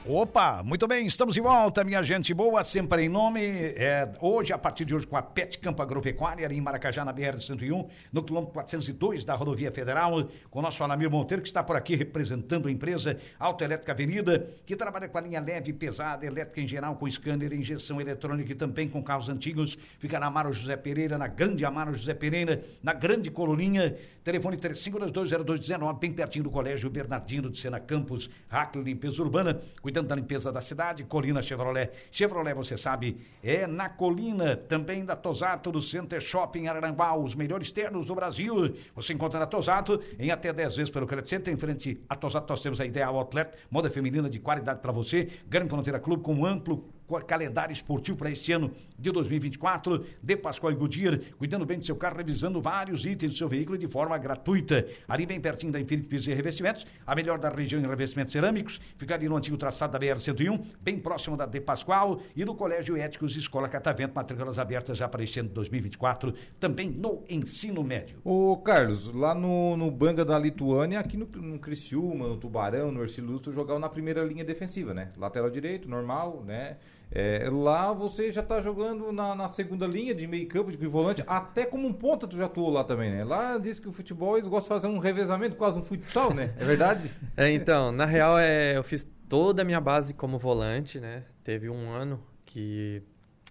Opa, 0.09 0.63
muito 0.63 0.87
bem, 0.87 1.05
estamos 1.05 1.35
de 1.35 1.41
volta, 1.41 1.83
minha 1.83 2.01
gente 2.01 2.33
boa, 2.33 2.63
sempre 2.63 3.03
em 3.03 3.09
nome. 3.09 3.41
É, 3.43 4.09
hoje, 4.21 4.53
a 4.53 4.59
partir 4.59 4.85
de 4.85 4.95
hoje, 4.95 5.05
com 5.05 5.17
a 5.17 5.23
Pet 5.23 5.59
Campo 5.59 5.83
Agropecuária, 5.83 6.47
em 6.47 6.61
Maracajá, 6.61 7.05
na 7.05 7.13
BR-101, 7.13 7.89
no 8.13 8.23
quilômetro 8.23 8.55
402 8.55 9.25
da 9.25 9.35
Rodovia 9.35 9.73
Federal, 9.73 10.29
com 10.49 10.61
o 10.61 10.63
nosso 10.63 10.85
Alamir 10.85 11.11
Monteiro, 11.11 11.43
que 11.43 11.49
está 11.49 11.61
por 11.61 11.75
aqui 11.75 11.97
representando 11.97 12.69
a 12.69 12.71
empresa 12.71 13.19
Autoelétrica 13.37 13.91
Avenida, 13.91 14.49
que 14.65 14.77
trabalha 14.77 15.09
com 15.09 15.19
a 15.19 15.21
linha 15.21 15.41
leve 15.41 15.73
pesada, 15.73 16.25
elétrica 16.25 16.61
em 16.61 16.69
geral, 16.69 16.95
com 16.95 17.11
scanner, 17.11 17.53
injeção 17.53 18.01
eletrônica 18.01 18.53
e 18.53 18.55
também 18.55 18.89
com 18.89 19.03
carros 19.03 19.29
antigos. 19.29 19.77
Fica 19.99 20.21
na 20.21 20.27
Amaro 20.27 20.53
José 20.53 20.77
Pereira, 20.77 21.19
na 21.19 21.27
Grande 21.27 21.65
Amaro 21.65 21.93
José 21.93 22.15
Pereira, 22.15 22.63
na 22.81 22.93
Grande 22.93 23.29
Coloninha, 23.29 23.97
telefone 24.23 24.57
35220219, 24.57 25.99
bem 25.99 26.13
pertinho 26.13 26.45
do 26.45 26.51
Colégio 26.51 26.89
Bernardino 26.89 27.51
de 27.51 27.59
Sena 27.59 27.81
Campos, 27.81 28.31
Hackler 28.49 28.85
Limpeza 28.85 29.21
Urbana, 29.21 29.61
cuidando 29.97 30.09
da 30.09 30.15
limpeza 30.15 30.53
da 30.53 30.61
cidade, 30.61 31.05
Colina 31.05 31.41
Chevrolet. 31.41 31.91
Chevrolet, 32.11 32.55
você 32.55 32.77
sabe, 32.77 33.17
é 33.43 33.67
na 33.67 33.89
Colina, 33.89 34.55
também 34.55 35.05
da 35.05 35.17
Tosato, 35.17 35.73
do 35.73 35.81
Center 35.81 36.21
Shopping 36.21 36.67
Araranguá, 36.67 37.17
os 37.17 37.35
melhores 37.35 37.73
ternos 37.73 38.07
do 38.07 38.15
Brasil. 38.15 38.75
Você 38.95 39.15
encontra 39.15 39.41
na 39.41 39.47
Tosato 39.47 40.01
em 40.19 40.31
até 40.31 40.53
10 40.53 40.77
vezes 40.77 40.91
pelo 40.91 41.07
Credit 41.07 41.29
Center. 41.29 41.55
Em 41.55 41.57
frente 41.57 42.01
à 42.09 42.15
Tosato, 42.15 42.47
nós 42.51 42.61
temos 42.61 42.81
a 42.81 42.85
Ideal 42.85 43.17
Outlet, 43.17 43.57
moda 43.71 43.91
feminina 43.91 44.29
de 44.29 44.39
qualidade 44.39 44.81
para 44.81 44.93
você. 44.93 45.29
Grande 45.49 45.71
Fronteira 45.71 45.99
Clube 45.99 46.23
com 46.23 46.45
amplo 46.45 46.85
calendário 47.27 47.73
esportivo 47.73 48.17
para 48.19 48.31
este 48.31 48.53
ano 48.53 48.71
de 48.99 49.11
2024. 49.11 50.05
De 50.23 50.37
Pascoal 50.37 50.73
e 50.73 50.77
Goodyear, 50.77 51.21
cuidando 51.39 51.65
bem 51.65 51.79
do 51.79 51.87
seu 51.87 51.97
carro, 51.97 52.17
revisando 52.17 52.61
vários 52.61 53.05
itens 53.05 53.33
do 53.33 53.39
seu 53.39 53.49
veículo 53.49 53.79
de 53.79 53.87
forma 53.87 54.17
gratuita. 54.19 54.87
Ali 55.09 55.27
bem 55.27 55.41
pertinho 55.41 55.73
da 55.73 55.81
Infinity 55.81 56.09
Pisos 56.09 56.29
e 56.29 56.35
Revestimentos, 56.35 56.87
a 57.07 57.15
melhor 57.15 57.39
da 57.39 57.49
região 57.49 57.81
em 57.81 57.87
revestimentos 57.87 58.33
cerâmicos, 58.33 58.81
fica 58.97 59.15
ali 59.15 59.29
no 59.29 59.37
antigo 59.37 59.57
traçado 59.57 59.93
da 59.93 59.99
BR-101, 59.99 60.61
bem 60.81 60.99
próximo 60.99 61.37
da 61.37 61.47
De 61.47 61.61
Pascoal 61.61 62.21
e 62.35 62.45
do 62.45 62.55
Colégio 62.55 62.97
Éticos 62.97 63.37
Escola 63.37 63.69
Catavento, 63.69 64.15
matrículas 64.15 64.59
abertas 64.59 64.99
já 64.99 65.09
para 65.09 65.23
este 65.23 65.41
ano 65.41 65.49
de 65.49 65.55
2024, 65.55 66.35
também 66.59 66.91
no 66.91 67.23
ensino 67.29 67.83
médio. 67.83 68.19
Ô 68.25 68.57
Carlos, 68.57 69.13
lá 69.13 69.35
no, 69.35 69.77
no 69.77 69.91
Banga 69.91 70.25
da 70.25 70.39
Lituânia, 70.39 71.01
aqui 71.01 71.17
no, 71.17 71.27
no 71.27 71.59
Criciúma, 71.59 72.27
no 72.29 72.37
Tubarão, 72.37 72.91
no 72.91 73.03
Ercilu, 73.03 73.39
tu 73.39 73.53
jogava 73.53 73.79
na 73.79 73.89
primeira 73.89 74.25
linha 74.25 74.45
defensiva, 74.45 74.93
né? 74.93 75.13
Lateral 75.17 75.51
direito, 75.51 75.89
normal, 75.89 76.43
né? 76.45 76.77
É, 77.11 77.49
lá 77.51 77.93
você 77.93 78.33
já 78.33 78.41
está 78.41 78.61
jogando 78.61 79.13
na, 79.13 79.35
na, 79.35 79.49
segunda 79.49 79.87
linha 79.87 80.15
de 80.15 80.27
meio 80.27 80.47
campo, 80.49 80.71
de 80.71 80.87
volante, 80.87 81.23
até 81.27 81.65
como 81.65 81.87
um 81.87 81.93
ponta 81.93 82.27
tu 82.27 82.37
já 82.37 82.47
atuou 82.47 82.71
lá 82.71 82.83
também, 82.83 83.11
né? 83.11 83.25
Lá 83.25 83.59
diz 83.59 83.79
que 83.79 83.89
o 83.89 83.93
futebol 83.93 84.37
eles 84.37 84.49
gostam 84.49 84.77
de 84.77 84.83
fazer 84.83 84.95
um 84.95 84.99
revezamento, 84.99 85.57
quase 85.57 85.79
um 85.79 85.83
futsal, 85.83 86.35
né? 86.35 86.53
É 86.59 86.65
verdade? 86.65 87.11
é, 87.37 87.51
então, 87.51 87.93
na 87.93 88.05
real 88.05 88.39
é, 88.39 88.77
eu 88.77 88.83
fiz 88.83 89.09
toda 89.29 89.63
a 89.63 89.65
minha 89.65 89.81
base 89.81 90.15
como 90.15 90.39
volante, 90.39 90.99
né? 90.99 91.23
Teve 91.45 91.71
um 91.71 91.91
ano 91.91 92.21
que 92.45 93.03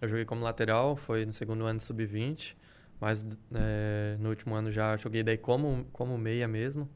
eu 0.02 0.10
joguei 0.10 0.26
como 0.26 0.44
lateral, 0.44 0.96
foi 0.96 1.26
no 1.26 1.32
segundo 1.32 1.66
ano 1.66 1.80
de 1.80 1.86
sub-20, 1.86 2.56
mas 3.00 3.26
é, 3.54 4.18
no 4.20 4.30
último 4.30 4.54
ano 4.54 4.70
já 4.70 4.98
joguei 4.98 5.24
daí 5.24 5.38
como, 5.38 5.86
como 5.94 6.18
meia 6.18 6.48
mesmo. 6.48 6.90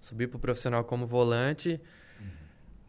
Subi 0.00 0.26
pro 0.26 0.38
profissional 0.38 0.84
como 0.84 1.06
volante. 1.06 1.80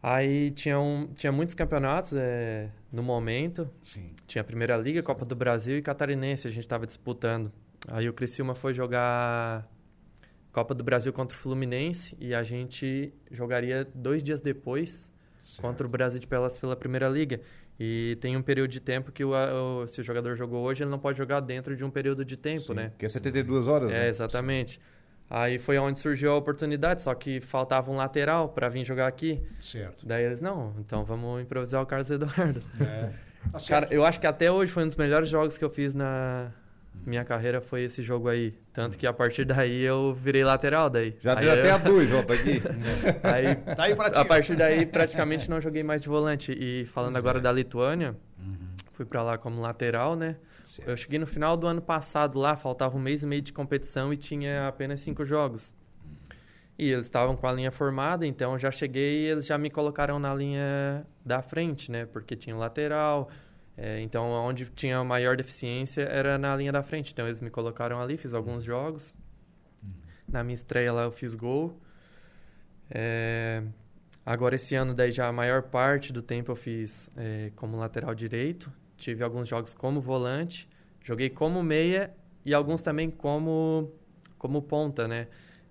Aí 0.02 0.52
tinha, 0.52 0.80
um, 0.80 1.08
tinha 1.14 1.32
muitos 1.32 1.54
campeonatos 1.54 2.14
é, 2.16 2.70
no 2.92 3.04
momento. 3.04 3.70
Sim. 3.82 4.12
Tinha 4.28 4.42
a 4.42 4.46
Primeira 4.46 4.76
Liga, 4.78 5.02
Copa 5.04 5.26
do 5.26 5.36
Brasil 5.36 5.78
e 5.78 5.82
Catarinense, 5.82 6.48
a 6.48 6.52
gente 6.52 6.64
estava 6.64 6.86
disputando. 6.88 7.52
Aí 7.88 8.10
o 8.10 8.14
Criciúma 8.14 8.54
foi 8.56 8.74
jogar 8.74 9.68
Copa 10.52 10.74
do 10.74 10.84
Brasil 10.84 11.14
contra 11.14 11.36
o 11.36 11.40
Fluminense 11.40 12.18
e 12.20 12.34
a 12.34 12.44
gente 12.44 13.14
jogaria 13.32 13.88
dois 13.94 14.24
dias 14.24 14.42
depois 14.42 15.12
certo. 15.38 15.62
contra 15.62 15.88
o 15.88 15.90
Brasil 15.90 16.20
de 16.20 16.28
Pelas 16.28 16.58
pela 16.58 16.76
Primeira 16.76 17.08
Liga. 17.08 17.40
E 17.80 18.18
tem 18.20 18.36
um 18.36 18.42
período 18.42 18.70
de 18.70 18.82
tempo 18.82 19.10
que 19.12 19.24
o, 19.24 19.32
o, 19.32 19.88
se 19.88 20.02
o 20.02 20.04
jogador 20.04 20.36
jogou 20.36 20.66
hoje, 20.66 20.84
ele 20.84 20.90
não 20.92 21.00
pode 21.00 21.18
jogar 21.18 21.40
dentro 21.40 21.78
de 21.78 21.86
um 21.86 21.90
período 21.90 22.26
de 22.26 22.36
tempo, 22.36 22.62
Sim, 22.66 22.74
né? 22.74 22.92
Que 22.98 23.06
é 23.06 23.10
72 23.10 23.70
horas, 23.70 23.94
É, 23.94 24.00
né? 24.00 24.10
exatamente. 24.10 24.74
Sim. 24.74 24.80
Aí 25.30 25.60
foi 25.60 25.78
onde 25.78 26.00
surgiu 26.00 26.32
a 26.32 26.38
oportunidade, 26.38 27.04
só 27.04 27.14
que 27.14 27.40
faltava 27.40 27.92
um 27.92 27.98
lateral 27.98 28.50
para 28.50 28.68
vir 28.68 28.84
jogar 28.84 29.08
aqui. 29.08 29.42
Certo. 29.60 30.06
Daí 30.06 30.24
eles, 30.24 30.42
não, 30.42 30.74
então 30.80 31.04
vamos 31.06 31.42
improvisar 31.42 31.84
o 31.84 31.86
Carlos 31.86 32.10
Eduardo. 32.10 32.62
É. 32.80 33.12
Tá 33.52 33.60
Cara, 33.68 33.88
eu 33.90 34.04
acho 34.04 34.20
que 34.20 34.28
até 34.28 34.52
hoje 34.52 34.70
foi 34.70 34.84
um 34.84 34.88
dos 34.88 34.98
melhores 34.98 35.30
jogos 35.30 35.58
que 35.58 35.64
eu 35.64 35.70
fiz 35.70 35.94
na 35.94 36.52
minha 37.06 37.24
carreira, 37.24 37.62
foi 37.62 37.84
esse 37.84 38.04
jogo 38.04 38.28
aí. 38.28 38.54
Tanto 38.74 38.98
que 38.98 39.08
a 39.08 39.14
partir 39.14 39.46
daí 39.46 39.82
eu 39.82 40.14
virei 40.14 40.44
lateral 40.44 40.90
daí. 40.90 41.16
Já 41.20 41.38
aí 41.38 41.46
deu 41.46 41.54
eu... 41.54 41.60
até 41.60 41.72
a 41.72 41.78
dois, 41.78 42.12
ó, 42.12 42.22
tá 42.22 42.34
aqui. 42.34 42.62
aí, 43.24 43.56
tá 43.76 43.84
aí 43.84 43.96
a 44.14 44.26
partir 44.26 44.56
daí 44.56 44.86
praticamente 44.86 45.50
não 45.50 45.62
joguei 45.62 45.84
mais 45.84 46.02
de 46.02 46.10
volante. 46.10 46.52
E 46.52 46.86
falando 46.86 47.16
agora 47.16 47.40
é. 47.40 47.42
da 47.42 47.52
Lituânia, 47.52 48.16
uhum. 48.38 48.69
Fui 49.00 49.06
para 49.06 49.24
lá 49.24 49.38
como 49.38 49.62
lateral, 49.62 50.14
né? 50.14 50.36
Certo. 50.62 50.90
Eu 50.90 50.98
cheguei 50.98 51.18
no 51.18 51.26
final 51.26 51.56
do 51.56 51.66
ano 51.66 51.82
passado 51.82 52.38
lá, 52.38 52.58
faltava 52.58 52.98
um 52.98 53.00
mês 53.00 53.24
e 53.24 53.28
meio 53.28 53.42
de 53.42 53.54
competição 53.54 54.12
e 54.12 54.18
tinha 54.18 54.68
apenas 54.68 55.00
cinco 55.00 55.24
jogos. 55.24 55.74
E 56.78 56.90
eles 56.90 57.06
estavam 57.06 57.38
com 57.38 57.48
a 57.48 57.54
linha 57.54 57.72
formada, 57.72 58.28
então 58.28 58.54
eu 58.54 58.60
já 58.60 58.70
cheguei 58.70 59.22
e 59.22 59.26
eles 59.28 59.46
já 59.46 59.58
me 59.58 59.70
colocaram 59.70 60.20
na 60.20 60.36
linha 60.36 61.08
da 61.26 61.42
frente, 61.42 61.90
né? 61.90 62.06
Porque 62.08 62.36
tinha 62.36 62.54
o 62.54 62.60
lateral. 62.60 63.30
É, 63.78 64.02
então, 64.02 64.26
onde 64.32 64.66
tinha 64.66 65.02
maior 65.02 65.38
deficiência 65.38 66.02
era 66.02 66.38
na 66.38 66.54
linha 66.58 66.74
da 66.74 66.84
frente. 66.84 67.14
Então, 67.14 67.26
eles 67.26 67.40
me 67.40 67.50
colocaram 67.50 68.02
ali, 68.02 68.18
fiz 68.18 68.34
alguns 68.34 68.66
jogos. 68.66 69.18
Uhum. 69.82 69.92
Na 70.28 70.44
minha 70.44 70.56
estreia 70.56 70.92
lá, 70.92 71.04
eu 71.04 71.12
fiz 71.12 71.36
gol. 71.36 71.80
É, 72.92 73.64
agora, 74.26 74.56
esse 74.56 74.76
ano, 74.76 74.94
daí 74.94 75.10
já 75.10 75.30
a 75.30 75.32
maior 75.32 75.64
parte 75.64 76.12
do 76.12 76.22
tempo 76.22 76.52
eu 76.52 76.56
fiz 76.58 77.10
é, 77.16 77.54
como 77.56 77.78
lateral 77.78 78.14
direito 78.14 78.70
tive 79.00 79.24
alguns 79.24 79.48
jogos 79.48 79.74
como 79.74 80.00
volante, 80.00 80.68
joguei 81.02 81.30
como 81.30 81.64
meia 81.64 82.14
e 82.46 82.54
alguns 82.54 82.82
também 82.82 83.10
como, 83.10 83.92
como 84.38 84.62
ponta, 84.62 85.08
né? 85.08 85.28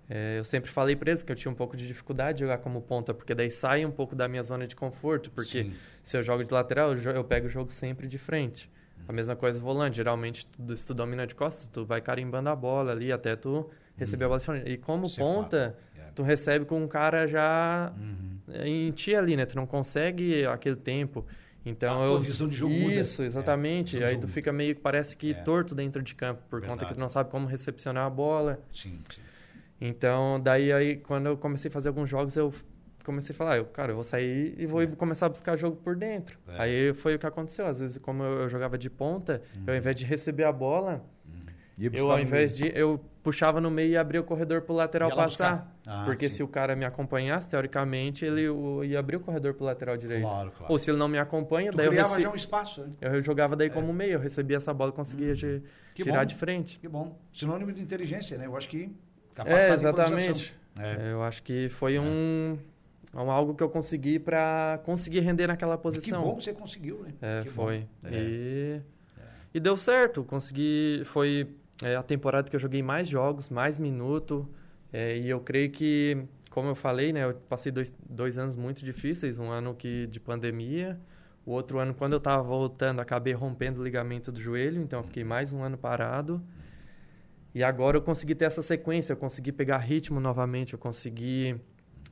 É, 0.09 0.39
eu 0.39 0.43
sempre 0.43 0.71
falei 0.71 0.95
para 0.95 1.11
eles 1.11 1.21
que 1.21 1.31
eu 1.31 1.35
tinha 1.35 1.51
um 1.51 1.55
pouco 1.55 1.77
de 1.77 1.85
dificuldade 1.85 2.39
de 2.39 2.43
jogar 2.43 2.57
como 2.57 2.81
ponta, 2.81 3.13
porque 3.13 3.35
daí 3.35 3.51
sai 3.51 3.85
um 3.85 3.91
pouco 3.91 4.15
da 4.15 4.27
minha 4.27 4.41
zona 4.41 4.65
de 4.65 4.75
conforto, 4.75 5.29
porque 5.29 5.65
Sim. 5.65 5.73
se 6.01 6.17
eu 6.17 6.23
jogo 6.23 6.43
de 6.43 6.51
lateral, 6.51 6.93
eu 6.95 7.23
pego 7.23 7.45
o 7.45 7.49
jogo 7.49 7.71
sempre 7.71 8.07
de 8.07 8.17
frente. 8.17 8.69
A 9.07 9.11
mesma 9.11 9.35
coisa 9.35 9.59
volante, 9.59 9.97
geralmente 9.97 10.45
tu, 10.45 10.75
se 10.75 10.85
tu 10.85 10.93
domina 10.93 11.25
de 11.25 11.33
costas, 11.33 11.67
tu 11.67 11.85
vai 11.85 11.99
carimbando 12.01 12.49
a 12.49 12.55
bola 12.55 12.91
ali 12.91 13.11
até 13.11 13.35
tu 13.35 13.69
receber 13.95 14.25
uhum. 14.25 14.33
a 14.33 14.39
bola 14.39 14.59
de 14.59 14.71
E 14.71 14.77
como 14.77 15.07
é 15.07 15.09
ponta, 15.09 15.75
é 15.97 16.11
tu 16.11 16.21
recebe 16.21 16.65
com 16.65 16.83
um 16.83 16.87
cara 16.87 17.25
já 17.25 17.91
uhum. 17.97 18.39
em 18.63 18.91
ti 18.91 19.15
ali, 19.15 19.35
né? 19.35 19.45
Tu 19.45 19.55
não 19.55 19.65
consegue 19.65 20.45
aquele 20.45 20.75
tempo. 20.75 21.25
Então 21.65 22.01
a 22.01 22.05
eu 22.05 22.19
visão 22.19 22.47
de 22.47 22.55
jogo 22.55 22.73
Isso, 22.73 23.21
muda. 23.21 23.27
exatamente. 23.27 24.01
É, 24.01 24.07
Aí 24.07 24.17
tu 24.17 24.27
fica 24.27 24.51
meio 24.51 24.75
que 24.75 24.81
parece 24.81 25.15
que 25.15 25.31
é. 25.31 25.33
torto 25.33 25.75
dentro 25.75 26.01
de 26.01 26.15
campo 26.15 26.41
por 26.49 26.59
Verdade. 26.59 26.79
conta 26.79 26.85
que 26.89 26.97
tu 26.97 26.99
não 26.99 27.09
sabe 27.09 27.29
como 27.29 27.47
recepcionar 27.47 28.05
a 28.05 28.09
bola. 28.09 28.59
Sim, 28.73 28.99
sim. 29.09 29.21
Então, 29.81 30.39
daí 30.41 30.71
aí 30.71 30.97
quando 30.97 31.27
eu 31.27 31.37
comecei 31.37 31.69
a 31.69 31.71
fazer 31.71 31.89
alguns 31.89 32.09
jogos, 32.09 32.35
eu 32.35 32.53
comecei 33.03 33.33
a 33.33 33.37
falar, 33.37 33.57
eu, 33.57 33.65
cara, 33.65 33.91
eu 33.91 33.95
vou 33.95 34.03
sair 34.03 34.53
e 34.57 34.65
vou 34.65 34.81
é. 34.81 34.87
começar 34.87 35.25
a 35.25 35.29
buscar 35.29 35.57
jogo 35.57 35.77
por 35.77 35.95
dentro. 35.95 36.37
É. 36.47 36.61
Aí 36.61 36.93
foi 36.93 37.15
o 37.15 37.19
que 37.19 37.25
aconteceu. 37.25 37.65
Às 37.65 37.79
vezes, 37.79 37.97
como 37.97 38.23
eu, 38.23 38.41
eu 38.41 38.49
jogava 38.49 38.77
de 38.77 38.89
ponta, 38.89 39.41
uhum. 39.55 39.63
eu, 39.67 39.73
ao 39.73 39.77
invés 39.77 39.95
de 39.95 40.05
receber 40.05 40.43
a 40.43 40.51
bola, 40.51 41.03
uhum. 41.25 41.89
eu 41.91 42.11
ao 42.11 42.19
invés 42.19 42.53
de 42.53 42.71
eu 42.75 43.03
puxava 43.23 43.59
no 43.59 43.69
meio 43.69 43.91
e 43.91 43.97
abria 43.97 44.21
o 44.21 44.23
corredor 44.23 44.61
pro 44.61 44.73
lateral 44.73 45.13
passar. 45.15 45.78
Ah, 45.91 46.03
porque 46.05 46.29
sim. 46.29 46.35
se 46.37 46.43
o 46.43 46.47
cara 46.47 46.75
me 46.75 46.85
acompanhasse, 46.85 47.49
teoricamente, 47.49 48.23
ele 48.23 48.45
ia 48.85 48.99
abrir 48.99 49.15
o 49.15 49.19
corredor 49.19 49.55
pro 49.55 49.65
lateral 49.65 49.97
direito. 49.97 50.21
Claro, 50.21 50.51
claro. 50.51 50.71
Ou 50.71 50.77
se 50.77 50.91
ele 50.91 50.99
não 50.99 51.07
me 51.07 51.17
acompanha, 51.17 51.71
tu 51.71 51.77
daí 51.77 51.87
eu 51.87 51.91
rece... 51.91 52.21
já 52.21 52.29
um 52.29 52.35
espaço. 52.35 52.81
Né? 52.81 52.91
Eu 53.01 53.21
jogava 53.23 53.55
daí 53.55 53.69
é. 53.69 53.71
como 53.71 53.91
meio, 53.91 54.13
eu 54.13 54.19
recebia 54.19 54.57
essa 54.57 54.71
bola 54.71 54.91
e 54.91 54.93
conseguia 54.93 55.33
hum. 55.33 55.61
tirar 55.95 56.19
bom. 56.19 56.25
de 56.25 56.35
frente. 56.35 56.77
Que 56.77 56.87
bom. 56.87 57.17
Sinônimo 57.33 57.73
de 57.73 57.81
inteligência, 57.81 58.37
né? 58.37 58.45
Eu 58.45 58.55
acho 58.55 58.69
que 58.69 58.95
é, 59.45 59.73
exatamente. 59.73 60.55
É. 60.77 61.11
Eu 61.11 61.23
acho 61.23 61.41
que 61.41 61.69
foi 61.69 61.95
é. 61.95 62.01
um, 62.01 62.57
um, 63.15 63.31
algo 63.31 63.55
que 63.55 63.63
eu 63.63 63.69
consegui 63.69 64.19
para 64.19 64.79
conseguir 64.85 65.21
render 65.21 65.47
naquela 65.47 65.75
posição. 65.75 66.19
E 66.19 66.23
que 66.23 66.29
bom 66.29 66.35
que 66.35 66.43
você 66.43 66.53
conseguiu, 66.53 66.99
né? 66.99 67.13
É, 67.21 67.41
que 67.41 67.49
foi. 67.49 67.87
É. 68.03 68.09
E, 68.13 68.81
e 69.55 69.59
deu 69.59 69.75
certo. 69.75 70.23
Consegui. 70.23 71.01
Foi 71.05 71.49
é, 71.81 71.95
a 71.95 72.03
temporada 72.03 72.47
que 72.47 72.55
eu 72.55 72.59
joguei 72.59 72.83
mais 72.83 73.07
jogos, 73.07 73.49
mais 73.49 73.77
minuto. 73.79 74.47
É, 74.91 75.17
e 75.17 75.29
eu 75.29 75.39
creio 75.39 75.69
que, 75.71 76.17
como 76.49 76.69
eu 76.69 76.75
falei, 76.75 77.13
né? 77.13 77.25
Eu 77.25 77.35
passei 77.47 77.71
dois, 77.71 77.93
dois 78.09 78.37
anos 78.37 78.55
muito 78.55 78.83
difíceis. 78.83 79.39
Um 79.39 79.49
ano 79.51 79.75
que 79.75 80.07
de 80.07 80.19
pandemia. 80.19 80.99
O 81.45 81.51
outro 81.51 81.79
ano, 81.79 81.93
quando 81.93 82.13
eu 82.13 82.17
estava 82.17 82.43
voltando, 82.43 82.99
acabei 82.99 83.33
rompendo 83.33 83.81
o 83.81 83.83
ligamento 83.83 84.31
do 84.31 84.39
joelho. 84.39 84.81
Então, 84.81 84.99
eu 84.99 85.03
fiquei 85.03 85.23
mais 85.23 85.53
um 85.53 85.63
ano 85.63 85.77
parado. 85.77 86.41
E 87.53 87.63
agora 87.63 87.97
eu 87.97 88.01
consegui 88.01 88.35
ter 88.35 88.45
essa 88.45 88.61
sequência, 88.61 89.13
eu 89.13 89.17
consegui 89.17 89.51
pegar 89.51 89.79
ritmo 89.79 90.19
novamente, 90.19 90.73
eu 90.73 90.79
consegui, 90.79 91.59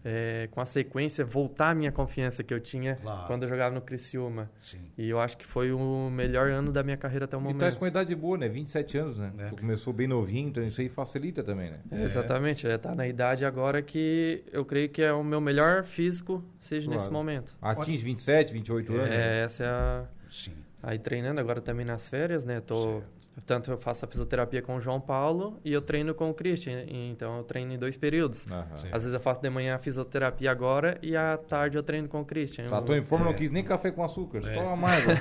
é, 0.03 0.47
com 0.51 0.61
a 0.61 0.65
sequência, 0.65 1.25
voltar 1.25 1.71
a 1.71 1.75
minha 1.75 1.91
confiança 1.91 2.43
que 2.43 2.53
eu 2.53 2.59
tinha 2.59 2.95
claro. 2.95 3.27
quando 3.27 3.43
eu 3.43 3.49
jogava 3.49 3.73
no 3.73 3.81
Criciúma. 3.81 4.49
Sim. 4.57 4.79
E 4.97 5.09
eu 5.09 5.19
acho 5.19 5.37
que 5.37 5.45
foi 5.45 5.71
o 5.71 6.09
melhor 6.09 6.49
ano 6.49 6.71
da 6.71 6.83
minha 6.83 6.97
carreira 6.97 7.25
até 7.25 7.35
o 7.35 7.41
momento. 7.41 7.57
E 7.57 7.69
tá 7.69 7.75
com 7.75 7.83
uma 7.83 7.89
idade 7.89 8.15
boa, 8.15 8.37
né? 8.37 8.47
27 8.47 8.97
anos, 8.97 9.17
né? 9.17 9.31
É. 9.37 9.45
Tu 9.45 9.57
começou 9.57 9.93
bem 9.93 10.07
novinho, 10.07 10.49
então 10.49 10.63
isso 10.63 10.79
aí 10.79 10.89
facilita 10.89 11.43
também, 11.43 11.71
né? 11.71 11.79
É, 11.91 12.03
exatamente, 12.03 12.67
é, 12.67 12.77
tá 12.77 12.95
na 12.95 13.07
idade 13.07 13.45
agora 13.45 13.81
que 13.81 14.43
eu 14.51 14.63
creio 14.63 14.89
que 14.89 15.01
é 15.01 15.11
o 15.11 15.23
meu 15.23 15.41
melhor 15.41 15.83
físico, 15.83 16.43
seja 16.59 16.85
claro. 16.85 16.99
nesse 16.99 17.11
momento. 17.11 17.57
Atinge 17.61 18.03
27, 18.03 18.53
28 18.53 18.93
anos? 18.93 19.05
É, 19.05 19.09
né? 19.09 19.43
essa 19.43 19.63
é 19.63 19.67
a... 19.67 20.05
Sim. 20.29 20.53
Aí 20.81 20.99
treinando 20.99 21.41
agora 21.41 21.59
também 21.59 21.85
nas 21.85 22.07
férias, 22.07 22.45
né? 22.45 22.61
Tô... 22.61 22.99
Certo 22.99 23.16
Portanto, 23.37 23.69
eu 23.69 23.77
faço 23.77 24.03
a 24.03 24.07
fisioterapia 24.07 24.63
com 24.63 24.75
o 24.77 24.81
João 24.81 24.99
Paulo 24.99 25.59
e 25.63 25.71
eu 25.71 25.79
treino 25.79 26.15
com 26.15 26.27
o 26.27 26.33
Christian. 26.33 26.83
Então, 26.87 27.37
eu 27.37 27.43
treino 27.43 27.71
em 27.71 27.77
dois 27.77 27.95
períodos. 27.95 28.47
Uhum. 28.47 28.63
Às 28.91 29.03
vezes 29.03 29.13
eu 29.13 29.19
faço 29.19 29.39
de 29.39 29.47
manhã 29.47 29.75
a 29.75 29.77
fisioterapia 29.77 30.49
agora 30.49 30.97
e 31.03 31.15
à 31.15 31.37
tarde 31.37 31.77
eu 31.77 31.83
treino 31.83 32.07
com 32.07 32.21
o 32.21 32.25
Christian. 32.25 32.65
Tá, 32.65 32.81
tô 32.81 32.95
em 32.95 33.01
forma, 33.03 33.25
é. 33.25 33.29
não 33.29 33.37
quis 33.37 33.51
nem 33.51 33.63
café 33.63 33.91
com 33.91 34.03
açúcar, 34.03 34.39
é. 34.39 34.55
só 34.55 34.61
uma 34.61 34.73
amargo. 34.73 35.11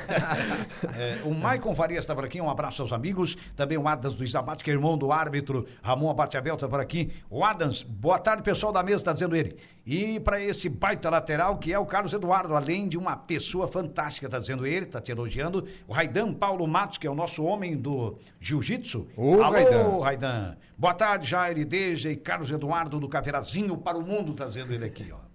é, 0.97 1.19
o 1.27 1.35
Maicon 1.35 1.75
Farias 1.75 2.05
está 2.05 2.15
por 2.15 2.25
aqui, 2.25 2.41
um 2.41 2.49
abraço 2.49 2.81
aos 2.81 2.91
amigos. 2.91 3.37
Também 3.55 3.77
o 3.77 3.87
Adams 3.87 4.17
do 4.17 4.25
Isabate, 4.25 4.65
que 4.65 4.71
é 4.71 4.73
irmão 4.73 4.97
do 4.97 5.13
árbitro 5.13 5.67
Ramon 5.83 6.09
Abate 6.09 6.39
Abel, 6.39 6.55
está 6.55 6.67
por 6.67 6.81
aqui. 6.81 7.13
O 7.29 7.45
Adams, 7.45 7.83
boa 7.83 8.19
tarde, 8.19 8.43
pessoal 8.43 8.73
da 8.73 8.83
mesa, 8.83 8.97
está 8.97 9.13
dizendo 9.13 9.37
ele. 9.37 9.59
E 9.87 10.19
para 10.19 10.41
esse 10.41 10.69
baita 10.69 11.09
lateral, 11.09 11.59
que 11.59 11.73
é 11.73 11.79
o 11.79 11.87
Carlos 11.87 12.13
Eduardo, 12.13 12.57
além 12.57 12.89
de 12.89 12.99
uma 12.99 13.17
pessoa 13.17 13.69
fantástica, 13.69 14.27
está 14.27 14.41
dizendo 14.41 14.67
ele, 14.67 14.85
está 14.85 15.01
te 15.01 15.13
elogiando. 15.13 15.65
O 15.87 15.93
Raidan 15.93 16.35
Paulo 16.35 16.67
Matos, 16.67 16.99
que 16.99 17.07
é 17.07 17.11
o 17.11 17.15
nosso 17.15 17.45
homem 17.45 17.77
do 17.77 18.19
jiu-jitsu. 18.41 19.07
Alô, 19.17 19.43
Raidan. 19.43 20.01
Raidan. 20.01 20.57
Boa 20.77 20.93
tarde, 20.93 21.29
Jair 21.29 21.65
Deja 21.65 22.11
e 22.11 22.17
Carlos 22.17 22.51
Eduardo 22.51 22.99
do 22.99 23.09
Caveirazinho 23.09 23.77
para 23.77 23.97
o 23.97 24.03
mundo, 24.03 24.33
está 24.33 24.47
dizendo 24.47 24.75
ele 24.75 24.85
aqui, 24.85 25.09
ó. 25.13 25.27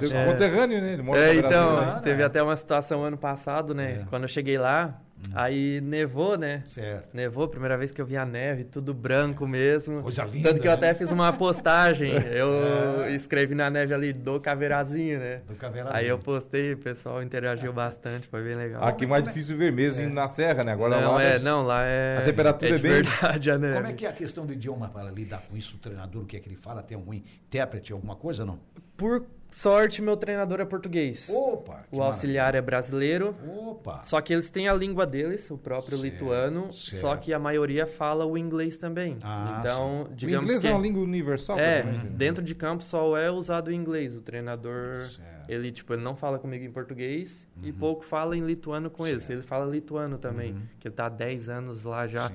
É, 0.00 0.32
conterrâneo, 0.32 0.80
né? 0.80 0.92
Ele 0.92 1.02
mora 1.02 1.20
é, 1.20 1.34
então, 1.34 1.80
né? 1.80 2.00
teve 2.02 2.22
até 2.22 2.42
uma 2.42 2.56
situação 2.56 3.02
ano 3.02 3.18
passado, 3.18 3.74
né? 3.74 4.02
É. 4.02 4.04
Quando 4.08 4.22
eu 4.22 4.28
cheguei 4.28 4.58
lá, 4.58 5.00
Hum. 5.26 5.32
Aí 5.34 5.80
nevou, 5.80 6.38
né? 6.38 6.62
Certo. 6.64 7.14
Nevou, 7.14 7.48
primeira 7.48 7.76
vez 7.76 7.92
que 7.92 8.00
eu 8.00 8.06
vi 8.06 8.16
a 8.16 8.24
neve, 8.24 8.64
tudo 8.64 8.94
branco 8.94 9.46
mesmo. 9.46 10.02
Coisa 10.02 10.24
linda. 10.24 10.50
Tanto 10.50 10.60
que 10.60 10.68
eu 10.68 10.72
até 10.72 10.94
fiz 10.94 11.10
uma 11.10 11.32
postagem. 11.32 12.12
Eu 12.28 13.04
é. 13.04 13.14
escrevi 13.14 13.54
na 13.54 13.70
neve 13.70 13.92
ali 13.92 14.12
do 14.12 14.38
caveirazinho, 14.38 15.18
né? 15.18 15.40
Do 15.46 15.54
caveirazinho. 15.54 15.98
Aí 15.98 16.06
eu 16.06 16.18
postei, 16.18 16.74
o 16.74 16.78
pessoal 16.78 17.22
interagiu 17.22 17.72
bastante, 17.72 18.28
foi 18.28 18.42
bem 18.42 18.54
legal. 18.54 18.84
Aqui 18.84 19.06
mais 19.06 19.24
difícil 19.24 19.56
ver 19.56 19.72
mesmo 19.72 20.04
é. 20.04 20.08
na 20.08 20.28
serra, 20.28 20.62
né? 20.62 20.72
Agora 20.72 21.00
não, 21.00 21.14
lá 21.14 21.22
é, 21.22 21.38
não, 21.38 21.62
lá 21.62 21.84
é. 21.84 22.18
A 22.18 22.22
temperatura 22.22 22.72
é, 22.72 22.74
é 22.74 22.78
bem. 22.78 23.02
verdade 23.02 23.50
a 23.50 23.58
neve. 23.58 23.74
Como 23.74 23.86
é 23.86 23.92
que 23.92 24.06
é 24.06 24.08
a 24.08 24.12
questão 24.12 24.46
do 24.46 24.52
idioma 24.52 24.88
para 24.88 25.10
lidar 25.10 25.42
com 25.48 25.56
isso? 25.56 25.76
O 25.76 25.78
treinador, 25.78 26.22
o 26.22 26.26
que 26.26 26.36
é 26.36 26.40
que 26.40 26.48
ele 26.48 26.56
fala? 26.56 26.82
Tem 26.82 26.96
algum 26.96 27.14
intérprete, 27.14 27.92
alguma 27.92 28.14
coisa, 28.14 28.44
não? 28.44 28.58
Por 28.96 29.24
sorte, 29.50 30.02
meu 30.02 30.16
treinador 30.16 30.60
é 30.60 30.64
português. 30.64 31.28
Opa! 31.30 31.84
O 31.90 32.02
auxiliar 32.02 32.46
maravilha. 32.46 32.58
é 32.58 32.62
brasileiro. 32.62 33.36
Opa! 33.46 34.02
Só 34.04 34.20
que 34.20 34.32
eles 34.32 34.50
têm 34.50 34.68
a 34.68 34.74
língua 34.74 35.06
deles, 35.06 35.50
o 35.50 35.58
próprio 35.58 35.98
certo, 35.98 36.02
lituano. 36.02 36.72
Certo. 36.72 37.00
Só 37.00 37.16
que 37.16 37.32
a 37.32 37.38
maioria 37.38 37.86
fala 37.86 38.24
o 38.24 38.36
inglês 38.36 38.76
também. 38.76 39.16
Ah, 39.22 39.58
então, 39.60 40.06
sim. 40.08 40.14
digamos 40.14 40.42
o 40.42 40.44
inglês 40.44 40.60
que 40.62 40.68
é 40.68 40.70
uma 40.70 40.80
língua 40.80 41.02
universal. 41.02 41.58
É, 41.58 41.82
dentro 42.10 42.42
de 42.42 42.54
campo 42.54 42.82
só 42.82 43.16
é 43.16 43.30
usado 43.30 43.68
o 43.68 43.72
inglês. 43.72 44.16
O 44.16 44.20
treinador, 44.20 45.00
certo. 45.06 45.50
ele 45.50 45.72
tipo, 45.72 45.92
ele 45.92 46.02
não 46.02 46.16
fala 46.16 46.38
comigo 46.38 46.64
em 46.64 46.70
português 46.70 47.46
uhum. 47.56 47.68
e 47.68 47.72
pouco 47.72 48.04
fala 48.04 48.36
em 48.36 48.44
lituano 48.44 48.90
com 48.90 49.06
eles. 49.06 49.28
Ele 49.30 49.42
fala 49.42 49.64
lituano 49.70 50.18
também, 50.18 50.52
uhum. 50.52 50.62
que 50.78 50.88
ele 50.88 50.94
tá 50.94 51.06
há 51.06 51.10
10 51.10 51.48
anos 51.48 51.84
lá 51.84 52.06
já. 52.06 52.28
Sim. 52.28 52.34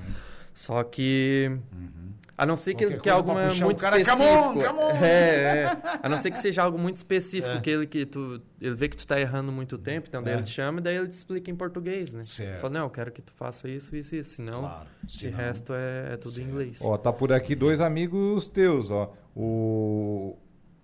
Só 0.54 0.84
que 0.84 1.50
uhum. 1.72 2.12
A 2.44 2.46
não 2.46 2.58
ser 2.58 2.74
que, 2.74 2.98
que 2.98 3.10
algo 3.10 3.32
muito 3.34 3.82
cara, 3.82 4.02
específico. 4.02 4.28
Come 4.28 4.66
on, 4.66 4.68
come 4.68 4.80
on. 4.80 4.90
É, 5.02 5.64
é, 5.64 5.78
A 6.04 6.10
não 6.10 6.18
ser 6.18 6.30
que 6.30 6.38
seja 6.38 6.62
algo 6.62 6.78
muito 6.78 6.98
específico, 6.98 7.56
é. 7.56 7.62
que, 7.62 7.70
ele, 7.70 7.88
que 7.88 8.06
tu, 8.06 8.42
ele 8.60 8.76
vê 8.76 8.90
que 8.90 8.98
tu 8.98 9.08
tá 9.08 9.18
errando 9.18 9.50
muito 9.50 9.78
tempo, 9.78 10.08
então 10.10 10.22
daí 10.22 10.34
é. 10.34 10.36
ele 10.36 10.44
te 10.44 10.52
chama 10.52 10.80
e 10.80 10.84
daí 10.84 10.98
ele 10.98 11.08
te 11.08 11.14
explica 11.14 11.50
em 11.50 11.56
português, 11.56 12.14
né? 12.14 12.22
Certo. 12.22 12.60
Fala, 12.60 12.74
não, 12.74 12.84
eu 12.84 12.90
quero 12.90 13.14
que 13.14 13.22
tu 13.22 13.32
faça 13.32 13.70
isso, 13.70 13.96
isso, 13.96 14.14
isso. 14.14 14.36
Senão, 14.36 14.60
claro. 14.60 14.90
Senão... 15.08 15.34
o 15.34 15.38
resto 15.38 15.74
é, 15.74 16.14
é 16.14 16.18
tudo 16.18 16.34
certo. 16.34 16.46
em 16.46 16.52
inglês. 16.52 16.80
Ó, 16.82 16.98
tá 16.98 17.14
por 17.14 17.32
aqui 17.32 17.56
dois 17.56 17.80
amigos 17.80 18.46
teus, 18.46 18.92
ó. 18.92 19.14
O, 19.34 20.36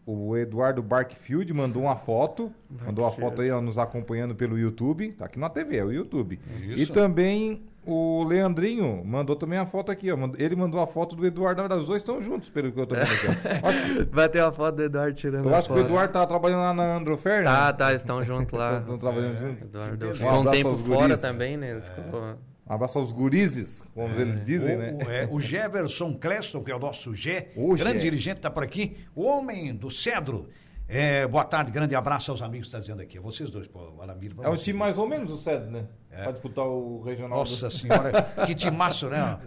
o 0.06 0.38
Eduardo 0.38 0.82
Barkfield 0.82 1.54
mandou 1.54 1.84
uma 1.84 1.98
foto. 1.98 2.54
Barkfield. 2.70 2.86
Mandou 2.86 3.04
uma 3.04 3.12
foto 3.12 3.42
aí, 3.42 3.52
ó, 3.52 3.60
nos 3.60 3.78
acompanhando 3.78 4.34
pelo 4.34 4.58
YouTube. 4.58 5.12
Tá 5.12 5.26
aqui 5.26 5.38
na 5.38 5.50
TV, 5.50 5.76
é 5.76 5.84
o 5.84 5.92
YouTube. 5.92 6.40
Isso. 6.62 6.84
E 6.84 6.86
também 6.88 7.64
o 7.92 8.24
Leandrinho 8.24 9.04
mandou 9.06 9.36
também 9.36 9.58
a 9.60 9.66
foto 9.66 9.92
aqui, 9.92 10.12
ó. 10.12 10.18
Ele 10.38 10.56
mandou 10.56 10.80
a 10.80 10.88
foto 10.88 11.16
do 11.16 11.26
Eduardo. 11.26 11.62
Os 11.76 11.88
dois 11.88 12.02
estão 12.02 12.22
juntos, 12.22 12.50
pelo 12.50 12.72
que 12.72 12.80
eu 12.80 12.86
tô 12.86 12.96
vendo 12.96 13.06
aqui. 13.06 14.10
Vai 14.12 14.30
ter 14.30 14.42
uma 14.42 14.52
foto 14.52 14.76
do 14.76 14.84
Eduardo 14.84 15.14
tirando 15.16 15.48
Eu 15.48 15.56
acho 15.56 15.68
que 15.68 15.76
o 15.76 15.80
Eduardo 15.80 16.14
tá 16.14 16.26
trabalhando 16.26 16.62
lá 16.62 16.74
na 16.74 16.98
Androfer, 16.98 17.44
Tá, 17.44 17.68
né? 17.68 17.74
tá, 17.74 17.90
eles 17.90 18.02
estão 18.02 18.24
juntos 18.24 18.58
lá. 18.58 18.80
Estão 18.80 18.98
trabalhando 18.98 19.36
é, 19.36 19.40
juntos. 19.40 19.66
Eduardo 19.66 20.16
ficou 20.16 20.40
um 20.40 20.52
tempo 20.52 20.78
fora 20.78 21.18
também, 21.18 21.58
né? 21.58 21.72
Ele 21.72 21.82
ficou... 21.82 22.38
Um 22.70 22.74
abraço 22.74 23.00
aos 23.00 23.12
gurizes, 23.12 23.84
como 23.96 24.14
é. 24.16 24.22
eles 24.22 24.46
dizem, 24.46 24.76
o, 24.76 24.80
né? 24.80 24.98
É, 25.10 25.28
o 25.32 25.40
Jefferson 25.40 26.14
Cleston, 26.14 26.64
que 26.64 26.72
é 26.72 26.76
o 26.76 26.80
nosso 26.80 27.16
Gé, 27.16 27.48
o 27.56 27.76
grande 27.76 27.98
Gé. 27.98 28.04
dirigente, 28.04 28.38
está 28.38 28.52
por 28.52 28.62
aqui. 28.62 28.96
O 29.16 29.24
homem 29.24 29.74
do 29.76 29.90
Cedro. 29.90 30.48
É, 30.88 31.28
boa 31.28 31.44
tarde, 31.44 31.72
grande 31.72 31.96
abraço 31.96 32.30
aos 32.30 32.44
amigos 32.44 32.68
que 32.68 32.76
está 32.76 32.80
dizendo 32.80 33.02
aqui. 33.02 33.20
Vocês 33.20 33.50
dois, 33.50 33.68
pô, 33.68 33.92
Alamir. 34.00 34.34
É 34.44 34.50
um 34.50 34.56
time 34.56 34.78
mais 34.78 35.00
ou 35.00 35.08
menos 35.08 35.32
o 35.32 35.38
Cedro, 35.38 35.72
né? 35.72 35.86
É. 36.12 36.24
Pra 36.24 36.32
disputar 36.32 36.66
o 36.66 37.02
regional. 37.02 37.40
Nossa 37.40 37.68
do... 37.68 37.72
senhora, 37.74 38.12
que 38.46 38.56
timaço, 38.56 39.08
né? 39.08 39.40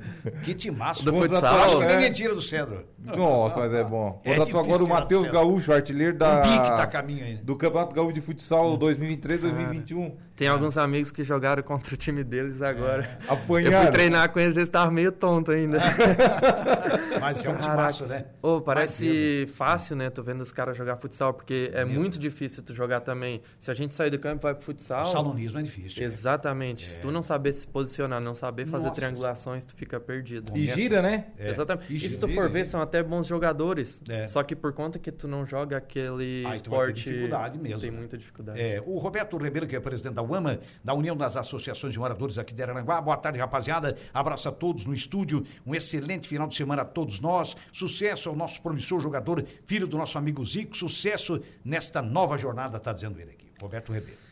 Que 0.44 0.54
timaço. 0.54 1.04
Do 1.04 1.12
futsal. 1.12 1.60
Acho 1.60 1.78
que 1.78 1.86
ninguém 1.86 2.06
é. 2.06 2.12
tira 2.12 2.34
do 2.34 2.42
Cedro. 2.42 2.86
Nossa, 3.04 3.60
mas 3.60 3.74
é 3.74 3.82
bom. 3.82 4.20
É 4.24 4.36
Contratou 4.36 4.60
agora 4.60 4.84
o 4.84 4.88
Matheus 4.88 5.26
Gaúcho, 5.26 5.72
artilheiro 5.72 6.16
da... 6.16 6.38
O 6.38 6.42
Bic 6.42 6.68
tá 6.76 6.86
caminho 6.86 7.24
ainda. 7.24 7.42
Do 7.42 7.56
Campeonato 7.56 7.94
Gaúcho 7.94 8.12
de 8.12 8.20
Futsal 8.20 8.78
2023-2021. 8.78 10.12
Tem 10.36 10.48
alguns 10.48 10.78
amigos 10.78 11.10
que 11.10 11.22
jogaram 11.24 11.62
contra 11.62 11.94
o 11.94 11.96
time 11.96 12.24
deles 12.24 12.62
agora. 12.62 13.02
É. 13.28 13.32
Apanharam. 13.32 13.76
Eu 13.76 13.82
fui 13.82 13.92
treinar 13.92 14.30
com 14.30 14.40
eles, 14.40 14.56
eles 14.56 14.68
estavam 14.68 14.92
meio 14.92 15.12
tontos 15.12 15.54
ainda. 15.54 15.78
mas 17.20 17.44
é 17.44 17.50
um 17.50 17.56
timaço, 17.56 18.06
né? 18.06 18.26
Oh, 18.40 18.60
parece 18.60 19.46
fácil, 19.54 19.96
né? 19.96 20.08
Tô 20.08 20.22
vendo 20.22 20.40
os 20.40 20.52
caras 20.52 20.76
jogar 20.76 20.96
futsal, 20.96 21.34
porque 21.34 21.70
é 21.74 21.84
muito 21.84 22.18
difícil 22.18 22.62
tu 22.62 22.74
jogar 22.74 23.00
também. 23.00 23.42
Se 23.58 23.70
a 23.70 23.74
gente 23.74 23.94
sair 23.94 24.10
do 24.10 24.18
campo 24.18 24.38
e 24.38 24.44
vai 24.44 24.54
pro 24.54 24.64
futsal... 24.64 25.02
O 25.02 25.12
salonismo 25.12 25.58
é 25.58 25.62
difícil. 25.62 26.02
Exatamente. 26.02 26.51
Exatamente. 26.52 26.84
É. 26.84 26.88
Se 26.88 27.00
tu 27.00 27.10
não 27.10 27.22
saber 27.22 27.52
se 27.52 27.66
posicionar, 27.66 28.20
não 28.20 28.34
saber 28.34 28.66
fazer 28.66 28.88
Nossa, 28.88 29.00
triangulações, 29.00 29.64
tu 29.64 29.74
fica 29.74 29.98
perdido. 29.98 30.56
E 30.56 30.66
gira, 30.66 31.02
né? 31.02 31.26
É. 31.38 31.50
Exatamente. 31.50 31.92
E, 31.92 31.96
gira, 31.96 32.06
e 32.06 32.10
se 32.10 32.18
tu 32.18 32.28
for 32.28 32.48
ver, 32.48 32.64
são 32.66 32.80
até 32.80 33.02
bons 33.02 33.26
jogadores. 33.26 34.00
É. 34.08 34.26
Só 34.26 34.42
que 34.42 34.54
por 34.54 34.72
conta 34.72 34.98
que 34.98 35.10
tu 35.10 35.26
não 35.26 35.46
joga 35.46 35.76
aquele 35.76 36.44
Aí 36.46 36.56
esporte. 36.56 37.04
Tem 37.04 37.12
dificuldade 37.12 37.58
mesmo. 37.58 37.80
Tem 37.80 37.90
né? 37.90 37.98
muita 37.98 38.18
dificuldade. 38.18 38.60
É, 38.60 38.82
o 38.84 38.98
Roberto 38.98 39.36
Ribeiro, 39.36 39.66
que 39.66 39.74
é 39.74 39.80
presidente 39.80 40.14
da 40.14 40.22
UAMA, 40.22 40.60
da 40.84 40.94
União 40.94 41.16
das 41.16 41.36
Associações 41.36 41.92
de 41.92 41.98
Moradores 41.98 42.38
aqui 42.38 42.54
de 42.54 42.62
Araranguá. 42.62 43.00
Boa 43.00 43.16
tarde, 43.16 43.38
rapaziada. 43.38 43.96
Abraço 44.12 44.48
a 44.48 44.52
todos 44.52 44.84
no 44.84 44.94
estúdio. 44.94 45.44
Um 45.66 45.74
excelente 45.74 46.28
final 46.28 46.46
de 46.46 46.54
semana 46.54 46.82
a 46.82 46.84
todos 46.84 47.20
nós. 47.20 47.56
Sucesso 47.72 48.28
ao 48.28 48.36
nosso 48.36 48.60
promissor 48.60 49.00
jogador, 49.00 49.44
filho 49.64 49.86
do 49.86 49.96
nosso 49.96 50.18
amigo 50.18 50.44
Zico. 50.44 50.76
Sucesso 50.76 51.40
nesta 51.64 52.02
nova 52.02 52.36
jornada, 52.36 52.76
está 52.76 52.92
dizendo 52.92 53.18
ele 53.20 53.30
aqui. 53.30 53.46
Roberto 53.60 53.92
Ribeiro. 53.92 54.31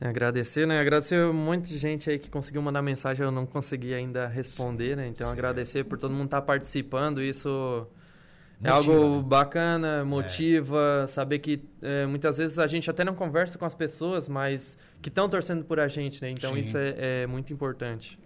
Agradecer, 0.00 0.66
né? 0.66 0.78
Agradecer 0.78 1.24
um 1.24 1.32
monte 1.32 1.68
de 1.68 1.78
gente 1.78 2.08
aí 2.08 2.18
que 2.18 2.30
conseguiu 2.30 2.62
mandar 2.62 2.82
mensagem, 2.82 3.24
eu 3.24 3.32
não 3.32 3.44
consegui 3.44 3.92
ainda 3.92 4.28
responder, 4.28 4.96
né? 4.96 5.08
Então, 5.08 5.28
agradecer 5.28 5.84
por 5.84 5.98
todo 5.98 6.12
mundo 6.12 6.26
estar 6.26 6.40
tá 6.40 6.46
participando, 6.46 7.20
isso 7.20 7.86
é 8.62 8.70
motiva, 8.70 8.92
algo 8.92 9.16
né? 9.16 9.22
bacana, 9.22 10.04
motiva, 10.04 11.00
é. 11.02 11.06
saber 11.08 11.40
que 11.40 11.64
é, 11.82 12.06
muitas 12.06 12.38
vezes 12.38 12.60
a 12.60 12.66
gente 12.68 12.88
até 12.88 13.04
não 13.04 13.14
conversa 13.14 13.58
com 13.58 13.64
as 13.64 13.74
pessoas, 13.74 14.28
mas 14.28 14.78
que 15.02 15.08
estão 15.08 15.28
torcendo 15.28 15.64
por 15.64 15.80
a 15.80 15.88
gente, 15.88 16.22
né? 16.22 16.30
Então, 16.30 16.54
Sim. 16.54 16.60
isso 16.60 16.78
é, 16.78 17.22
é, 17.22 17.26
muito 17.26 17.52
importante. 17.52 18.20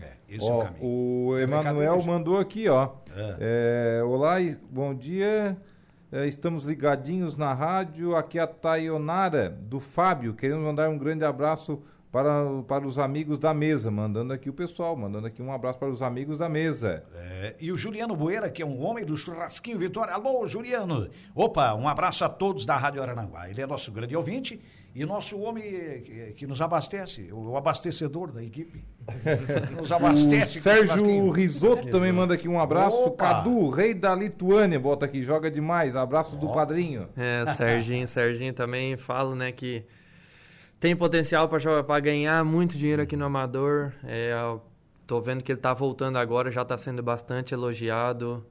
É, 0.00 0.12
esse 0.28 0.44
ó, 0.44 0.48
é 0.48 0.56
o 0.56 0.64
caminho. 0.64 0.84
O 0.84 1.38
Emanuel 1.38 2.02
mandou 2.02 2.38
aqui, 2.38 2.68
ó. 2.68 2.90
É. 3.14 3.98
é 4.00 4.02
olá, 4.02 4.38
bom 4.70 4.92
dia. 4.92 5.56
É, 6.14 6.28
estamos 6.28 6.62
ligadinhos 6.62 7.38
na 7.38 7.54
rádio. 7.54 8.14
Aqui 8.14 8.38
é 8.38 8.42
a 8.42 8.46
Tayonara, 8.46 9.48
do 9.48 9.80
Fábio. 9.80 10.34
Queremos 10.34 10.62
mandar 10.62 10.90
um 10.90 10.98
grande 10.98 11.24
abraço 11.24 11.82
para, 12.12 12.62
para 12.68 12.86
os 12.86 12.98
amigos 12.98 13.38
da 13.38 13.54
mesa. 13.54 13.90
Mandando 13.90 14.30
aqui 14.34 14.50
o 14.50 14.52
pessoal, 14.52 14.94
mandando 14.94 15.26
aqui 15.26 15.40
um 15.40 15.50
abraço 15.50 15.78
para 15.78 15.88
os 15.88 16.02
amigos 16.02 16.36
da 16.36 16.50
mesa. 16.50 17.02
É, 17.14 17.56
e 17.58 17.72
o 17.72 17.78
Juliano 17.78 18.14
Boeira, 18.14 18.50
que 18.50 18.60
é 18.60 18.66
um 18.66 18.84
homem 18.84 19.06
do 19.06 19.16
churrasquinho 19.16 19.78
Vitória. 19.78 20.12
Alô, 20.12 20.46
Juliano! 20.46 21.08
Opa, 21.34 21.72
um 21.72 21.88
abraço 21.88 22.26
a 22.26 22.28
todos 22.28 22.66
da 22.66 22.76
Rádio 22.76 23.00
Arananguá. 23.00 23.48
Ele 23.48 23.62
é 23.62 23.66
nosso 23.66 23.90
grande 23.90 24.14
ouvinte 24.14 24.60
e 24.94 25.06
nosso 25.06 25.38
homem 25.38 26.02
que, 26.02 26.32
que 26.36 26.46
nos 26.46 26.60
abastece, 26.60 27.32
o 27.32 27.56
abastecedor 27.56 28.30
da 28.30 28.42
equipe. 28.42 28.84
nos 29.74 29.90
abastece. 29.90 30.58
O 30.58 30.62
Sérgio 30.62 31.30
Risotto 31.30 31.88
também 31.88 32.12
manda 32.12 32.34
aqui 32.34 32.46
um 32.46 32.60
abraço. 32.60 32.96
Opa. 32.96 33.28
Cadu, 33.28 33.70
rei 33.70 33.94
da 33.94 34.14
Lituânia, 34.14 34.78
bota 34.78 35.06
aqui, 35.06 35.22
joga 35.22 35.50
demais. 35.50 35.96
Abraço 35.96 36.36
do 36.36 36.52
padrinho. 36.52 37.08
É, 37.16 37.46
Serginho, 37.54 38.06
Serginho 38.06 38.52
também 38.52 38.96
falo, 38.98 39.34
né, 39.34 39.50
que 39.50 39.82
tem 40.78 40.94
potencial 40.94 41.48
para 41.48 42.00
ganhar 42.00 42.44
muito 42.44 42.76
dinheiro 42.76 43.00
aqui 43.00 43.16
no 43.16 43.24
Amador. 43.24 43.92
É, 44.04 44.34
tô 45.06 45.22
vendo 45.22 45.42
que 45.42 45.52
ele 45.52 45.60
tá 45.60 45.72
voltando 45.72 46.18
agora, 46.18 46.50
já 46.50 46.62
está 46.62 46.76
sendo 46.76 47.02
bastante 47.02 47.54
elogiado. 47.54 48.44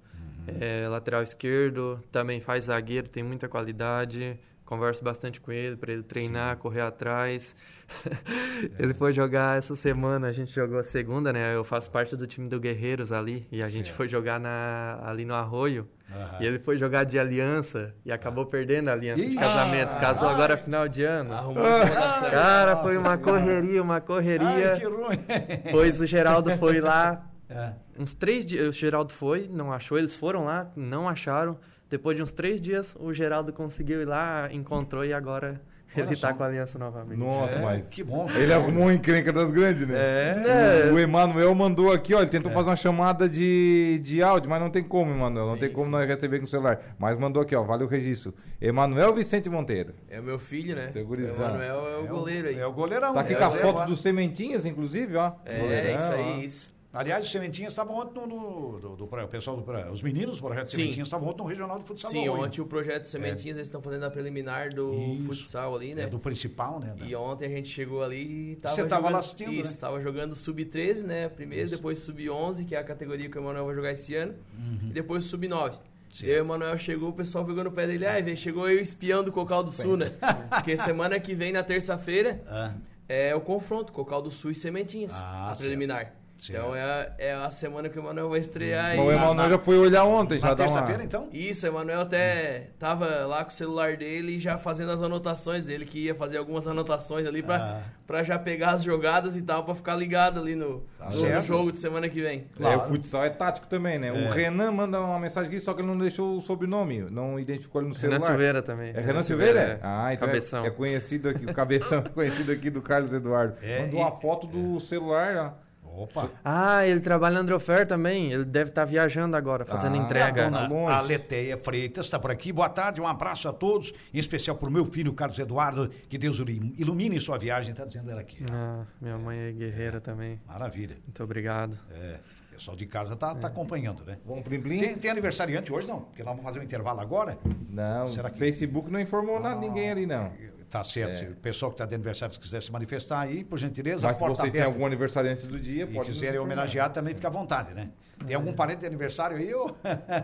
Uhum. 0.48 0.58
É, 0.60 0.88
lateral 0.88 1.22
esquerdo, 1.22 2.04
também 2.12 2.42
faz 2.42 2.64
zagueiro, 2.64 3.08
tem 3.08 3.22
muita 3.22 3.48
qualidade 3.48 4.40
converso 4.72 5.04
bastante 5.04 5.42
com 5.42 5.52
ele 5.52 5.76
para 5.76 5.92
ele 5.92 6.02
treinar, 6.02 6.56
Sim. 6.56 6.62
correr 6.62 6.80
atrás. 6.80 7.58
ele 8.80 8.94
foi 8.94 9.12
jogar 9.12 9.58
essa 9.58 9.76
semana, 9.76 10.28
a 10.28 10.32
gente 10.32 10.50
jogou 10.50 10.80
a 10.80 10.84
segunda, 10.84 11.34
né? 11.34 11.54
Eu 11.54 11.66
faço 11.66 11.92
parte 11.92 12.16
do 12.16 12.26
time 12.26 12.48
do 12.48 12.58
Guerreiros 12.58 13.12
ali 13.12 13.46
e 13.52 13.60
a 13.60 13.66
certo. 13.66 13.76
gente 13.76 13.92
foi 13.92 14.08
jogar 14.08 14.40
na, 14.40 15.02
ali 15.04 15.26
no 15.26 15.34
Arroio. 15.34 15.90
Uhum. 16.10 16.42
E 16.42 16.46
ele 16.46 16.58
foi 16.58 16.78
jogar 16.78 17.04
de 17.04 17.20
aliança 17.20 17.94
e 18.06 18.14
acabou 18.14 18.46
perdendo 18.46 18.88
a 18.88 18.94
aliança 18.94 19.26
Ih, 19.26 19.30
de 19.32 19.36
casamento. 19.36 20.00
Casou 20.00 20.30
ai, 20.30 20.36
agora 20.36 20.56
final 20.56 20.88
de 20.88 21.04
ano. 21.04 21.34
Arrumou 21.34 21.64
ah, 21.66 22.30
Cara, 22.32 22.78
foi 22.78 22.96
uma 22.96 23.18
senhora. 23.18 23.22
correria, 23.22 23.84
uma 23.84 24.00
correria. 24.00 24.72
Ai, 24.72 24.80
que 24.80 24.86
ruim. 24.86 25.20
Pois 25.70 26.00
o 26.00 26.06
Geraldo 26.06 26.56
foi 26.56 26.80
lá. 26.80 27.30
É. 27.50 27.74
Uns 28.00 28.14
três 28.14 28.46
dias. 28.46 28.70
O 28.70 28.72
Geraldo 28.72 29.14
foi, 29.14 29.50
não 29.52 29.74
achou. 29.74 29.98
Eles 29.98 30.16
foram 30.16 30.46
lá, 30.46 30.72
não 30.78 31.10
acharam. 31.10 31.60
Depois 31.92 32.16
de 32.16 32.24
uns 32.24 32.32
três 32.32 32.62
dias, 32.62 32.96
o 32.98 33.14
Geraldo 33.14 33.52
conseguiu 33.52 34.02
ir 34.02 34.06
lá, 34.06 34.48
encontrou 34.54 35.04
e 35.04 35.14
agora 35.14 35.62
Olha 35.94 36.06
ele 36.06 36.14
está 36.14 36.34
com 36.34 36.42
a 36.42 36.46
aliança 36.46 36.80
novamente. 36.80 37.20
Nossa, 37.20 37.54
é, 37.56 37.62
mas. 37.62 37.90
Que 37.90 38.02
bom. 38.02 38.26
Ele 38.34 38.54
arrumou 38.54 38.84
uma 38.84 38.94
encrenca 38.94 39.34
das 39.34 39.52
grandes, 39.52 39.86
né? 39.86 39.94
É. 39.98 40.90
O, 40.90 40.94
o 40.94 41.00
Emanuel 41.00 41.54
mandou 41.54 41.92
aqui, 41.92 42.14
ó. 42.14 42.22
Ele 42.22 42.30
tentou 42.30 42.50
é. 42.50 42.54
fazer 42.56 42.70
uma 42.70 42.78
chamada 42.78 43.28
de, 43.28 44.00
de 44.02 44.24
áudio, 44.24 44.50
mas 44.50 44.62
não 44.62 44.70
tem 44.70 44.82
como, 44.82 45.12
Emanuel. 45.12 45.48
Não 45.48 45.54
sim, 45.56 45.60
tem 45.60 45.70
como 45.70 45.88
sim. 45.88 45.92
nós 45.92 46.08
receber 46.08 46.40
com 46.40 46.46
o 46.46 46.48
celular. 46.48 46.96
Mas 46.98 47.18
mandou 47.18 47.44
aqui, 47.44 47.54
ó. 47.54 47.64
Vale 47.64 47.84
o 47.84 47.88
registro. 47.88 48.34
Emanuel 48.62 49.14
Vicente 49.14 49.50
Monteiro. 49.50 49.94
É 50.08 50.22
o 50.22 50.24
meu 50.24 50.40
filho, 50.40 50.78
né? 50.78 50.94
O 50.96 51.14
Emanuel 51.14 51.88
é 51.90 51.98
o 51.98 52.08
goleiro 52.08 52.48
aí. 52.48 52.58
É 52.58 52.66
o 52.66 52.72
goleirão. 52.72 53.14
Tá 53.14 53.20
aqui 53.20 53.36
com 53.36 53.44
as 53.44 53.56
é, 53.56 53.62
fotos 53.62 53.86
dos 53.86 54.02
Sementinhas, 54.02 54.66
inclusive, 54.66 55.18
ó. 55.18 55.34
É, 55.44 55.60
goleirão, 55.60 55.98
isso 55.98 56.12
aí, 56.14 56.22
ó. 56.22 56.40
isso. 56.40 56.71
Aliás, 56.94 57.24
os 57.24 57.32
Sementinhas 57.32 57.72
estavam 57.72 57.96
ontem 57.96 58.20
no, 58.20 58.28
no 58.28 58.80
do, 58.80 58.96
do, 58.96 59.08
do, 59.08 59.28
pessoal 59.30 59.56
do 59.56 59.92
os 59.94 60.02
meninos 60.02 60.36
do 60.36 60.42
projeto 60.42 60.66
Sim. 60.66 60.78
Sementinhas 60.78 61.08
estavam 61.08 61.30
ontem 61.30 61.42
no 61.42 61.48
Regional 61.48 61.80
de 61.80 61.86
Futsal. 61.86 62.12
Sim, 62.12 62.28
ontem 62.28 62.60
o 62.60 62.66
projeto 62.66 63.06
Sementinhas 63.06 63.56
é. 63.56 63.60
eles 63.60 63.68
estão 63.68 63.82
fazendo 63.82 64.04
a 64.04 64.12
preliminar 64.12 64.74
do 64.74 64.94
Isso. 64.94 65.24
futsal 65.24 65.76
ali, 65.76 65.96
né? 65.96 66.04
É 66.04 66.08
do 66.08 66.20
principal, 66.20 66.82
né? 66.82 66.94
Da... 66.98 67.06
E 67.06 67.16
ontem 67.16 67.46
a 67.46 67.50
gente 67.50 67.70
chegou 67.70 68.04
ali 68.04 68.52
e 68.52 68.56
tava 68.58 68.76
Você 68.76 68.82
estava 68.82 69.10
lá 69.10 69.20
assistindo, 69.20 69.54
Isso, 69.54 69.72
estava 69.72 69.98
né? 69.98 70.04
jogando 70.04 70.36
sub-13, 70.36 71.04
né? 71.04 71.30
Primeiro, 71.30 71.66
Isso. 71.66 71.76
depois 71.78 72.00
sub-11, 72.00 72.66
que 72.66 72.76
é 72.76 72.80
a 72.80 72.84
categoria 72.84 73.30
que 73.30 73.38
o 73.38 73.42
Emanuel 73.42 73.66
vai 73.68 73.76
jogar 73.76 73.92
esse 73.94 74.14
ano, 74.14 74.36
uhum. 74.54 74.90
e 74.90 74.94
depois 74.94 75.24
sub-9. 75.24 75.76
E 76.22 76.26
aí 76.26 76.38
o 76.38 76.44
Emanuel 76.44 76.78
chegou, 76.78 77.10
o 77.10 77.14
pessoal 77.14 77.46
pegou 77.46 77.64
no 77.64 77.72
pé 77.72 77.88
dele, 77.88 78.06
ai, 78.06 78.22
velho, 78.22 78.36
chegou 78.36 78.70
eu 78.70 78.82
espiando 78.82 79.30
o 79.30 79.34
Cocal 79.34 79.64
do 79.64 79.72
Sul, 79.72 79.96
né? 79.96 80.12
Porque 80.50 80.76
semana 80.76 81.18
que 81.22 81.34
vem, 81.34 81.54
na 81.54 81.64
terça-feira, 81.64 82.44
ah. 82.48 82.74
é 83.08 83.34
o 83.34 83.40
confronto, 83.40 83.94
Cocal 83.94 84.22
do 84.22 84.30
Sul 84.30 84.52
e 84.52 84.56
Sementinhas, 84.56 85.14
ah, 85.16 85.52
a 85.52 85.56
preliminar. 85.56 86.04
Certo. 86.04 86.21
Então 86.50 86.76
é 86.76 86.82
a, 86.82 87.12
é 87.18 87.34
a 87.34 87.52
semana 87.52 87.90
que 87.90 88.00
o 88.00 88.02
Emanuel 88.02 88.30
vai 88.30 88.40
estrear. 88.40 88.96
Hum. 88.98 89.06
O 89.06 89.12
Emanuel 89.12 89.50
já 89.50 89.58
foi 89.58 89.78
olhar 89.78 90.04
ontem, 90.06 90.40
já 90.40 90.50
Na 90.50 90.56
terça-feira, 90.56 91.00
uma... 91.00 91.06
então? 91.06 91.30
Isso, 91.32 91.66
o 91.66 91.70
Emanuel 91.70 92.02
até 92.02 92.70
tava 92.80 93.06
lá 93.26 93.44
com 93.44 93.52
o 93.52 93.54
celular 93.54 93.96
dele 93.98 94.40
já 94.40 94.58
fazendo 94.58 94.92
as 94.92 95.02
anotações. 95.02 95.70
Ele 95.70 95.86
que 95.86 96.00
ia 96.00 96.16
fazer 96.16 96.38
algumas 96.38 96.68
anotações 96.68 97.28
ali 97.28 97.44
pra, 97.44 97.58
ah. 97.58 97.82
Pra 98.08 98.24
já 98.24 98.38
pegar 98.38 98.72
as 98.72 98.84
jogadas 98.84 99.38
e 99.38 99.42
tal, 99.42 99.64
pra 99.64 99.74
ficar 99.74 99.96
ligado 99.96 100.40
ali 100.40 100.56
no, 100.56 100.82
tá 100.98 101.10
no 101.10 101.42
jogo 101.44 101.72
de 101.72 101.80
semana 101.80 102.10
que 102.10 102.22
vem. 102.22 102.46
Claro. 102.58 102.82
É, 102.82 102.84
o 102.84 102.88
futsal 102.90 103.24
é 103.24 103.30
tático 103.30 103.68
também, 103.68 103.98
né? 103.98 104.10
É. 104.10 104.12
O 104.12 104.32
Renan 104.32 104.72
manda 104.72 105.00
uma 105.00 105.20
mensagem 105.20 105.50
aqui, 105.50 105.60
só 105.60 105.74
que 105.74 105.82
ele 105.82 105.88
não 105.88 105.98
deixou 105.98 106.38
o 106.38 106.42
sobrenome, 106.42 107.02
não 107.10 107.40
identificou 107.40 107.82
ele 107.82 107.90
no 107.90 107.96
celular. 107.96 108.18
Renan 108.18 108.28
Silveira 108.28 108.62
também. 108.62 108.90
É 108.90 108.94
Renan, 108.94 109.08
Renan 109.08 109.22
Silveira? 109.22 109.60
Silveira? 109.60 109.80
É. 109.82 109.88
Ah, 109.88 110.14
então 110.14 110.28
é- 110.28 110.32
Cabeção. 110.32 110.66
É, 110.66 110.68
é 110.68 110.72
conhecido 110.72 111.30
aqui, 111.30 111.46
o 111.46 111.54
Cabeção, 111.54 112.04
conhecido 112.14 112.52
aqui 112.52 112.70
do 112.70 112.82
Carlos 112.82 113.14
Eduardo. 113.14 113.56
É, 113.62 113.84
Mandou 113.84 114.00
e... 114.00 114.04
uma 114.04 114.12
foto 114.12 114.48
do 114.48 114.80
celular, 114.80 115.38
ó. 115.38 115.71
Opa! 115.96 116.30
Ah, 116.44 116.86
ele 116.86 117.00
trabalha 117.00 117.36
na 117.36 117.40
Androfer 117.42 117.86
também. 117.86 118.32
Ele 118.32 118.46
deve 118.46 118.70
estar 118.70 118.84
tá 118.84 118.86
viajando 118.86 119.36
agora, 119.36 119.66
fazendo 119.66 119.96
ah, 119.96 119.98
entrega. 119.98 120.48
A, 120.48 120.68
dona, 120.68 120.92
a 120.92 121.02
Leteia 121.02 121.58
Freitas 121.58 122.06
está 122.06 122.20
por 122.20 122.32
aqui. 122.32 122.52
Boa 122.52 122.70
tarde, 122.70 123.02
um 123.02 123.08
abraço 123.08 123.48
a 123.48 123.54
todos, 123.54 123.94
em 124.14 124.20
especial 124.20 124.56
para 124.56 124.70
o 124.70 124.72
meu 124.72 124.86
filho, 124.86 125.14
Carlos 125.14 125.38
Eduardo. 125.38 125.90
Que 126.10 126.18
Deus 126.18 126.40
ilumine 126.78 127.20
sua 127.20 127.38
viagem, 127.38 127.72
está 127.72 127.86
dizendo 127.86 128.10
ela 128.10 128.22
aqui. 128.22 128.44
Ah, 128.52 128.86
minha 129.02 129.18
mãe 129.18 129.38
é 129.38 129.52
guerreira 129.52 129.98
é, 129.98 130.00
também. 130.00 130.40
Maravilha. 130.48 130.98
Muito 131.06 131.24
obrigado. 131.24 131.78
É. 131.92 132.20
O 132.52 132.56
pessoal 132.56 132.78
de 132.78 132.86
casa 132.86 133.16
tá, 133.16 133.34
tá 133.34 133.48
é. 133.48 133.52
acompanhando, 133.52 134.06
né? 134.06 134.18
Vamos 134.26 134.44
plim, 134.44 134.62
plim. 134.62 134.80
Tem, 134.80 134.96
tem 134.96 135.12
aniversariante 135.12 135.74
hoje, 135.74 135.88
não? 135.88 136.02
Porque 136.02 136.24
nós 136.24 136.32
vamos 136.32 136.44
fazer 136.44 136.60
um 136.60 136.64
intervalo 136.64 137.00
agora. 137.00 137.38
Não, 137.70 138.08
Será 138.08 138.30
que... 138.30 138.38
Facebook 138.38 138.92
não 138.92 139.00
informou 139.00 139.38
ah, 139.38 139.56
ninguém 139.56 139.90
ali, 139.90 140.06
não. 140.06 140.32
Tá 140.72 140.86
certo. 140.86 141.26
É. 141.26 141.28
O 141.28 141.36
pessoal 141.36 141.70
que 141.70 141.76
está 141.76 141.86
de 141.86 141.94
aniversário, 141.94 142.34
se 142.34 142.40
quiser 142.40 142.62
se 142.62 142.72
manifestar 142.72 143.20
aí, 143.20 143.44
por 143.44 143.60
gentileza, 143.60 144.08
Mas 144.08 144.16
se 144.16 144.24
vocês 144.24 144.52
têm 144.54 144.62
algum 144.62 144.86
aniversariante 144.86 145.46
do 145.46 145.60
dia, 145.60 145.84
e 145.84 145.94
pode 145.94 146.10
quiserem 146.10 146.40
homenagear, 146.40 146.90
também 146.90 147.14
fica 147.14 147.28
à 147.28 147.32
vontade, 147.32 147.74
né? 147.74 147.92
Tem 148.26 148.38
algum 148.38 148.54
parente 148.54 148.80
de 148.80 148.86
aniversário 148.86 149.36
aí? 149.36 149.54
Ou... 149.54 149.76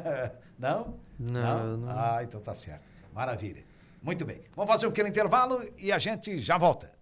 não? 0.58 0.98
não? 1.20 1.78
Não? 1.78 1.90
Ah, 1.90 2.20
então 2.24 2.40
tá 2.40 2.54
certo. 2.54 2.90
Maravilha. 3.14 3.62
Muito 4.02 4.24
bem. 4.24 4.40
Vamos 4.56 4.72
fazer 4.72 4.88
um 4.88 4.92
pequeno 4.92 5.10
intervalo 5.10 5.62
e 5.78 5.92
a 5.92 5.98
gente 5.98 6.38
já 6.38 6.58
volta. 6.58 6.97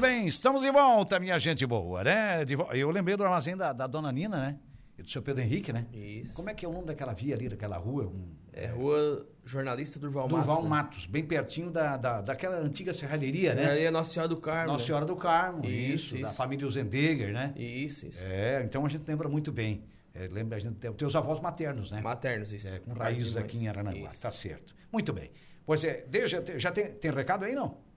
Muito 0.00 0.14
bem, 0.14 0.26
estamos 0.26 0.62
de 0.62 0.70
volta, 0.70 1.20
minha 1.20 1.38
gente 1.38 1.66
boa, 1.66 2.02
né? 2.02 2.42
De, 2.42 2.56
eu 2.72 2.90
lembrei 2.90 3.18
do 3.18 3.22
armazém 3.22 3.54
da, 3.54 3.70
da 3.70 3.86
dona 3.86 4.10
Nina, 4.10 4.38
né? 4.38 4.58
E 4.98 5.02
do 5.02 5.10
seu 5.10 5.20
Pedro 5.20 5.42
Henrique, 5.42 5.74
né? 5.74 5.84
Isso. 5.92 6.32
Como 6.32 6.48
é 6.48 6.54
que 6.54 6.64
é 6.64 6.68
o 6.70 6.72
nome 6.72 6.86
daquela 6.86 7.12
via 7.12 7.34
ali, 7.34 7.50
daquela 7.50 7.76
rua? 7.76 8.06
Um, 8.06 8.30
é, 8.50 8.68
Rua 8.68 9.26
Jornalista 9.44 9.98
Durval 9.98 10.26
Matos. 10.26 10.46
Durval 10.46 10.62
né? 10.62 10.68
Matos, 10.70 11.04
bem 11.04 11.22
pertinho 11.22 11.70
da, 11.70 11.98
da, 11.98 12.22
daquela 12.22 12.56
antiga 12.56 12.94
serralheria, 12.94 13.54
né? 13.54 13.60
Serralheria 13.60 13.90
Nossa 13.90 14.10
Senhora 14.10 14.28
do 14.30 14.38
Carmo. 14.38 14.72
Nossa 14.72 14.78
né? 14.78 14.86
Senhora 14.86 15.04
do 15.04 15.16
Carmo, 15.16 15.66
isso, 15.66 16.16
isso, 16.16 16.22
da 16.22 16.30
família 16.30 16.70
Zendegger, 16.70 17.34
né? 17.34 17.52
Isso, 17.54 18.06
isso. 18.06 18.22
É, 18.22 18.62
então 18.64 18.86
a 18.86 18.88
gente 18.88 19.06
lembra 19.06 19.28
muito 19.28 19.52
bem. 19.52 19.84
É, 20.14 20.26
lembra, 20.28 20.56
a 20.56 20.60
gente 20.60 20.76
tem 20.76 20.90
teus 20.94 21.14
avós 21.14 21.40
maternos, 21.40 21.92
né? 21.92 22.00
Maternos, 22.00 22.54
isso. 22.54 22.68
É, 22.68 22.78
com 22.78 22.94
raízes 22.94 23.36
aqui 23.36 23.58
em 23.58 23.68
Aranaguá, 23.68 24.08
isso. 24.08 24.18
tá 24.18 24.30
certo. 24.30 24.74
Muito 24.90 25.12
bem. 25.12 25.30
Pois 25.66 25.84
é, 25.84 26.06
já, 26.26 26.40
já 26.56 26.72
tem, 26.72 26.86
tem 26.86 27.10
recado 27.10 27.44
aí, 27.44 27.54
não? 27.54 27.89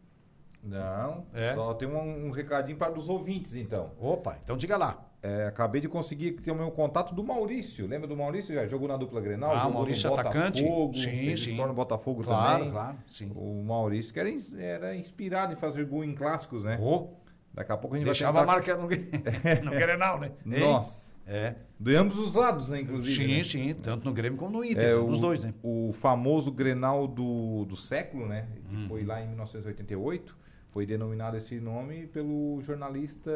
Não, 0.63 1.25
é? 1.33 1.53
só 1.53 1.73
tem 1.73 1.87
um, 1.87 2.27
um, 2.27 2.31
recadinho 2.31 2.77
para 2.77 2.93
os 2.93 3.09
ouvintes, 3.09 3.55
então. 3.55 3.91
Opa, 3.99 4.37
então 4.41 4.55
diga 4.55 4.77
lá. 4.77 5.05
É, 5.21 5.45
acabei 5.47 5.81
de 5.81 5.89
conseguir 5.89 6.33
ter 6.33 6.51
o 6.51 6.55
meu 6.55 6.71
contato 6.71 7.13
do 7.13 7.23
Maurício. 7.23 7.85
Lembra 7.85 8.07
do 8.07 8.15
Maurício? 8.15 8.55
Já 8.55 8.65
jogou 8.65 8.87
na 8.87 8.97
dupla 8.97 9.21
Grenal? 9.21 9.51
Ah, 9.51 9.59
jogou 9.59 9.73
Maurício 9.73 10.09
no 10.09 10.19
atacante. 10.19 10.63
Botafogo, 10.63 10.93
sim, 10.95 11.37
sim. 11.37 11.55
torna 11.55 11.73
Botafogo 11.73 12.23
claro, 12.23 12.57
também. 12.59 12.71
Claro, 12.71 12.97
sim. 13.07 13.31
O 13.35 13.63
Maurício 13.63 14.13
que 14.13 14.19
era, 14.19 14.29
era 14.57 14.95
inspirado 14.95 15.53
em 15.53 15.55
fazer 15.55 15.85
gol 15.85 16.03
em 16.03 16.13
clássicos, 16.13 16.63
né? 16.63 16.77
Oh. 16.81 17.07
Daqui 17.53 17.71
a 17.71 17.77
pouco 17.77 17.95
a 17.95 17.99
gente 17.99 18.05
Deixava 18.05 18.43
vai 18.43 18.61
tentar... 18.61 18.73
a 18.73 18.77
marca 18.77 18.97
no, 19.61 19.63
no 19.69 19.71
Grenal, 19.71 20.19
né? 20.19 20.31
Nossa. 20.45 21.13
É. 21.25 21.55
De 21.79 21.95
ambos 21.95 22.17
os 22.17 22.33
lados, 22.33 22.67
né, 22.69 22.81
inclusive. 22.81 23.15
Sim, 23.15 23.37
né? 23.37 23.43
sim, 23.43 23.81
tanto 23.81 24.05
no 24.05 24.13
Grêmio 24.13 24.37
como 24.37 24.51
no 24.51 24.63
Inter, 24.63 24.89
é, 24.89 24.95
os 24.95 25.19
dois, 25.19 25.43
né? 25.43 25.53
O 25.63 25.91
famoso 25.93 26.51
Grenal 26.51 27.07
do, 27.07 27.65
do 27.65 27.77
século, 27.77 28.27
né? 28.27 28.47
Que 28.69 28.75
hum. 28.75 28.85
foi 28.89 29.03
lá 29.03 29.21
em 29.21 29.27
1988 29.27 30.43
foi 30.73 30.85
denominado 30.87 31.37
esse 31.37 31.59
nome 31.59 32.07
pelo 32.07 32.59
jornalista 32.61 33.31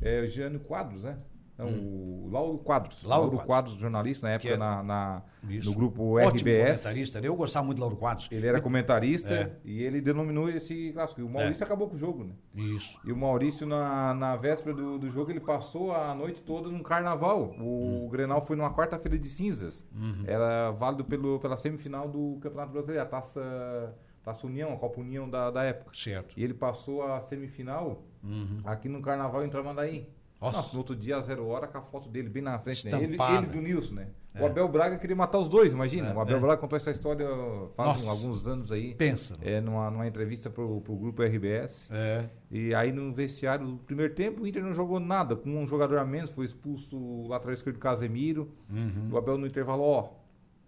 é, 0.00 0.24
Jânio 0.26 0.60
Quadros, 0.60 1.02
né? 1.02 1.18
Não, 1.58 1.68
hum. 1.68 2.24
o 2.26 2.30
Lauro 2.30 2.58
Quadros. 2.58 3.02
Lauro, 3.02 3.22
Lauro 3.22 3.36
Quadros. 3.36 3.46
Quadros, 3.46 3.74
jornalista, 3.76 4.26
na 4.26 4.34
época 4.34 4.52
é... 4.52 4.56
na, 4.58 4.82
na 4.82 5.22
no 5.42 5.74
grupo 5.74 6.18
Ótimo 6.18 6.40
RBS. 6.40 6.82
comentarista, 6.82 7.20
né? 7.20 7.28
eu 7.28 7.34
gostava 7.34 7.64
muito 7.64 7.78
do 7.78 7.80
Lauro 7.80 7.96
Quadros. 7.96 8.28
Ele 8.30 8.46
era 8.46 8.60
comentarista 8.60 9.32
é. 9.32 9.56
e 9.64 9.82
ele 9.82 10.02
denominou 10.02 10.50
esse 10.50 10.92
clássico. 10.92 11.22
E 11.22 11.24
o 11.24 11.30
Maurício 11.30 11.62
é. 11.62 11.64
acabou 11.64 11.88
com 11.88 11.94
o 11.94 11.98
jogo, 11.98 12.24
né? 12.24 12.34
Isso. 12.54 13.00
E 13.04 13.10
o 13.10 13.16
Maurício, 13.16 13.66
na, 13.66 14.12
na 14.12 14.36
véspera 14.36 14.76
do, 14.76 14.98
do 14.98 15.08
jogo, 15.08 15.30
ele 15.30 15.40
passou 15.40 15.94
a 15.94 16.14
noite 16.14 16.42
toda 16.42 16.68
num 16.68 16.82
carnaval. 16.82 17.54
O, 17.58 17.62
hum. 17.62 18.06
o 18.06 18.08
Grenal 18.10 18.44
foi 18.44 18.54
numa 18.54 18.74
quarta-feira 18.74 19.18
de 19.18 19.28
cinzas. 19.28 19.88
Uhum. 19.94 20.24
Era 20.26 20.72
válido 20.72 21.04
pelo, 21.04 21.40
pela 21.40 21.56
semifinal 21.56 22.06
do 22.06 22.38
Campeonato 22.42 22.72
Brasileiro, 22.72 23.02
a 23.02 23.06
taça, 23.06 23.96
taça 24.26 24.44
União, 24.44 24.72
a 24.72 24.76
Copa 24.76 25.00
União 25.00 25.30
da, 25.30 25.52
da 25.52 25.62
época. 25.62 25.92
Certo. 25.94 26.34
E 26.36 26.42
ele 26.42 26.52
passou 26.52 27.06
a 27.06 27.20
semifinal 27.20 28.02
uhum. 28.24 28.60
aqui 28.64 28.88
no 28.88 29.00
carnaval 29.00 29.44
em 29.44 29.48
Tramandaí. 29.48 30.08
Nossa. 30.40 30.58
Nossa, 30.58 30.72
no 30.72 30.78
outro 30.78 30.96
dia, 30.96 31.20
zero 31.20 31.46
hora, 31.46 31.68
com 31.68 31.78
a 31.78 31.80
foto 31.80 32.08
dele 32.08 32.28
bem 32.28 32.42
na 32.42 32.58
frente, 32.58 32.86
né? 32.88 33.02
Ele, 33.02 33.16
ele 33.16 33.46
do 33.46 33.60
Nilson, 33.62 33.94
né? 33.94 34.08
É. 34.34 34.42
O 34.42 34.46
Abel 34.46 34.68
Braga 34.68 34.98
queria 34.98 35.16
matar 35.16 35.38
os 35.38 35.48
dois, 35.48 35.72
imagina. 35.72 36.08
É, 36.10 36.14
o 36.14 36.20
Abel 36.20 36.36
é. 36.36 36.40
Braga 36.40 36.56
contou 36.58 36.76
essa 36.76 36.90
história 36.90 37.26
faz 37.74 38.06
alguns 38.06 38.46
anos 38.46 38.70
aí. 38.70 38.94
Pensa. 38.96 39.36
É, 39.40 39.60
numa, 39.60 39.90
numa 39.90 40.06
entrevista 40.06 40.50
pro, 40.50 40.80
pro 40.82 40.94
grupo 40.96 41.22
RBS. 41.22 41.88
É. 41.90 42.28
E 42.50 42.74
aí 42.74 42.92
no 42.92 43.14
vestiário, 43.14 43.64
no 43.64 43.78
primeiro 43.78 44.12
tempo, 44.12 44.42
o 44.42 44.46
Inter 44.46 44.62
não 44.62 44.74
jogou 44.74 45.00
nada. 45.00 45.36
Com 45.36 45.50
um 45.50 45.66
jogador 45.66 45.98
a 45.98 46.04
menos, 46.04 46.30
foi 46.30 46.44
expulso 46.44 46.98
o 46.98 47.28
lateral 47.28 47.54
esquerdo 47.54 47.78
Casemiro. 47.78 48.52
Uhum. 48.68 49.08
O 49.12 49.16
Abel 49.16 49.38
no 49.38 49.46
intervalo, 49.46 49.84
ó, 49.84 50.10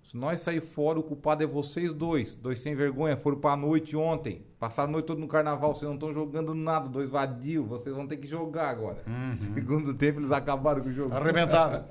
se 0.08 0.16
nós 0.16 0.40
sair 0.40 0.62
fora, 0.62 0.98
o 0.98 1.02
culpado 1.02 1.44
é 1.44 1.46
vocês 1.46 1.92
dois. 1.92 2.34
Dois 2.34 2.60
sem 2.60 2.74
vergonha, 2.74 3.14
foram 3.14 3.36
pra 3.36 3.54
noite 3.54 3.94
ontem. 3.94 4.42
Passaram 4.58 4.88
a 4.88 4.92
noite 4.92 5.04
toda 5.04 5.20
no 5.20 5.28
carnaval, 5.28 5.74
vocês 5.74 5.86
não 5.86 5.96
estão 5.96 6.10
jogando 6.14 6.54
nada, 6.54 6.88
dois 6.88 7.10
vadios, 7.10 7.68
vocês 7.68 7.94
vão 7.94 8.06
ter 8.06 8.16
que 8.16 8.26
jogar 8.26 8.70
agora. 8.70 9.02
Uhum. 9.06 9.36
Segundo 9.36 9.92
tempo, 9.92 10.18
eles 10.18 10.30
acabaram 10.30 10.80
com 10.80 10.88
o 10.88 10.92
jogo. 10.94 11.14
Arrebentaram. 11.14 11.84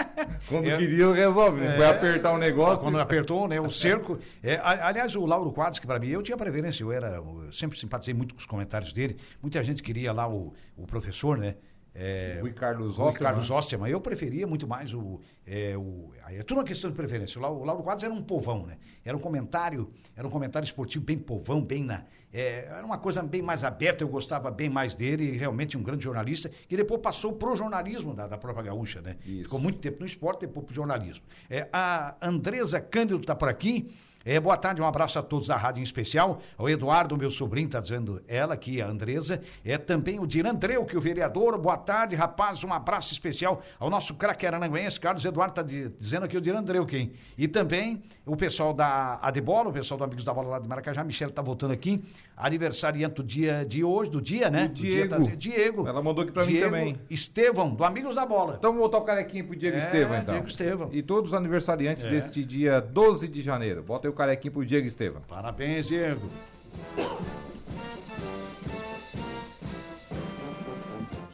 Quando 0.50 0.68
é, 0.68 0.76
queriam, 0.76 1.14
resolve. 1.14 1.62
Né? 1.62 1.74
Foi 1.74 1.86
apertar 1.86 2.32
o 2.34 2.36
negócio. 2.36 2.82
Quando 2.82 3.00
apertou, 3.00 3.48
né? 3.48 3.58
O 3.58 3.70
cerco. 3.70 4.18
É, 4.42 4.60
aliás, 4.62 5.16
o 5.16 5.24
Lauro 5.24 5.50
Quadros, 5.50 5.78
que 5.78 5.86
para 5.86 5.98
mim, 5.98 6.08
eu 6.08 6.22
tinha 6.22 6.36
preferência, 6.36 6.84
eu 6.84 6.92
era. 6.92 7.14
Eu 7.14 7.50
sempre 7.52 7.78
simpatizei 7.78 8.12
muito 8.12 8.34
com 8.34 8.38
os 8.38 8.44
comentários 8.44 8.92
dele. 8.92 9.16
Muita 9.40 9.64
gente 9.64 9.82
queria 9.82 10.12
lá 10.12 10.28
o, 10.28 10.52
o 10.76 10.86
professor, 10.86 11.38
né? 11.38 11.54
É, 11.94 12.38
Rui 12.40 12.52
Carlos 12.52 12.96
Rui 12.96 13.12
Carlos 13.12 13.50
Osterman. 13.50 13.90
Eu 13.90 14.00
preferia 14.00 14.46
muito 14.46 14.66
mais 14.66 14.94
o. 14.94 15.20
É, 15.46 15.76
o 15.76 16.10
é 16.28 16.42
tudo 16.42 16.58
uma 16.58 16.64
questão 16.64 16.90
de 16.90 16.96
preferência. 16.96 17.38
O 17.40 17.64
Lauro 17.64 17.82
Quadros 17.82 18.04
era 18.04 18.12
um 18.12 18.22
povão, 18.22 18.66
né? 18.66 18.78
Era 19.04 19.16
um 19.16 19.20
comentário, 19.20 19.90
era 20.16 20.26
um 20.26 20.30
comentário 20.30 20.64
esportivo 20.64 21.04
bem 21.04 21.18
povão, 21.18 21.60
bem 21.60 21.84
na. 21.84 22.04
É, 22.32 22.66
era 22.66 22.84
uma 22.84 22.96
coisa 22.96 23.22
bem 23.22 23.42
mais 23.42 23.62
aberta, 23.62 24.02
eu 24.02 24.08
gostava 24.08 24.50
bem 24.50 24.70
mais 24.70 24.94
dele, 24.94 25.32
realmente 25.32 25.76
um 25.76 25.82
grande 25.82 26.04
jornalista, 26.04 26.48
que 26.48 26.76
depois 26.76 27.00
passou 27.02 27.34
pro 27.34 27.54
jornalismo 27.54 28.14
da, 28.14 28.26
da 28.26 28.38
própria 28.38 28.64
gaúcha, 28.64 29.02
né? 29.02 29.18
Isso. 29.26 29.44
Ficou 29.44 29.60
muito 29.60 29.78
tempo 29.80 30.00
no 30.00 30.06
esporte, 30.06 30.46
depois 30.46 30.64
pro 30.64 30.74
jornalismo. 30.74 31.22
É, 31.50 31.68
a 31.70 32.16
Andresa 32.22 32.80
Cândido 32.80 33.20
está 33.20 33.34
por 33.34 33.48
aqui. 33.48 33.90
É, 34.24 34.38
boa 34.38 34.56
tarde, 34.56 34.80
um 34.80 34.86
abraço 34.86 35.18
a 35.18 35.22
todos 35.22 35.48
da 35.48 35.56
rádio 35.56 35.80
em 35.80 35.82
especial. 35.82 36.40
O 36.56 36.68
Eduardo, 36.68 37.16
meu 37.16 37.30
sobrinho, 37.30 37.66
está 37.66 37.80
dizendo 37.80 38.22
ela 38.28 38.54
aqui, 38.54 38.80
a 38.80 38.86
Andresa. 38.86 39.42
É 39.64 39.76
também 39.76 40.20
o 40.20 40.26
Dirandreu, 40.26 40.84
que 40.84 40.94
é 40.94 40.98
o 40.98 41.00
vereador. 41.00 41.58
Boa 41.58 41.76
tarde, 41.76 42.14
rapaz, 42.14 42.62
um 42.62 42.72
abraço 42.72 43.12
especial 43.12 43.62
ao 43.80 43.90
nosso 43.90 44.14
craque 44.14 44.46
aranguense, 44.46 45.00
Carlos 45.00 45.24
Eduardo 45.24 45.52
está 45.52 45.62
dizendo 45.62 46.24
aqui 46.24 46.36
o 46.36 46.40
Dirandreu 46.40 46.86
quem. 46.86 47.12
E 47.36 47.48
também 47.48 48.02
o 48.24 48.36
pessoal 48.36 48.72
da 48.72 49.18
Adebola, 49.20 49.70
o 49.70 49.72
pessoal 49.72 49.98
do 49.98 50.04
Amigos 50.04 50.24
da 50.24 50.32
Bola 50.32 50.50
lá 50.50 50.58
de 50.58 50.68
Maracajá, 50.68 51.02
Michele 51.02 51.30
está 51.30 51.42
voltando 51.42 51.72
aqui. 51.72 52.02
Aniversariante 52.42 53.14
do 53.14 53.22
dia 53.22 53.64
de 53.64 53.84
hoje, 53.84 54.10
do 54.10 54.20
dia, 54.20 54.50
né? 54.50 54.66
Do 54.66 54.74
Diego. 54.74 54.96
Dia, 54.96 55.08
tá, 55.08 55.36
Diego. 55.36 55.86
Ela 55.86 56.02
mandou 56.02 56.24
aqui 56.24 56.32
para 56.32 56.44
mim 56.44 56.58
também. 56.58 57.00
Estevão, 57.08 57.72
do 57.72 57.84
Amigos 57.84 58.16
da 58.16 58.26
Bola. 58.26 58.56
Então 58.58 58.72
vamos 58.72 58.84
botar 58.84 58.98
o 58.98 59.04
carequinho 59.04 59.46
pro 59.46 59.54
Diego 59.54 59.76
é, 59.76 59.78
Estevão, 59.78 60.18
então. 60.18 60.34
Diego 60.34 60.48
Estevão. 60.48 60.88
E 60.90 61.02
todos 61.02 61.30
os 61.30 61.34
aniversariantes 61.34 62.04
é. 62.04 62.10
deste 62.10 62.42
dia 62.42 62.80
12 62.80 63.28
de 63.28 63.40
janeiro. 63.40 63.84
Bota 63.84 64.08
aí 64.08 64.10
o 64.10 64.14
carequinho 64.14 64.54
pro 64.54 64.66
Diego 64.66 64.86
Estevam. 64.86 65.22
Parabéns, 65.28 65.86
Diego. 65.86 66.28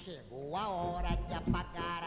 Chegou 0.04 0.54
a 0.54 0.68
hora 0.68 1.16
de 1.26 1.32
apagar 1.32 1.97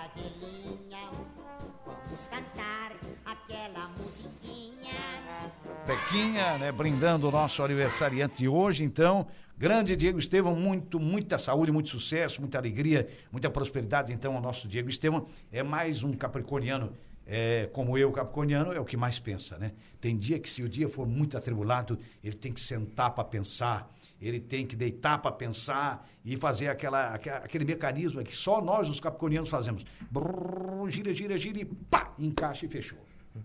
Pequinha, 5.92 6.58
né, 6.58 6.72
brindando 6.72 7.28
o 7.28 7.32
nosso 7.32 7.62
aniversariante 7.62 8.48
hoje, 8.48 8.82
então. 8.82 9.28
Grande 9.58 9.94
Diego 9.94 10.18
Estevam, 10.18 10.56
muito, 10.56 10.98
muita 11.02 11.38
saúde, 11.38 11.70
muito 11.70 11.90
sucesso, 11.90 12.40
muita 12.40 12.58
alegria, 12.58 13.10
muita 13.30 13.50
prosperidade. 13.50 14.14
Então, 14.14 14.38
o 14.38 14.40
nosso 14.40 14.70
Diego 14.70 14.90
Estevam 14.90 15.28
é 15.52 15.62
mais 15.62 16.02
um 16.02 16.14
capricorniano 16.14 16.94
é, 17.28 17.70
como 17.74 17.98
eu, 17.98 18.10
capricorniano, 18.14 18.72
é 18.72 18.80
o 18.80 18.86
que 18.86 18.96
mais 18.96 19.20
pensa, 19.20 19.58
né? 19.58 19.74
Tem 20.00 20.16
dia 20.16 20.40
que 20.40 20.50
se 20.50 20.64
o 20.64 20.70
dia 20.70 20.88
for 20.88 21.06
muito 21.06 21.38
atribulado, 21.38 22.00
ele 22.24 22.36
tem 22.36 22.54
que 22.54 22.62
sentar 22.62 23.12
para 23.12 23.26
pensar, 23.26 23.94
ele 24.22 24.40
tem 24.40 24.66
que 24.66 24.78
deitar 24.78 25.18
para 25.18 25.32
pensar 25.32 26.10
e 26.24 26.38
fazer 26.38 26.70
aquela, 26.70 27.16
aquele 27.16 27.66
mecanismo 27.66 28.24
que 28.24 28.36
só 28.36 28.62
nós, 28.62 28.88
os 28.88 29.02
capricornianos, 29.02 29.50
fazemos. 29.50 29.86
Brrr, 30.10 30.90
gira, 30.90 31.14
gira, 31.14 31.38
gira 31.38 31.60
e 31.60 31.66
pá, 31.66 32.14
encaixa 32.18 32.66
e 32.66 32.70
fechou. 32.70 33.00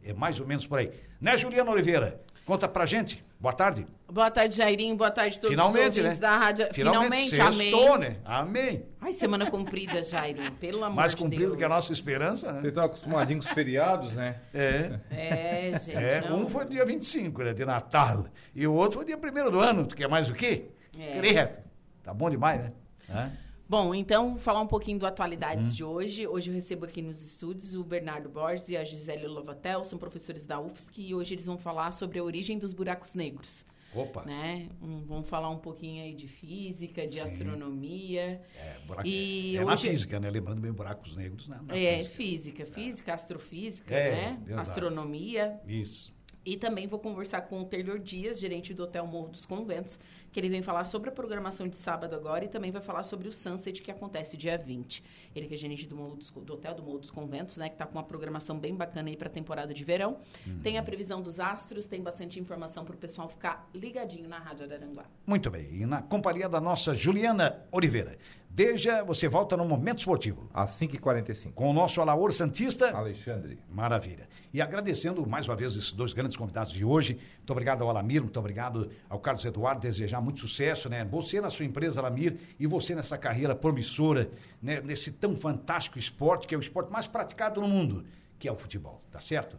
É 0.05 0.13
mais 0.13 0.39
ou 0.41 0.47
menos 0.47 0.65
por 0.65 0.79
aí. 0.79 0.93
Né, 1.21 1.37
Juliana 1.37 1.71
Oliveira? 1.71 2.25
Conta 2.47 2.69
pra 2.69 2.87
gente. 2.87 3.25
Boa 3.41 3.53
tarde. 3.53 3.85
Boa 4.09 4.31
tarde, 4.31 4.57
Jairinho. 4.57 4.97
Boa 4.97 5.11
tarde 5.11 5.37
a 5.37 5.41
todos 5.41 5.51
Finalmente, 5.51 6.01
os 6.01 6.07
né? 6.07 6.15
da 6.15 6.37
rádio. 6.37 6.69
Finalmente, 6.73 7.31
Finalmente 7.31 7.57
sextou, 7.57 7.99
né? 7.99 8.19
Amém. 8.25 8.87
Ai, 9.01 9.13
semana 9.13 9.51
comprida, 9.51 10.01
Jairinho. 10.05 10.53
Pelo 10.53 10.85
amor 10.85 10.95
Mais 10.95 11.11
de 11.11 11.17
Deus. 11.17 11.29
Mais 11.29 11.35
cumprido 11.41 11.57
que 11.57 11.65
a 11.65 11.69
nossa 11.69 11.93
esperança, 11.93 12.53
né? 12.53 12.61
Vocês 12.61 12.69
estão 12.69 12.85
acostumadinhos 12.85 13.45
com 13.45 13.49
os 13.51 13.55
feriados, 13.55 14.13
né? 14.13 14.37
É. 14.55 15.01
É, 15.11 15.79
gente. 15.81 15.97
É, 15.97 16.21
não. 16.31 16.45
um 16.45 16.49
foi 16.49 16.65
dia 16.67 16.87
25, 16.87 17.43
né? 17.43 17.53
De 17.53 17.65
Natal. 17.65 18.27
E 18.55 18.65
o 18.65 18.75
outro 18.75 18.99
foi 18.99 19.07
dia 19.07 19.19
1 19.19 19.51
do 19.51 19.59
ano. 19.59 19.85
Tu 19.85 19.97
quer 19.97 20.09
mais 20.09 20.31
o 20.31 20.33
quê? 20.33 20.71
É. 20.97 21.19
Credo. 21.19 21.59
Tá 22.05 22.15
bom 22.15 22.31
demais, 22.31 22.61
né? 22.61 22.73
É. 23.11 23.46
Bom, 23.69 23.93
então, 23.93 24.39
falar 24.39 24.61
um 24.61 24.67
pouquinho 24.67 24.97
do 24.97 25.07
Atualidades 25.07 25.67
hum. 25.69 25.73
de 25.73 25.83
hoje. 25.83 26.25
Hoje 26.25 26.51
eu 26.51 26.55
recebo 26.55 26.85
aqui 26.85 27.03
nos 27.03 27.21
estúdios 27.21 27.75
o 27.75 27.83
Bernardo 27.83 28.29
Borges 28.29 28.69
e 28.69 28.77
a 28.77 28.85
Gisele 28.85 29.27
Lovatel, 29.27 29.85
são 29.85 29.99
professores 29.99 30.47
da 30.47 30.61
UFSC, 30.61 31.03
e 31.03 31.15
hoje 31.17 31.35
eles 31.35 31.47
vão 31.47 31.59
falar 31.59 31.91
sobre 31.91 32.21
a 32.21 32.23
origem 32.23 32.61
dos 32.61 32.73
buracos 32.73 33.15
negros. 33.15 33.67
Opa! 33.93 34.25
Né? 34.25 34.69
Um, 34.81 35.05
vamos 35.05 35.29
falar 35.29 35.51
um 35.51 35.59
pouquinho 35.59 36.05
aí 36.05 36.15
de 36.15 36.29
física, 36.29 37.05
de 37.09 37.15
Sim. 37.15 37.21
astronomia. 37.21 38.41
É, 38.57 38.79
buraco, 38.87 39.09
e 39.09 39.57
é, 39.57 39.61
é 39.61 39.65
hoje... 39.65 39.71
na 39.71 39.77
física, 39.77 40.21
né? 40.21 40.31
Lembrando 40.31 40.61
bem 40.61 40.73
buracos 40.73 41.17
negros, 41.17 41.49
né? 41.49 41.59
Na 41.67 41.77
é, 41.77 42.03
física, 42.03 42.15
física, 42.15 42.67
física 42.67 43.15
astrofísica, 43.15 43.93
é, 43.93 44.11
né? 44.11 44.43
Verdade. 44.45 44.71
Astronomia. 44.71 45.61
Isso. 45.67 46.15
E 46.47 46.57
também 46.57 46.87
vou 46.87 47.01
conversar 47.01 47.41
com 47.43 47.61
o 47.61 47.65
Taylor 47.65 47.99
Dias, 47.99 48.39
gerente 48.39 48.73
do 48.73 48.85
Hotel 48.85 49.05
Morro 49.05 49.31
dos 49.31 49.45
Conventos, 49.45 49.99
que 50.31 50.39
ele 50.39 50.49
vem 50.49 50.63
falar 50.63 50.85
sobre 50.85 51.09
a 51.09 51.13
programação 51.13 51.67
de 51.67 51.77
sábado 51.77 52.15
agora 52.15 52.45
e 52.45 52.49
também 52.49 52.71
vai 52.71 52.81
falar 52.81 53.03
sobre 53.03 53.27
o 53.27 53.33
Sunset 53.33 53.83
que 53.83 53.91
acontece 53.91 54.37
dia 54.37 54.57
20. 54.57 55.03
Ele 55.35 55.49
que 55.49 55.55
é 55.55 55.57
gerente 55.57 55.89
do, 55.89 55.97
dos, 56.15 56.31
do 56.31 56.55
Hotel 56.55 56.73
do 56.73 56.85
Morro 56.85 57.01
dos 57.01 57.11
Conventos, 57.11 57.57
né, 57.57 57.69
que 57.69 57.75
está 57.75 57.85
com 57.85 57.99
uma 57.99 58.05
programação 58.05 58.57
bem 58.57 58.77
bacana 58.77 59.09
aí 59.09 59.17
para 59.17 59.27
a 59.27 59.31
temporada 59.31 59.75
de 59.75 59.83
verão. 59.83 60.19
Uhum. 60.47 60.61
Tem 60.61 60.79
a 60.79 60.83
previsão 60.85 61.21
dos 61.21 61.41
astros, 61.41 61.87
tem 61.87 62.01
bastante 62.01 62.39
informação 62.39 62.85
para 62.85 62.95
o 62.95 62.99
pessoal 62.99 63.29
ficar 63.29 63.69
ligadinho 63.75 64.29
na 64.29 64.39
Rádio 64.39 64.67
Araranguá. 64.67 65.07
Muito 65.27 65.51
bem. 65.51 65.67
E 65.73 65.85
na 65.85 66.01
companhia 66.01 66.49
da 66.49 66.61
nossa 66.61 66.95
Juliana 66.95 67.67
Oliveira. 67.73 68.17
Deja, 68.57 69.05
você 69.05 69.29
volta 69.29 69.55
no 69.55 69.67
Momento 69.67 69.99
Esportivo. 69.99 70.49
Às 70.55 70.71
5h45. 70.81 71.53
Com 71.53 71.69
o 71.69 71.75
nosso 71.75 72.01
Alaor 72.01 72.33
Santista. 72.33 72.91
Alexandre. 72.97 73.59
Maravilha. 73.71 74.27
E 74.51 74.63
agradecendo 74.63 75.27
mais 75.27 75.47
uma 75.47 75.55
vez 75.55 75.73
esses 75.73 75.93
dois 75.93 76.15
grandes 76.15 76.39
convidados 76.39 76.73
de 76.73 76.83
hoje. 76.83 77.19
Muito 77.37 77.51
obrigado 77.51 77.83
ao 77.83 77.91
Alamir, 77.91 78.23
muito 78.23 78.41
obrigado 78.41 78.91
ao 79.11 79.21
Carlos 79.21 79.45
Eduardo. 79.45 79.83
Desejar 79.83 80.23
muito 80.23 80.41
sucesso, 80.41 80.89
né? 80.89 81.05
Você 81.05 81.39
na 81.39 81.51
sua 81.51 81.67
empresa, 81.67 82.01
Alamir, 82.01 82.39
e 82.59 82.67
você 82.67 82.95
nessa 82.95 83.19
carreira 83.19 83.55
promissora, 83.55 84.31
né? 84.63 84.81
nesse 84.81 85.13
tão 85.13 85.37
fantástico 85.37 85.99
esporte, 85.99 86.47
que 86.47 86.55
é 86.55 86.59
o 86.59 86.61
esporte 86.63 86.91
mais 86.91 87.07
praticado 87.07 87.61
no 87.61 87.69
mundo, 87.69 88.07
que 88.39 88.49
é 88.49 88.53
o 88.53 88.57
futebol. 88.57 89.03
Tá 89.13 89.21
certo? 89.21 89.59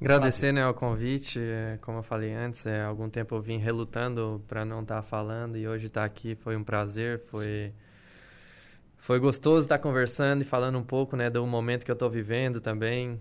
Agradecer 0.00 0.52
né, 0.52 0.62
ao 0.62 0.72
convite, 0.72 1.40
é, 1.40 1.78
como 1.82 1.98
eu 1.98 2.02
falei 2.04 2.32
antes, 2.32 2.64
é, 2.64 2.80
há 2.80 2.86
algum 2.86 3.10
tempo 3.10 3.34
eu 3.34 3.42
vim 3.42 3.58
relutando 3.58 4.40
para 4.46 4.64
não 4.64 4.82
estar 4.82 4.96
tá 4.96 5.02
falando 5.02 5.56
e 5.56 5.66
hoje 5.66 5.88
estar 5.88 6.02
tá 6.02 6.06
aqui 6.06 6.36
foi 6.36 6.56
um 6.56 6.62
prazer, 6.62 7.20
foi 7.26 7.72
Sim 7.76 7.83
foi 9.04 9.20
gostoso 9.20 9.66
estar 9.66 9.78
conversando 9.78 10.40
e 10.40 10.44
falando 10.46 10.78
um 10.78 10.82
pouco, 10.82 11.14
né, 11.14 11.28
do 11.28 11.46
momento 11.46 11.84
que 11.84 11.90
eu 11.90 11.94
estou 11.94 12.08
vivendo 12.08 12.58
também. 12.58 13.20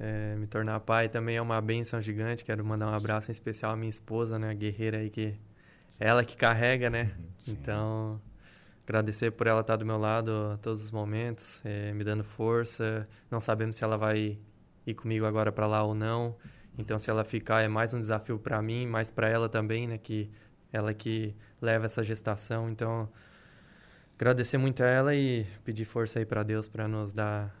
É, 0.00 0.34
me 0.36 0.46
tornar 0.46 0.80
pai 0.80 1.06
também 1.06 1.36
é 1.36 1.42
uma 1.42 1.60
benção 1.60 2.00
gigante. 2.00 2.42
Quero 2.42 2.64
mandar 2.64 2.86
um 2.86 2.94
abraço 2.94 3.30
em 3.30 3.32
especial 3.32 3.72
à 3.72 3.76
minha 3.76 3.90
esposa, 3.90 4.38
né, 4.38 4.48
a 4.48 4.54
guerreira 4.54 4.96
aí 4.96 5.10
que 5.10 5.34
Sim. 5.86 5.98
ela 6.00 6.24
que 6.24 6.34
carrega, 6.34 6.88
né? 6.88 7.14
Uhum. 7.18 7.24
Sim. 7.38 7.58
Então, 7.60 8.22
agradecer 8.86 9.30
por 9.32 9.46
ela 9.46 9.60
estar 9.60 9.76
do 9.76 9.84
meu 9.84 9.98
lado 9.98 10.32
a 10.54 10.56
todos 10.56 10.82
os 10.82 10.90
momentos, 10.90 11.60
é, 11.62 11.92
me 11.92 12.04
dando 12.04 12.24
força. 12.24 13.06
Não 13.30 13.38
sabemos 13.38 13.76
se 13.76 13.84
ela 13.84 13.98
vai 13.98 14.38
ir 14.86 14.94
comigo 14.94 15.26
agora 15.26 15.52
para 15.52 15.66
lá 15.66 15.82
ou 15.82 15.94
não. 15.94 16.36
Então, 16.78 16.98
se 16.98 17.10
ela 17.10 17.22
ficar, 17.22 17.60
é 17.60 17.68
mais 17.68 17.92
um 17.92 18.00
desafio 18.00 18.38
para 18.38 18.62
mim, 18.62 18.86
mais 18.86 19.10
para 19.10 19.28
ela 19.28 19.46
também, 19.46 19.86
né? 19.86 19.98
Que 19.98 20.30
ela 20.72 20.94
que 20.94 21.36
leva 21.60 21.84
essa 21.84 22.02
gestação. 22.02 22.70
Então, 22.70 23.10
agradecer 24.18 24.58
muito 24.58 24.82
a 24.82 24.86
ela 24.86 25.14
e 25.14 25.46
pedir 25.64 25.84
força 25.84 26.18
aí 26.18 26.26
para 26.26 26.42
Deus 26.42 26.66
para 26.66 26.88
nos 26.88 27.12
dar 27.12 27.54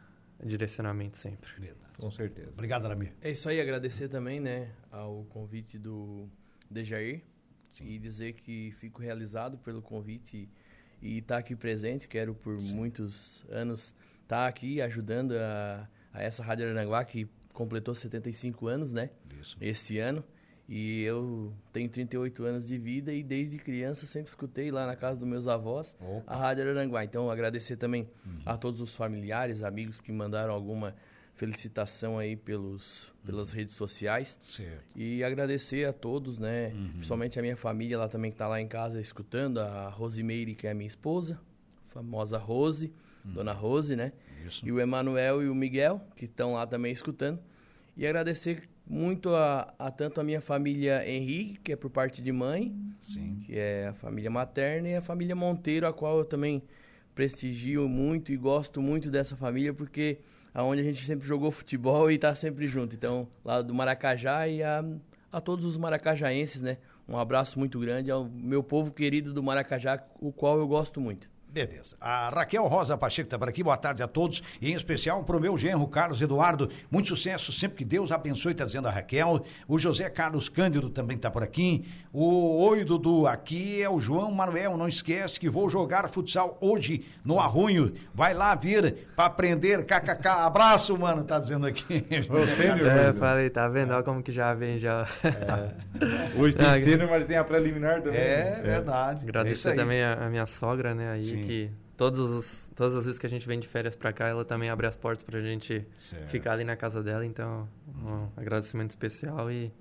direcionamento 0.44 1.16
sempre. 1.16 1.48
Com 1.96 2.10
certeza. 2.10 2.50
Obrigado, 2.52 2.84
Aramir. 2.84 3.12
É 3.22 3.30
isso 3.30 3.48
aí, 3.48 3.60
agradecer 3.60 4.08
também, 4.08 4.40
né, 4.40 4.72
ao 4.90 5.24
convite 5.30 5.78
do 5.78 6.28
Dejair 6.68 7.22
Sim. 7.68 7.86
e 7.86 7.98
dizer 7.98 8.34
que 8.34 8.72
fico 8.78 9.00
realizado 9.00 9.56
pelo 9.58 9.80
convite 9.80 10.48
e 11.00 11.18
estar 11.18 11.36
tá 11.36 11.38
aqui 11.38 11.54
presente. 11.54 12.08
Quero 12.08 12.34
por 12.34 12.60
Sim. 12.60 12.74
muitos 12.74 13.44
anos 13.48 13.94
estar 14.22 14.42
tá 14.42 14.46
aqui 14.46 14.80
ajudando 14.80 15.32
a, 15.32 15.88
a 16.12 16.22
essa 16.22 16.42
Rádio 16.42 16.68
Aranguá 16.68 17.04
que 17.04 17.28
completou 17.52 17.94
75 17.94 18.66
anos, 18.66 18.92
né? 18.92 19.10
Isso. 19.40 19.56
Esse 19.60 19.98
ano. 19.98 20.24
E 20.68 21.02
eu 21.02 21.50
tenho 21.72 21.88
38 21.88 22.44
anos 22.44 22.68
de 22.68 22.76
vida 22.76 23.10
e 23.10 23.22
desde 23.22 23.56
criança 23.56 24.04
sempre 24.04 24.28
escutei 24.28 24.70
lá 24.70 24.86
na 24.86 24.94
casa 24.94 25.18
dos 25.18 25.26
meus 25.26 25.48
avós 25.48 25.96
Opa. 25.98 26.30
a 26.30 26.36
Rádio 26.36 26.68
Aranguá. 26.68 27.02
Então 27.02 27.30
agradecer 27.30 27.76
também 27.76 28.06
uhum. 28.26 28.40
a 28.44 28.56
todos 28.56 28.82
os 28.82 28.94
familiares, 28.94 29.62
amigos 29.62 29.98
que 29.98 30.12
mandaram 30.12 30.52
alguma 30.52 30.94
felicitação 31.38 32.18
aí 32.18 32.36
pelos, 32.36 33.10
pelas 33.24 33.50
uhum. 33.50 33.56
redes 33.56 33.74
sociais. 33.74 34.36
Certo. 34.40 34.98
E 34.98 35.24
agradecer 35.24 35.88
a 35.88 35.92
todos, 35.92 36.38
né? 36.38 36.72
Uhum. 36.74 36.88
Principalmente 36.90 37.38
a 37.38 37.42
minha 37.42 37.56
família 37.56 37.96
lá 37.96 38.08
também 38.08 38.30
que 38.30 38.34
está 38.34 38.46
lá 38.46 38.60
em 38.60 38.68
casa 38.68 39.00
escutando, 39.00 39.60
a 39.60 39.88
Rosimeire, 39.88 40.54
que 40.54 40.66
é 40.66 40.72
a 40.72 40.74
minha 40.74 40.88
esposa, 40.88 41.40
a 41.88 41.94
famosa 41.94 42.36
Rose, 42.36 42.92
uhum. 43.24 43.32
Dona 43.32 43.52
Rose, 43.52 43.96
né? 43.96 44.12
Isso. 44.46 44.66
E 44.66 44.72
o 44.72 44.78
Emanuel 44.78 45.42
e 45.42 45.48
o 45.48 45.54
Miguel, 45.54 46.02
que 46.14 46.24
estão 46.24 46.54
lá 46.54 46.66
também 46.66 46.92
escutando. 46.92 47.38
E 47.96 48.06
agradecer 48.06 48.68
muito 48.88 49.34
a, 49.34 49.74
a, 49.78 49.90
tanto 49.90 50.20
a 50.20 50.24
minha 50.24 50.40
família 50.40 51.08
Henrique, 51.08 51.60
que 51.62 51.72
é 51.72 51.76
por 51.76 51.90
parte 51.90 52.22
de 52.22 52.32
mãe, 52.32 52.74
Sim. 52.98 53.38
que 53.44 53.56
é 53.56 53.88
a 53.88 53.92
família 53.92 54.30
materna, 54.30 54.88
e 54.88 54.96
a 54.96 55.02
família 55.02 55.36
Monteiro, 55.36 55.86
a 55.86 55.92
qual 55.92 56.18
eu 56.18 56.24
também 56.24 56.62
prestigio 57.14 57.88
muito 57.88 58.32
e 58.32 58.36
gosto 58.36 58.80
muito 58.80 59.10
dessa 59.10 59.36
família, 59.36 59.74
porque 59.74 60.18
aonde 60.54 60.80
a 60.80 60.84
gente 60.84 61.04
sempre 61.04 61.26
jogou 61.26 61.50
futebol 61.50 62.10
e 62.10 62.14
está 62.14 62.34
sempre 62.34 62.66
junto. 62.66 62.94
Então, 62.96 63.28
lá 63.44 63.60
do 63.60 63.74
Maracajá 63.74 64.48
e 64.48 64.62
a, 64.62 64.84
a 65.30 65.40
todos 65.40 65.64
os 65.64 65.76
maracajaenses, 65.76 66.62
né? 66.62 66.78
Um 67.06 67.16
abraço 67.16 67.58
muito 67.58 67.78
grande 67.78 68.10
ao 68.10 68.24
meu 68.24 68.62
povo 68.62 68.90
querido 68.92 69.32
do 69.32 69.42
Maracajá, 69.42 70.02
o 70.20 70.32
qual 70.32 70.58
eu 70.58 70.66
gosto 70.66 71.00
muito. 71.00 71.30
Beleza. 71.50 71.96
A 71.98 72.28
Raquel 72.28 72.66
Rosa 72.66 72.96
Pacheco 72.96 73.26
está 73.26 73.38
por 73.38 73.48
aqui. 73.48 73.62
Boa 73.62 73.76
tarde 73.76 74.02
a 74.02 74.06
todos. 74.06 74.42
E 74.60 74.70
em 74.70 74.74
especial 74.74 75.24
para 75.24 75.36
o 75.36 75.40
meu 75.40 75.56
genro, 75.56 75.86
Carlos 75.88 76.20
Eduardo. 76.20 76.70
Muito 76.90 77.08
sucesso, 77.08 77.50
sempre 77.52 77.78
que 77.78 77.84
Deus 77.86 78.12
abençoe, 78.12 78.52
está 78.52 78.66
dizendo 78.66 78.86
a 78.86 78.90
Raquel. 78.90 79.42
O 79.66 79.78
José 79.78 80.10
Carlos 80.10 80.50
Cândido 80.50 80.90
também 80.90 81.16
está 81.16 81.30
por 81.30 81.42
aqui. 81.42 81.88
O 82.12 82.62
Oi, 82.66 82.84
Dudu. 82.84 83.26
Aqui 83.26 83.80
é 83.80 83.88
o 83.88 83.98
João 83.98 84.30
Manuel. 84.30 84.76
Não 84.76 84.86
esquece 84.86 85.40
que 85.40 85.48
vou 85.48 85.70
jogar 85.70 86.08
futsal 86.10 86.58
hoje 86.60 87.06
no 87.24 87.40
Arrunho. 87.40 87.94
Vai 88.14 88.34
lá 88.34 88.54
vir 88.54 89.06
para 89.16 89.24
aprender. 89.24 89.86
KKK. 89.86 90.28
Abraço, 90.28 90.98
mano, 90.98 91.24
tá 91.24 91.38
dizendo 91.38 91.66
aqui. 91.66 92.04
Você, 92.28 92.88
é, 92.88 93.12
falei, 93.14 93.48
tá 93.48 93.66
vendo? 93.68 93.94
Olha 93.94 94.02
como 94.02 94.22
que 94.22 94.32
já 94.32 94.52
vem 94.52 94.78
já. 94.78 95.06
É. 95.24 96.38
Hoje 96.38 96.54
tem 96.54 96.66
ah, 96.66 97.06
mas 97.10 97.24
tem 97.24 97.36
a 97.38 97.44
preliminar 97.44 98.02
também. 98.02 98.20
É, 98.20 98.58
é. 98.58 98.62
verdade. 98.62 99.24
Agradecer 99.24 99.70
é 99.70 99.74
também 99.74 100.02
a, 100.02 100.26
a 100.26 100.28
minha 100.28 100.44
sogra, 100.44 100.94
né, 100.94 101.12
aí. 101.12 101.22
Sim 101.22 101.37
que 101.46 101.70
todos 101.96 102.18
os, 102.18 102.70
todas 102.74 102.94
as 102.94 103.04
vezes 103.04 103.18
que 103.18 103.26
a 103.26 103.28
gente 103.28 103.46
vem 103.46 103.58
de 103.58 103.66
férias 103.66 103.96
para 103.96 104.12
cá, 104.12 104.28
ela 104.28 104.44
também 104.44 104.70
abre 104.70 104.86
as 104.86 104.96
portas 104.96 105.22
para 105.22 105.38
a 105.38 105.42
gente 105.42 105.84
certo. 105.98 106.28
ficar 106.28 106.52
ali 106.52 106.64
na 106.64 106.76
casa 106.76 107.02
dela. 107.02 107.26
Então, 107.26 107.68
um 108.02 108.28
agradecimento 108.36 108.90
especial 108.90 109.50
e 109.50 109.72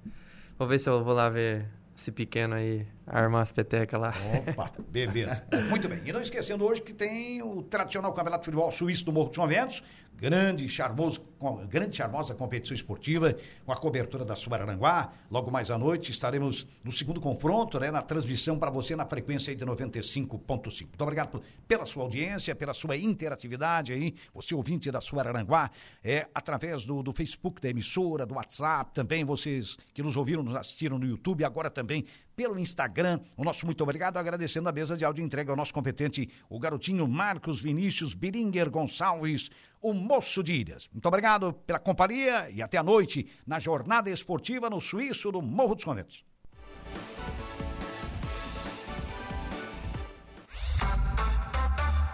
vou 0.58 0.68
ver 0.68 0.80
se 0.80 0.90
eu 0.90 1.04
vou 1.04 1.14
lá 1.14 1.30
ver 1.30 1.68
esse 1.96 2.12
pequeno 2.12 2.54
aí 2.56 2.86
armar 3.06 3.42
as 3.42 3.52
petecas 3.52 4.00
lá. 4.00 4.14
Opa, 4.50 4.72
beleza. 4.90 5.46
Muito 5.70 5.88
bem. 5.90 6.02
E 6.06 6.14
não 6.14 6.22
esquecendo 6.22 6.64
hoje 6.64 6.82
que 6.82 6.94
tem 6.94 7.42
o 7.42 7.64
tradicional 7.64 8.14
Campeonato 8.14 8.46
Futebol 8.46 8.72
Suíço 8.72 9.06
do 9.06 9.12
Morro 9.12 9.30
dos 9.30 9.38
Conventos, 9.38 9.84
grande, 10.18 10.68
charmoso, 10.68 11.22
grande 11.70 11.96
charmosa 11.96 12.34
competição 12.34 12.76
esportiva 12.76 13.36
com 13.66 13.72
a 13.72 13.78
cobertura 13.78 14.26
da 14.26 14.36
Subaranguá. 14.36 15.14
Logo 15.30 15.52
mais 15.52 15.70
à 15.70 15.78
noite 15.78 16.10
estaremos 16.12 16.66
no 16.84 16.92
segundo 16.92 17.22
confronto, 17.22 17.80
né, 17.80 17.92
na 17.92 18.02
transmissão 18.02 18.58
para 18.58 18.72
você 18.72 18.96
na 18.96 19.06
frequência 19.06 19.56
de 19.56 19.64
95.5. 19.64 20.82
Muito 20.82 21.02
obrigado 21.02 21.30
por, 21.30 21.42
pela 21.68 21.86
sua 21.86 22.04
audiência, 22.04 22.56
pela 22.56 22.74
sua 22.74 22.98
interatividade 22.98 23.94
aí, 23.94 24.16
você 24.34 24.56
ouvinte 24.56 24.90
da 24.90 25.00
Subaranguá, 25.00 25.70
é 26.04 26.28
através 26.34 26.84
do, 26.84 27.04
do 27.04 27.14
Facebook 27.14 27.62
da 27.62 27.70
emissora, 27.70 28.26
do 28.26 28.36
WhatsApp, 28.36 28.92
também 28.94 29.24
vocês 29.24 29.78
que 29.94 30.02
nos 30.02 30.18
ouviram, 30.18 30.42
nos 30.42 30.56
assistiram 30.56 30.98
no 30.98 31.06
YouTube, 31.06 31.44
agora 31.44 31.70
também 31.70 32.06
pelo 32.38 32.60
Instagram. 32.60 33.20
O 33.36 33.44
nosso 33.44 33.66
muito 33.66 33.82
obrigado, 33.82 34.18
agradecendo 34.18 34.70
a 34.70 34.72
mesa 34.72 34.96
de 34.96 35.04
áudio 35.04 35.26
entrega 35.26 35.52
ao 35.52 35.58
nosso 35.58 35.74
competente, 35.74 36.30
o 36.48 36.60
garotinho 36.60 37.08
Marcos 37.08 37.60
Vinícius 37.60 38.14
Biringer 38.14 38.70
Gonçalves, 38.70 39.50
o 39.82 39.92
Moço 39.92 40.44
de 40.44 40.54
Ilhas. 40.54 40.88
Muito 40.94 41.08
obrigado 41.08 41.52
pela 41.52 41.80
companhia 41.80 42.48
e 42.52 42.62
até 42.62 42.78
a 42.78 42.84
noite 42.84 43.28
na 43.46 43.60
jornada 43.60 44.12
esportiva 44.12 44.70
no 44.70 44.80
Suíço 44.80 45.32
do 45.32 45.42
Morro 45.42 45.74
dos 45.74 45.84
Conventos. 45.84 46.24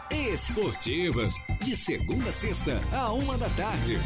Esportivas, 0.10 1.34
de 1.62 1.76
segunda 1.76 2.30
a 2.30 2.32
sexta, 2.32 2.80
a 2.94 3.12
uma 3.12 3.38
da 3.38 3.50
tarde. 3.50 4.00